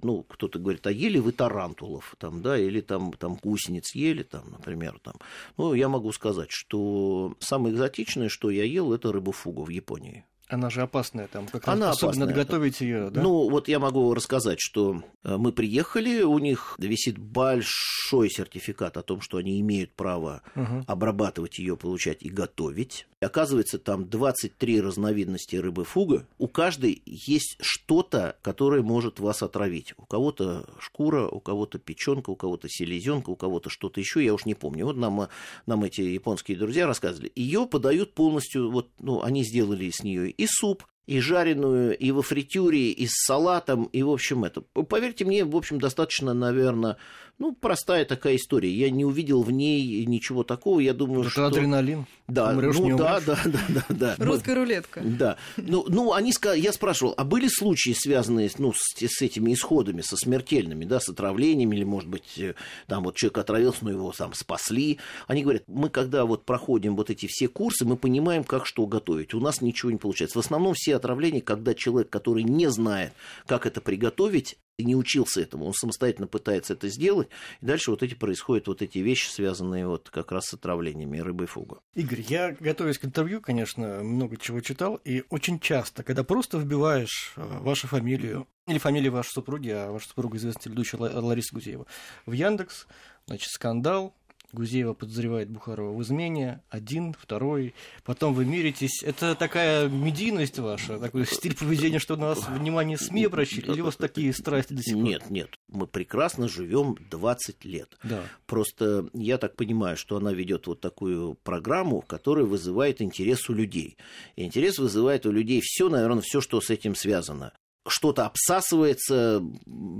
ну, 0.02 0.22
кто-то 0.22 0.58
говорит, 0.58 0.86
а 0.86 0.92
ели 0.92 1.18
вы 1.18 1.32
тарантулов, 1.32 2.14
там, 2.18 2.42
да, 2.42 2.58
или 2.58 2.80
там, 2.80 3.12
там 3.12 3.36
гусениц 3.36 3.94
ели, 3.94 4.22
там, 4.22 4.50
например, 4.50 4.98
там. 5.02 5.14
Ну, 5.56 5.74
я 5.74 5.88
могу 5.88 6.12
сказать, 6.12 6.50
что 6.50 7.36
самое 7.38 7.74
экзотичное, 7.74 8.28
что 8.28 8.50
я 8.50 8.64
ел, 8.64 8.92
это 8.92 9.12
рыбу 9.12 9.32
фугу 9.32 9.64
в 9.64 9.68
Японии. 9.68 10.24
Она 10.52 10.68
же 10.68 10.82
опасная, 10.82 11.28
там 11.28 11.46
как 11.46 11.66
Она 11.66 11.90
особенно 11.90 12.24
опасная. 12.24 12.44
готовить 12.44 12.80
ее, 12.82 13.10
да? 13.10 13.22
Ну, 13.22 13.48
вот 13.48 13.68
я 13.68 13.78
могу 13.78 14.12
рассказать, 14.12 14.58
что 14.60 15.02
э, 15.24 15.36
мы 15.36 15.50
приехали, 15.50 16.22
у 16.22 16.38
них 16.38 16.74
висит 16.78 17.16
большой 17.18 18.28
сертификат 18.28 18.98
о 18.98 19.02
том, 19.02 19.22
что 19.22 19.38
они 19.38 19.58
имеют 19.60 19.92
право 19.92 20.42
угу. 20.54 20.84
обрабатывать 20.86 21.58
ее, 21.58 21.76
получать 21.76 22.22
и 22.22 22.28
готовить. 22.28 23.06
Оказывается, 23.20 23.78
там 23.78 24.08
23 24.08 24.80
разновидности 24.80 25.56
рыбы 25.56 25.84
фуга. 25.84 26.26
У 26.38 26.48
каждой 26.48 27.02
есть 27.06 27.56
что-то, 27.60 28.36
которое 28.42 28.82
может 28.82 29.20
вас 29.20 29.42
отравить. 29.42 29.94
У 29.96 30.04
кого-то 30.04 30.68
шкура, 30.80 31.28
у 31.28 31.40
кого-то 31.40 31.78
печенка, 31.78 32.30
у 32.30 32.36
кого-то 32.36 32.68
селезенка, 32.68 33.30
у 33.30 33.36
кого-то 33.36 33.70
что-то 33.70 34.00
еще, 34.00 34.24
я 34.24 34.34
уж 34.34 34.44
не 34.44 34.54
помню. 34.54 34.86
Вот 34.86 34.96
нам, 34.96 35.28
нам 35.66 35.84
эти 35.84 36.00
японские 36.00 36.58
друзья 36.58 36.86
рассказывали. 36.86 37.30
Ее 37.36 37.66
подают 37.66 38.12
полностью, 38.12 38.70
вот, 38.70 38.88
ну, 38.98 39.22
они 39.22 39.44
сделали 39.44 39.88
с 39.90 40.02
нее 40.02 40.30
и 40.42 40.46
суп, 40.50 40.82
и 41.06 41.20
жареную, 41.20 41.96
и 41.96 42.10
во 42.10 42.22
фритюре, 42.22 42.90
и 42.90 43.06
с 43.06 43.24
салатом, 43.26 43.84
и, 43.84 44.02
в 44.02 44.10
общем, 44.10 44.44
это. 44.44 44.60
Поверьте 44.60 45.24
мне, 45.24 45.44
в 45.44 45.56
общем, 45.56 45.80
достаточно, 45.80 46.32
наверное, 46.32 46.96
ну, 47.38 47.52
простая 47.52 48.04
такая 48.04 48.36
история. 48.36 48.70
Я 48.70 48.88
не 48.90 49.04
увидел 49.04 49.42
в 49.42 49.50
ней 49.50 50.06
ничего 50.06 50.44
такого. 50.44 50.78
Я 50.78 50.94
думаю, 50.94 51.22
Это 51.22 51.30
что... 51.30 51.46
адреналин. 51.46 52.06
Да, 52.28 52.50
умрёшь, 52.50 52.78
ну, 52.78 52.96
да, 52.96 53.20
да, 53.20 53.36
да, 53.44 53.60
да, 53.68 53.84
да. 53.88 54.14
Русская 54.24 54.54
рулетка. 54.54 55.00
Да. 55.02 55.36
Ну, 55.56 55.84
ну 55.88 56.12
они 56.12 56.32
я 56.54 56.72
спрашивал, 56.72 57.14
а 57.16 57.24
были 57.24 57.48
случаи, 57.48 57.94
связанные 57.98 58.48
ну, 58.58 58.72
с, 58.72 58.94
с 58.96 59.22
этими 59.22 59.54
исходами, 59.54 60.02
со 60.02 60.16
смертельными, 60.16 60.84
да, 60.84 61.00
с 61.00 61.08
отравлениями, 61.08 61.74
или, 61.74 61.84
может 61.84 62.08
быть, 62.08 62.38
э, 62.38 62.54
там 62.86 63.02
вот 63.02 63.16
человек 63.16 63.38
отравился, 63.38 63.78
но 63.82 63.90
его 63.90 64.12
сам 64.12 64.34
спасли. 64.34 64.98
Они 65.26 65.42
говорят, 65.42 65.64
мы 65.66 65.88
когда 65.88 66.24
вот 66.26 66.44
проходим 66.44 66.94
вот 66.94 67.10
эти 67.10 67.26
все 67.26 67.48
курсы, 67.48 67.84
мы 67.84 67.96
понимаем, 67.96 68.44
как 68.44 68.66
что 68.66 68.86
готовить. 68.86 69.34
У 69.34 69.40
нас 69.40 69.60
ничего 69.60 69.90
не 69.90 69.98
получается. 69.98 70.38
В 70.38 70.44
основном 70.44 70.74
все 70.74 70.91
отравления, 70.96 71.40
когда 71.40 71.74
человек, 71.74 72.10
который 72.10 72.42
не 72.42 72.70
знает, 72.70 73.12
как 73.46 73.66
это 73.66 73.80
приготовить, 73.80 74.58
не 74.78 74.96
учился 74.96 75.40
этому, 75.40 75.66
он 75.66 75.74
самостоятельно 75.74 76.26
пытается 76.26 76.72
это 76.72 76.88
сделать, 76.88 77.28
и 77.60 77.66
дальше 77.66 77.90
вот 77.90 78.02
эти 78.02 78.14
происходят 78.14 78.66
вот 78.66 78.82
эти 78.82 78.98
вещи, 78.98 79.28
связанные 79.28 79.86
вот 79.86 80.10
как 80.10 80.32
раз 80.32 80.46
с 80.46 80.54
отравлениями 80.54 81.18
рыбы 81.18 81.46
фугу. 81.46 81.80
Игорь, 81.94 82.22
я, 82.28 82.56
готовясь 82.58 82.98
к 82.98 83.04
интервью, 83.04 83.40
конечно, 83.40 84.02
много 84.02 84.36
чего 84.36 84.60
читал, 84.60 84.96
и 85.04 85.24
очень 85.30 85.60
часто, 85.60 86.02
когда 86.02 86.24
просто 86.24 86.58
вбиваешь 86.58 87.32
э, 87.36 87.42
вашу 87.60 87.86
фамилию, 87.86 88.46
или 88.66 88.78
фамилию 88.78 89.12
вашей 89.12 89.30
супруги, 89.30 89.70
а 89.70 89.90
ваша 89.90 90.08
супруга 90.08 90.36
известная 90.36 90.62
телеведущая 90.62 91.00
Лариса 91.00 91.54
Гузеева, 91.54 91.86
в 92.26 92.32
Яндекс, 92.32 92.86
значит, 93.26 93.50
скандал, 93.50 94.14
Гузеева 94.52 94.92
подозревает 94.92 95.48
Бухарова 95.50 95.96
в 95.96 96.02
измене, 96.02 96.60
один, 96.68 97.14
второй, 97.18 97.74
потом 98.04 98.34
вы 98.34 98.44
миритесь. 98.44 99.02
Это 99.02 99.34
такая 99.34 99.88
медийность 99.88 100.58
ваша, 100.58 100.98
такой 100.98 101.26
стиль 101.26 101.56
поведения, 101.56 101.98
что 101.98 102.16
на 102.16 102.28
вас 102.28 102.46
внимание 102.48 102.98
СМИ 102.98 103.24
обращали, 103.24 103.72
или 103.72 103.80
у 103.80 103.86
вас 103.86 103.96
такие 103.96 104.32
страсти 104.34 104.74
до 104.74 104.82
сих 104.82 104.94
пор? 104.94 105.02
Нет, 105.02 105.30
нет, 105.30 105.48
мы 105.68 105.86
прекрасно 105.86 106.48
живем 106.48 106.96
20 107.10 107.64
лет. 107.64 107.96
Да. 108.02 108.22
Просто 108.46 109.08
я 109.14 109.38
так 109.38 109.56
понимаю, 109.56 109.96
что 109.96 110.16
она 110.16 110.32
ведет 110.32 110.66
вот 110.66 110.80
такую 110.80 111.34
программу, 111.42 112.02
которая 112.02 112.44
вызывает 112.44 113.00
интерес 113.00 113.48
у 113.48 113.54
людей. 113.54 113.96
И 114.36 114.44
интерес 114.44 114.78
вызывает 114.78 115.24
у 115.24 115.32
людей 115.32 115.60
все, 115.62 115.88
наверное, 115.88 116.22
все, 116.22 116.40
что 116.40 116.60
с 116.60 116.68
этим 116.68 116.94
связано 116.94 117.52
что-то 117.86 118.26
обсасывается, 118.26 119.42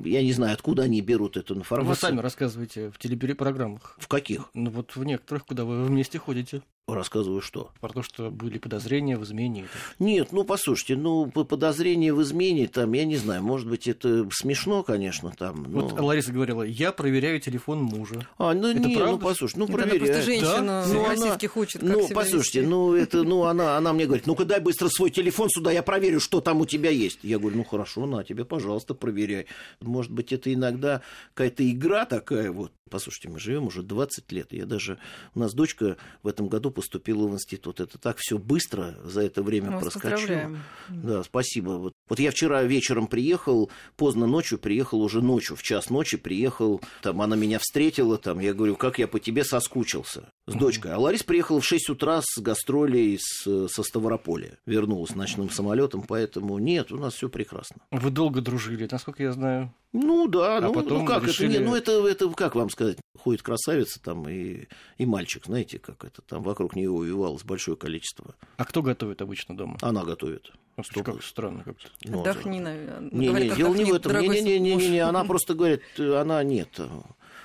я 0.05 0.23
не 0.23 0.33
знаю, 0.33 0.55
откуда 0.55 0.85
они 0.85 1.01
берут 1.01 1.37
эту 1.37 1.55
информацию. 1.55 1.95
Вы 1.95 1.97
сами 1.97 2.21
рассказываете 2.21 2.91
в 2.91 2.99
телепрограммах. 2.99 3.97
В 3.99 4.09
каких? 4.09 4.51
Ну 4.55 4.71
вот 4.71 4.95
в 4.97 5.05
некоторых, 5.05 5.47
куда 5.47 5.65
вы 5.65 5.85
вместе 5.85 6.19
ходите. 6.19 6.63
Рассказываю 6.89 7.41
что? 7.41 7.71
Про 7.81 7.91
то, 7.93 8.03
что 8.03 8.29
были 8.31 8.59
подозрения 8.59 9.17
в 9.17 9.23
измене. 9.23 9.67
Нет, 10.01 10.33
ну 10.33 10.43
послушайте, 10.43 10.97
ну 10.97 11.27
подозрения 11.27 12.13
в 12.13 12.21
измене, 12.23 12.67
там, 12.67 12.93
я 12.93 13.05
не 13.05 13.17
знаю, 13.17 13.41
может 13.43 13.69
быть, 13.69 13.87
это 13.87 14.29
смешно, 14.33 14.83
конечно, 14.83 15.33
там. 15.39 15.63
Но... 15.63 15.83
Вот 15.83 16.01
Лариса 16.01 16.33
говорила, 16.33 16.65
я 16.65 16.91
проверяю 16.91 17.41
телефон 17.41 17.83
мужа. 17.83 18.27
А, 18.37 18.53
ну 18.53 18.67
это 18.67 18.81
не, 18.81 18.89
ну, 18.89 18.95
правда? 18.95 19.13
ну 19.13 19.19
послушай, 19.19 19.59
ну 19.59 19.69
проверяю. 19.69 19.97
Это 19.97 20.07
просто 20.07 20.23
женщина 20.23 20.85
да? 20.85 20.87
ну, 20.89 21.07
российских 21.07 21.57
она... 21.57 21.63
учит, 21.63 21.81
как 21.81 21.91
Ну, 21.91 22.09
послушайте, 22.09 22.61
вести. 22.61 22.71
ну 22.71 22.95
это, 22.95 23.23
ну 23.23 23.45
она, 23.45 23.77
она 23.77 23.93
мне 23.93 24.07
говорит, 24.07 24.27
ну-ка 24.27 24.45
дай 24.45 24.59
быстро 24.59 24.89
свой 24.89 25.11
телефон 25.11 25.49
сюда, 25.51 25.71
я 25.71 25.85
проверю, 25.85 26.19
что 26.19 26.41
там 26.41 26.61
у 26.61 26.67
тебя 26.67 26.91
есть. 26.91 27.21
Я 27.23 27.39
говорю, 27.39 27.59
ну 27.59 27.65
хорошо, 27.73 28.05
на 28.05 28.23
тебе, 28.23 28.45
пожалуйста, 28.45 28.93
проверяй. 28.93 29.47
Может 29.81 30.13
быть, 30.13 30.31
это 30.31 30.53
иногда 30.53 31.01
какая-то 31.33 31.69
игра 31.71 32.05
такая 32.05 32.53
вот. 32.53 32.71
Послушайте, 32.91 33.31
мы 33.31 33.41
живем 33.41 33.69
уже 33.69 33.83
20 33.83 34.31
лет. 34.33 34.53
Я 34.53 34.67
даже... 34.67 34.99
У 35.35 35.41
нас 35.41 35.55
дочка 35.55 35.97
в 36.23 36.29
этом 36.29 36.49
году 36.49 36.71
поступила 36.71 37.27
в 37.27 37.33
институт. 37.33 37.81
Это 37.81 37.97
так 37.97 38.19
все 38.19 38.37
быстро 38.37 38.95
за 39.03 39.23
это 39.23 39.43
время 39.43 39.71
мы 39.71 39.81
проскочило. 39.81 40.59
Да, 40.91 41.23
спасибо. 41.23 41.71
Вот, 41.71 41.95
вот 42.11 42.19
я 42.19 42.31
вчера 42.31 42.63
вечером 42.65 43.07
приехал, 43.07 43.71
поздно 43.97 44.27
ночью 44.27 44.59
приехал, 44.59 45.01
уже 45.01 45.23
ночью, 45.23 45.57
в 45.57 45.63
час 45.63 45.89
ночи 45.89 46.19
приехал. 46.19 46.83
Там 47.01 47.23
она 47.23 47.35
меня 47.35 47.59
встретила, 47.59 48.19
там, 48.19 48.41
я 48.41 48.53
говорю, 48.53 48.77
как 48.77 48.99
я 48.99 49.09
по 49.09 49.19
тебе 49.19 49.43
соскучился 49.43 50.31
с 50.47 50.53
дочкой. 50.53 50.93
А 50.93 50.99
Ларис 50.99 51.23
приехала 51.23 51.63
в 51.63 51.65
6 51.65 51.89
утра 51.89 52.21
с 52.23 52.39
гастролей 52.43 53.19
с, 53.19 53.69
со 53.69 53.83
Ставрополя. 53.83 54.59
Вернулась 54.67 55.15
ночным 55.15 55.49
самолетом, 55.49 56.03
поэтому 56.03 56.59
нет, 56.59 56.93
у 56.93 56.99
нас 56.99 57.15
все 57.15 57.31
прекрасно. 57.31 57.62
Вы 57.91 58.11
долго 58.11 58.41
дружили, 58.41 58.89
насколько 58.91 59.23
я 59.23 59.33
знаю. 59.33 59.73
Ну 59.93 60.27
да, 60.27 60.57
а 60.57 60.61
ну, 60.61 60.73
потом 60.73 61.01
ну 61.01 61.05
как 61.05 61.25
решили... 61.25 61.51
это? 61.51 61.59
Не, 61.61 61.69
ну 61.69 61.75
это, 61.77 62.07
это 62.07 62.29
как 62.31 62.55
вам 62.55 62.71
сказать? 62.71 62.99
Ходит 63.19 63.43
красавица 63.43 64.01
там 64.03 64.27
и, 64.29 64.67
и 64.97 65.07
мальчик, 65.07 65.45
знаете, 65.45 65.79
как 65.79 66.05
это 66.05 66.23
там 66.23 66.43
вокруг 66.43 66.75
нее 66.75 66.91
увивалось 66.91 67.45
большое 67.45 67.77
количество. 67.77 68.35
А 68.57 68.65
кто 68.65 68.83
готовит 68.83 69.21
обычно 69.21 69.57
дома? 69.57 69.77
Она 69.83 70.05
готовит. 70.05 70.53
Ну, 70.77 71.05
как 71.05 71.23
странно 71.23 71.63
как-то. 71.65 71.89
Ну, 72.05 72.23
отдохни, 72.23 72.61
наверное. 72.61 73.11
Не, 73.13 73.29
не, 73.29 73.51
дело 73.55 73.75
не 73.75 73.85
в 73.85 73.93
этом. 73.93 74.19
Не, 74.19 74.29
не, 74.29 74.41
не, 74.41 74.59
не, 74.59 74.75
не, 74.77 74.89
не, 74.89 74.99
она 75.01 75.25
просто 75.25 75.55
говорит, 75.55 75.83
она 75.99 76.43
нет. 76.43 76.81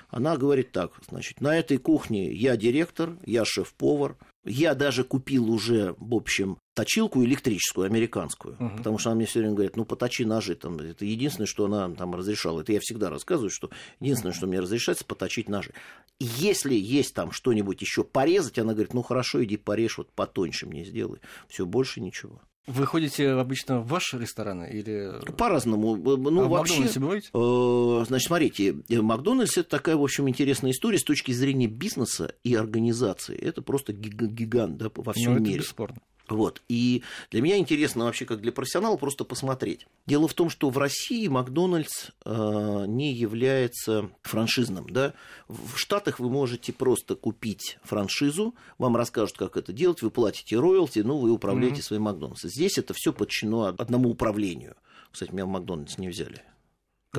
Она 0.09 0.37
говорит 0.37 0.71
так, 0.71 0.93
значит, 1.09 1.41
на 1.41 1.57
этой 1.57 1.77
кухне 1.77 2.31
я 2.31 2.55
директор, 2.55 3.17
я 3.25 3.43
шеф-повар, 3.43 4.15
я 4.47 4.75
даже 4.75 5.03
купил 5.03 5.51
уже, 5.51 5.95
в 5.97 6.15
общем, 6.15 6.57
точилку 6.73 7.23
электрическую, 7.23 7.85
американскую. 7.85 8.55
Мгм. 8.59 8.77
Потому 8.77 8.97
что 8.97 9.09
она 9.09 9.17
мне 9.17 9.25
все 9.25 9.39
время 9.39 9.53
говорит, 9.53 9.75
ну, 9.75 9.85
поточи 9.85 10.23
ножи. 10.23 10.55
Там, 10.55 10.77
это 10.77 11.05
единственное, 11.05 11.47
что 11.47 11.65
она 11.65 11.89
там 11.89 12.15
разрешала. 12.15 12.61
Это 12.61 12.73
я 12.73 12.79
всегда 12.79 13.09
рассказываю, 13.09 13.49
что 13.49 13.69
единственное, 13.99 14.33
что 14.33 14.47
мне 14.47 14.59
разрешается, 14.59 15.05
поточить 15.05 15.49
ножи. 15.49 15.73
Если 16.19 16.75
есть 16.75 17.13
там 17.13 17.31
что-нибудь 17.31 17.81
еще 17.81 18.03
порезать, 18.03 18.57
она 18.59 18.73
говорит, 18.73 18.93
ну, 18.93 19.01
хорошо, 19.01 19.43
иди 19.43 19.57
порежь, 19.57 19.97
вот 19.97 20.11
потоньше 20.11 20.65
мне 20.65 20.85
сделай. 20.85 21.19
Все, 21.47 21.65
больше 21.65 22.01
ничего. 22.01 22.41
Вы 22.67 22.85
ходите 22.85 23.29
обычно 23.29 23.79
в 23.79 23.87
ваши 23.87 24.17
рестораны 24.19 24.69
или... 24.71 25.13
По-разному. 25.37 25.95
Ну, 25.95 26.41
а 26.43 26.47
вообще... 26.49 26.73
Макдональдсе 26.73 26.99
бываете? 26.99 27.29
Э, 27.33 28.05
Значит, 28.05 28.27
смотрите, 28.27 28.75
э, 28.89 29.01
Макдональдс 29.01 29.57
это 29.57 29.69
такая, 29.69 29.95
в 29.95 30.03
общем, 30.03 30.27
интересная 30.27 30.71
история 30.71 30.97
с 30.99 31.03
точки 31.03 31.31
зрения 31.31 31.67
бизнеса 31.67 32.33
и 32.43 32.55
организации. 32.55 33.37
Это 33.37 33.61
просто 33.61 33.93
гига- 33.93 34.27
гигант 34.27 34.77
да, 34.77 34.91
во 34.93 35.13
всем 35.13 35.31
Ну, 35.31 35.37
это 35.39 35.47
мире. 35.47 35.59
бесспорно. 35.59 35.97
Вот. 36.29 36.61
И 36.67 37.03
для 37.31 37.41
меня 37.41 37.57
интересно 37.57 38.05
вообще, 38.05 38.25
как 38.25 38.41
для 38.41 38.51
профессионала, 38.51 38.97
просто 38.97 39.23
посмотреть. 39.23 39.87
Дело 40.05 40.27
в 40.27 40.33
том, 40.33 40.49
что 40.49 40.69
в 40.69 40.77
России 40.77 41.27
Макдональдс 41.27 42.09
э, 42.25 42.85
не 42.87 43.13
является 43.13 44.09
франшизным. 44.23 44.89
Да? 44.89 45.13
В 45.47 45.77
Штатах 45.77 46.19
вы 46.19 46.29
можете 46.29 46.73
просто 46.73 47.15
купить 47.15 47.77
франшизу, 47.83 48.55
вам 48.77 48.95
расскажут, 48.97 49.37
как 49.37 49.57
это 49.57 49.71
делать, 49.73 50.01
вы 50.01 50.11
платите 50.11 50.59
роялти, 50.59 50.99
ну, 50.99 51.17
вы 51.17 51.31
управляете 51.31 51.75
Мгм. 51.77 51.83
своим 51.83 52.01
Макдональдсом. 52.03 52.49
Здесь 52.49 52.77
это 52.77 52.93
все 52.93 53.13
подчинено 53.13 53.67
одному 53.77 54.09
управлению. 54.09 54.75
Кстати, 55.11 55.31
меня 55.31 55.45
в 55.45 55.49
Макдональдс 55.49 55.97
не 55.97 56.09
взяли. 56.09 56.43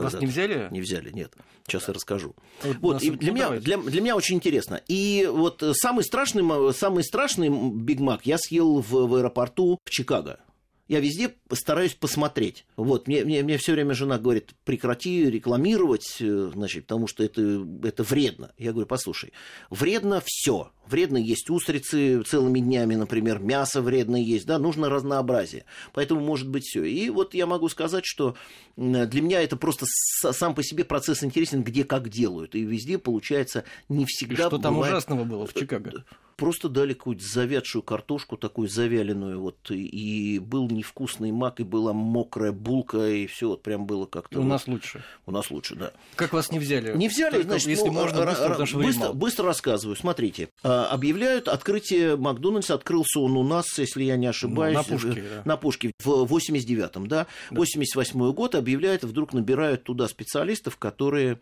Вас 0.02 0.14
не 0.14 0.26
взяли? 0.26 0.68
Не 0.70 0.80
взяли, 0.80 1.10
нет. 1.10 1.34
Сейчас 1.66 1.88
я 1.88 1.94
расскажу. 1.94 2.34
Вот 2.80 2.98
Вот, 2.98 3.02
и 3.02 3.10
ну, 3.10 3.16
для, 3.16 3.32
меня, 3.32 3.50
для, 3.50 3.76
для 3.78 4.00
меня 4.00 4.16
очень 4.16 4.36
интересно. 4.36 4.80
И 4.88 5.28
вот 5.30 5.62
э, 5.62 5.72
самый 5.74 6.04
страшный, 6.04 6.72
самый 6.72 7.04
страшный 7.04 7.48
Биг 7.48 8.00
Мак 8.00 8.26
я 8.26 8.38
съел 8.38 8.80
в, 8.80 8.90
в 8.90 9.14
аэропорту 9.14 9.80
в 9.84 9.90
Чикаго. 9.90 10.40
Я 10.88 11.00
везде 11.00 11.34
стараюсь 11.52 11.92
посмотреть. 11.94 12.64
Вот, 12.76 13.06
мне, 13.08 13.22
мне, 13.22 13.42
мне 13.42 13.58
все 13.58 13.72
время 13.72 13.92
жена 13.94 14.18
говорит, 14.18 14.54
прекрати 14.64 15.30
рекламировать, 15.30 16.16
э, 16.20 16.50
значит, 16.54 16.86
потому 16.86 17.06
что 17.06 17.22
это, 17.22 17.66
это 17.84 18.02
вредно. 18.02 18.52
Я 18.56 18.72
говорю, 18.72 18.86
послушай, 18.86 19.32
вредно 19.68 20.22
все. 20.24 20.72
Вредно 20.86 21.18
есть 21.18 21.50
устрицы 21.50 22.22
целыми 22.22 22.60
днями, 22.60 22.94
например, 22.94 23.38
мясо 23.38 23.82
вредно 23.82 24.16
есть, 24.16 24.46
да, 24.46 24.58
нужно 24.58 24.88
разнообразие. 24.88 25.66
Поэтому 25.92 26.22
может 26.22 26.48
быть 26.48 26.64
все. 26.64 26.84
И 26.84 27.10
вот 27.10 27.34
я 27.34 27.46
могу 27.46 27.68
сказать, 27.68 28.06
что 28.06 28.34
для 28.76 29.20
меня 29.20 29.42
это 29.42 29.56
просто 29.58 29.84
сам 30.32 30.54
по 30.54 30.62
себе 30.62 30.84
процесс 30.84 31.22
интересен, 31.22 31.62
где 31.62 31.84
как 31.84 32.08
делают. 32.08 32.54
И 32.54 32.62
везде 32.62 32.96
получается 32.96 33.64
не 33.90 34.04
И 34.04 34.06
всегда 34.06 34.46
что 34.46 34.56
там 34.58 34.76
бывает- 34.76 34.94
ужасного 34.94 35.24
было 35.24 35.46
в 35.46 35.52
Чикаго? 35.52 36.04
Просто 36.38 36.68
дали 36.68 36.94
какую-то 36.94 37.24
завядшую 37.24 37.82
картошку, 37.82 38.36
такую 38.36 38.68
завяленную, 38.68 39.40
вот, 39.40 39.72
и 39.72 40.38
был 40.38 40.70
невкусный 40.70 41.32
мак, 41.32 41.58
и 41.58 41.64
была 41.64 41.92
мокрая 41.92 42.52
булка, 42.52 43.08
и 43.08 43.26
все 43.26 43.48
вот 43.48 43.64
прям 43.64 43.86
было 43.86 44.06
как-то... 44.06 44.38
У 44.38 44.42
вот- 44.42 44.48
нас 44.48 44.68
лучше. 44.68 45.02
у 45.26 45.32
нас 45.32 45.50
лучше, 45.50 45.74
да. 45.74 45.90
Как 46.14 46.32
вас 46.32 46.52
не 46.52 46.60
взяли? 46.60 46.96
Не 46.96 47.08
взяли, 47.08 47.32
Только 47.32 47.48
значит, 47.48 47.66
если 47.66 47.88
ну, 47.88 47.92
можно, 47.92 48.24
быстро, 48.24 48.78
быстро, 48.78 49.00
мало. 49.00 49.12
быстро 49.14 49.46
рассказываю. 49.46 49.96
Смотрите, 49.96 50.48
а, 50.62 50.86
объявляют 50.86 51.48
открытие 51.48 52.16
Макдональдса, 52.16 52.74
открылся 52.74 53.18
он 53.18 53.36
у 53.36 53.42
нас, 53.42 53.76
если 53.76 54.04
я 54.04 54.16
не 54.16 54.28
ошибаюсь, 54.28 54.76
на 54.76 54.84
Пушке, 54.84 55.08
э, 55.08 55.34
да. 55.38 55.42
на 55.44 55.56
Пушке 55.56 55.92
в 56.04 56.32
89-м, 56.32 57.08
да, 57.08 57.26
88 57.50 58.32
год 58.32 58.54
объявляют, 58.54 59.02
вдруг 59.02 59.32
набирают 59.32 59.82
туда 59.82 60.06
специалистов, 60.06 60.76
которые 60.76 61.40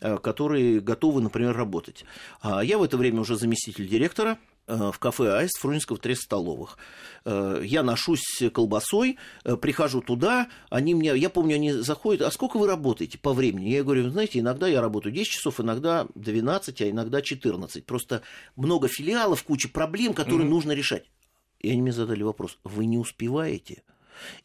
которые 0.00 0.80
готовы, 0.80 1.20
например, 1.20 1.56
работать. 1.56 2.04
А 2.40 2.62
Я 2.62 2.78
в 2.78 2.82
это 2.82 2.96
время 2.96 3.20
уже 3.20 3.36
заместитель 3.36 3.88
директора 3.88 4.38
э, 4.66 4.90
в 4.92 4.98
кафе 4.98 5.36
«Аист» 5.36 5.58
Фрунзенского 5.58 5.98
треста 5.98 6.24
столовых. 6.24 6.78
Э, 7.24 7.60
Я 7.64 7.82
ношусь 7.82 8.42
колбасой, 8.52 9.18
э, 9.44 9.56
прихожу 9.56 10.00
туда, 10.00 10.48
они 10.70 10.94
мне, 10.94 11.16
я 11.16 11.30
помню, 11.30 11.56
они 11.56 11.72
заходят, 11.72 12.22
а 12.22 12.30
сколько 12.30 12.58
вы 12.58 12.66
работаете 12.66 13.18
по 13.18 13.32
времени? 13.32 13.70
Я 13.70 13.82
говорю, 13.82 14.04
«Вы 14.04 14.10
знаете, 14.10 14.38
иногда 14.38 14.68
я 14.68 14.80
работаю 14.80 15.12
10 15.12 15.28
часов, 15.30 15.60
иногда 15.60 16.06
12, 16.14 16.80
а 16.82 16.90
иногда 16.90 17.20
14. 17.22 17.84
Просто 17.84 18.22
много 18.56 18.88
филиалов, 18.88 19.42
куча 19.42 19.68
проблем, 19.68 20.14
которые 20.14 20.44
Мгм. 20.44 20.50
нужно 20.54 20.72
решать. 20.72 21.04
И 21.60 21.70
они 21.70 21.82
мне 21.82 21.92
задали 21.92 22.22
вопрос, 22.22 22.58
вы 22.62 22.86
не 22.86 22.98
успеваете? 22.98 23.82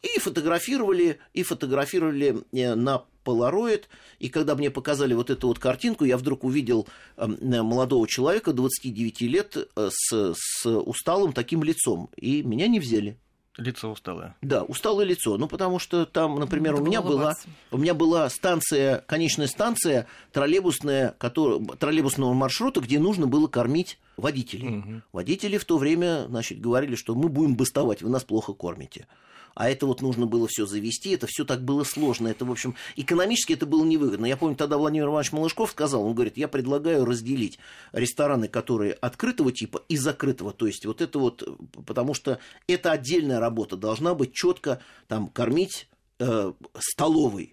И 0.02 0.18
фотографировали, 0.18 1.18
и 1.32 1.42
фотографировали 1.42 2.42
э, 2.52 2.74
на 2.74 3.04
полароид. 3.24 3.88
И 4.18 4.28
когда 4.28 4.54
мне 4.54 4.70
показали 4.70 5.14
вот 5.14 5.30
эту 5.30 5.48
вот 5.48 5.58
картинку, 5.58 6.04
я 6.04 6.16
вдруг 6.16 6.44
увидел 6.44 6.86
э, 7.16 7.26
молодого 7.26 8.06
человека 8.06 8.52
29 8.52 9.20
лет 9.22 9.56
э, 9.56 9.88
с, 9.90 10.34
с 10.36 10.66
усталым 10.66 11.32
таким 11.32 11.64
лицом. 11.64 12.10
И 12.16 12.42
меня 12.42 12.68
не 12.68 12.80
взяли. 12.80 13.18
Лицо 13.56 13.92
усталое. 13.92 14.34
Да, 14.42 14.64
усталое 14.64 15.06
лицо. 15.06 15.36
Ну, 15.38 15.46
потому 15.46 15.78
что 15.78 16.06
там, 16.06 16.40
например, 16.40 16.72
Надо 16.72 16.82
у 16.82 16.86
меня 16.86 17.02
была, 17.02 17.34
у 17.70 17.78
меня 17.78 17.94
была 17.94 18.28
станция, 18.28 19.04
конечная 19.06 19.46
станция 19.46 20.08
троллейбусная, 20.32 21.14
который, 21.18 21.64
троллейбусного 21.76 22.32
маршрута, 22.34 22.80
где 22.80 22.98
нужно 22.98 23.28
было 23.28 23.46
кормить 23.46 24.00
водителей. 24.16 24.68
Мгм. 24.70 25.02
Водители 25.12 25.58
в 25.58 25.64
то 25.64 25.78
время, 25.78 26.26
значит, 26.28 26.60
говорили, 26.60 26.96
что 26.96 27.14
мы 27.14 27.28
будем 27.28 27.54
бастовать, 27.54 28.02
вы 28.02 28.10
нас 28.10 28.24
плохо 28.24 28.54
кормите. 28.54 29.06
А 29.54 29.68
это 29.68 29.86
вот 29.86 30.02
нужно 30.02 30.26
было 30.26 30.46
все 30.48 30.66
завести, 30.66 31.10
это 31.10 31.26
все 31.28 31.44
так 31.44 31.62
было 31.64 31.84
сложно. 31.84 32.28
Это, 32.28 32.44
в 32.44 32.50
общем, 32.50 32.74
экономически 32.96 33.52
это 33.52 33.66
было 33.66 33.84
невыгодно. 33.84 34.26
Я 34.26 34.36
помню, 34.36 34.56
тогда 34.56 34.78
Владимир 34.78 35.06
Иванович 35.06 35.32
Малышков 35.32 35.70
сказал, 35.70 36.04
он 36.04 36.14
говорит, 36.14 36.36
я 36.36 36.48
предлагаю 36.48 37.04
разделить 37.04 37.58
рестораны, 37.92 38.48
которые 38.48 38.92
открытого 38.94 39.52
типа 39.52 39.82
и 39.88 39.96
закрытого. 39.96 40.52
То 40.52 40.66
есть 40.66 40.86
вот 40.86 41.00
это 41.00 41.18
вот, 41.18 41.42
потому 41.86 42.14
что 42.14 42.38
это 42.66 42.92
отдельная 42.92 43.40
работа, 43.40 43.76
должна 43.76 44.14
быть 44.14 44.32
четко 44.32 44.80
там 45.08 45.28
кормить 45.28 45.88
э, 46.18 46.52
столовой 46.78 47.52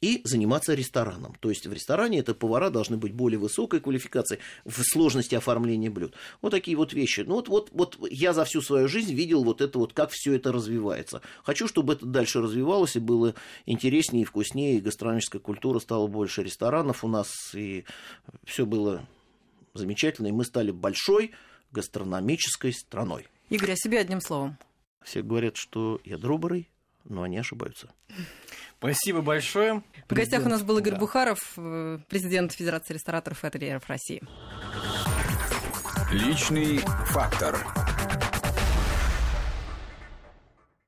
и 0.00 0.20
заниматься 0.24 0.74
рестораном. 0.74 1.34
То 1.40 1.50
есть 1.50 1.66
в 1.66 1.72
ресторане 1.72 2.20
это 2.20 2.34
повара 2.34 2.70
должны 2.70 2.96
быть 2.96 3.12
более 3.12 3.38
высокой 3.38 3.80
квалификации 3.80 4.38
в 4.64 4.82
сложности 4.82 5.34
оформления 5.34 5.90
блюд. 5.90 6.14
Вот 6.42 6.50
такие 6.50 6.76
вот 6.76 6.92
вещи. 6.92 7.20
Ну 7.20 7.34
вот, 7.34 7.48
вот, 7.48 7.70
вот 7.72 7.98
я 8.10 8.32
за 8.32 8.44
всю 8.44 8.62
свою 8.62 8.88
жизнь 8.88 9.14
видел 9.14 9.44
вот 9.44 9.60
это 9.60 9.78
вот, 9.78 9.92
как 9.92 10.10
все 10.10 10.34
это 10.34 10.52
развивается. 10.52 11.22
Хочу, 11.44 11.68
чтобы 11.68 11.94
это 11.94 12.06
дальше 12.06 12.40
развивалось 12.40 12.96
и 12.96 13.00
было 13.00 13.34
интереснее 13.66 14.22
и 14.22 14.24
вкуснее, 14.24 14.78
и 14.78 14.80
гастрономическая 14.80 15.40
культура 15.40 15.78
стала 15.78 16.06
больше 16.06 16.42
ресторанов 16.42 17.04
у 17.04 17.08
нас, 17.08 17.30
и 17.54 17.84
все 18.44 18.66
было 18.66 19.06
замечательно, 19.74 20.28
и 20.28 20.32
мы 20.32 20.44
стали 20.44 20.70
большой 20.70 21.32
гастрономической 21.70 22.72
страной. 22.72 23.26
Игорь, 23.50 23.72
о 23.72 23.76
себе 23.76 23.98
одним 23.98 24.20
словом. 24.20 24.58
Все 25.02 25.22
говорят, 25.22 25.56
что 25.56 26.00
я 26.04 26.18
добрый, 26.18 26.68
но 27.04 27.22
они 27.22 27.38
ошибаются. 27.38 27.90
Спасибо 28.78 29.22
большое. 29.22 29.82
В 30.08 30.14
гостях 30.14 30.46
у 30.46 30.48
нас 30.48 30.62
был 30.62 30.78
Игорь 30.78 30.94
Да. 30.94 31.00
Бухаров, 31.00 31.38
э, 31.56 31.98
президент 32.08 32.52
Федерации 32.52 32.94
рестораторов 32.94 33.42
и 33.42 33.46
ательеров 33.46 33.88
России. 33.88 34.22
Личный 36.12 36.78
фактор. 37.06 37.56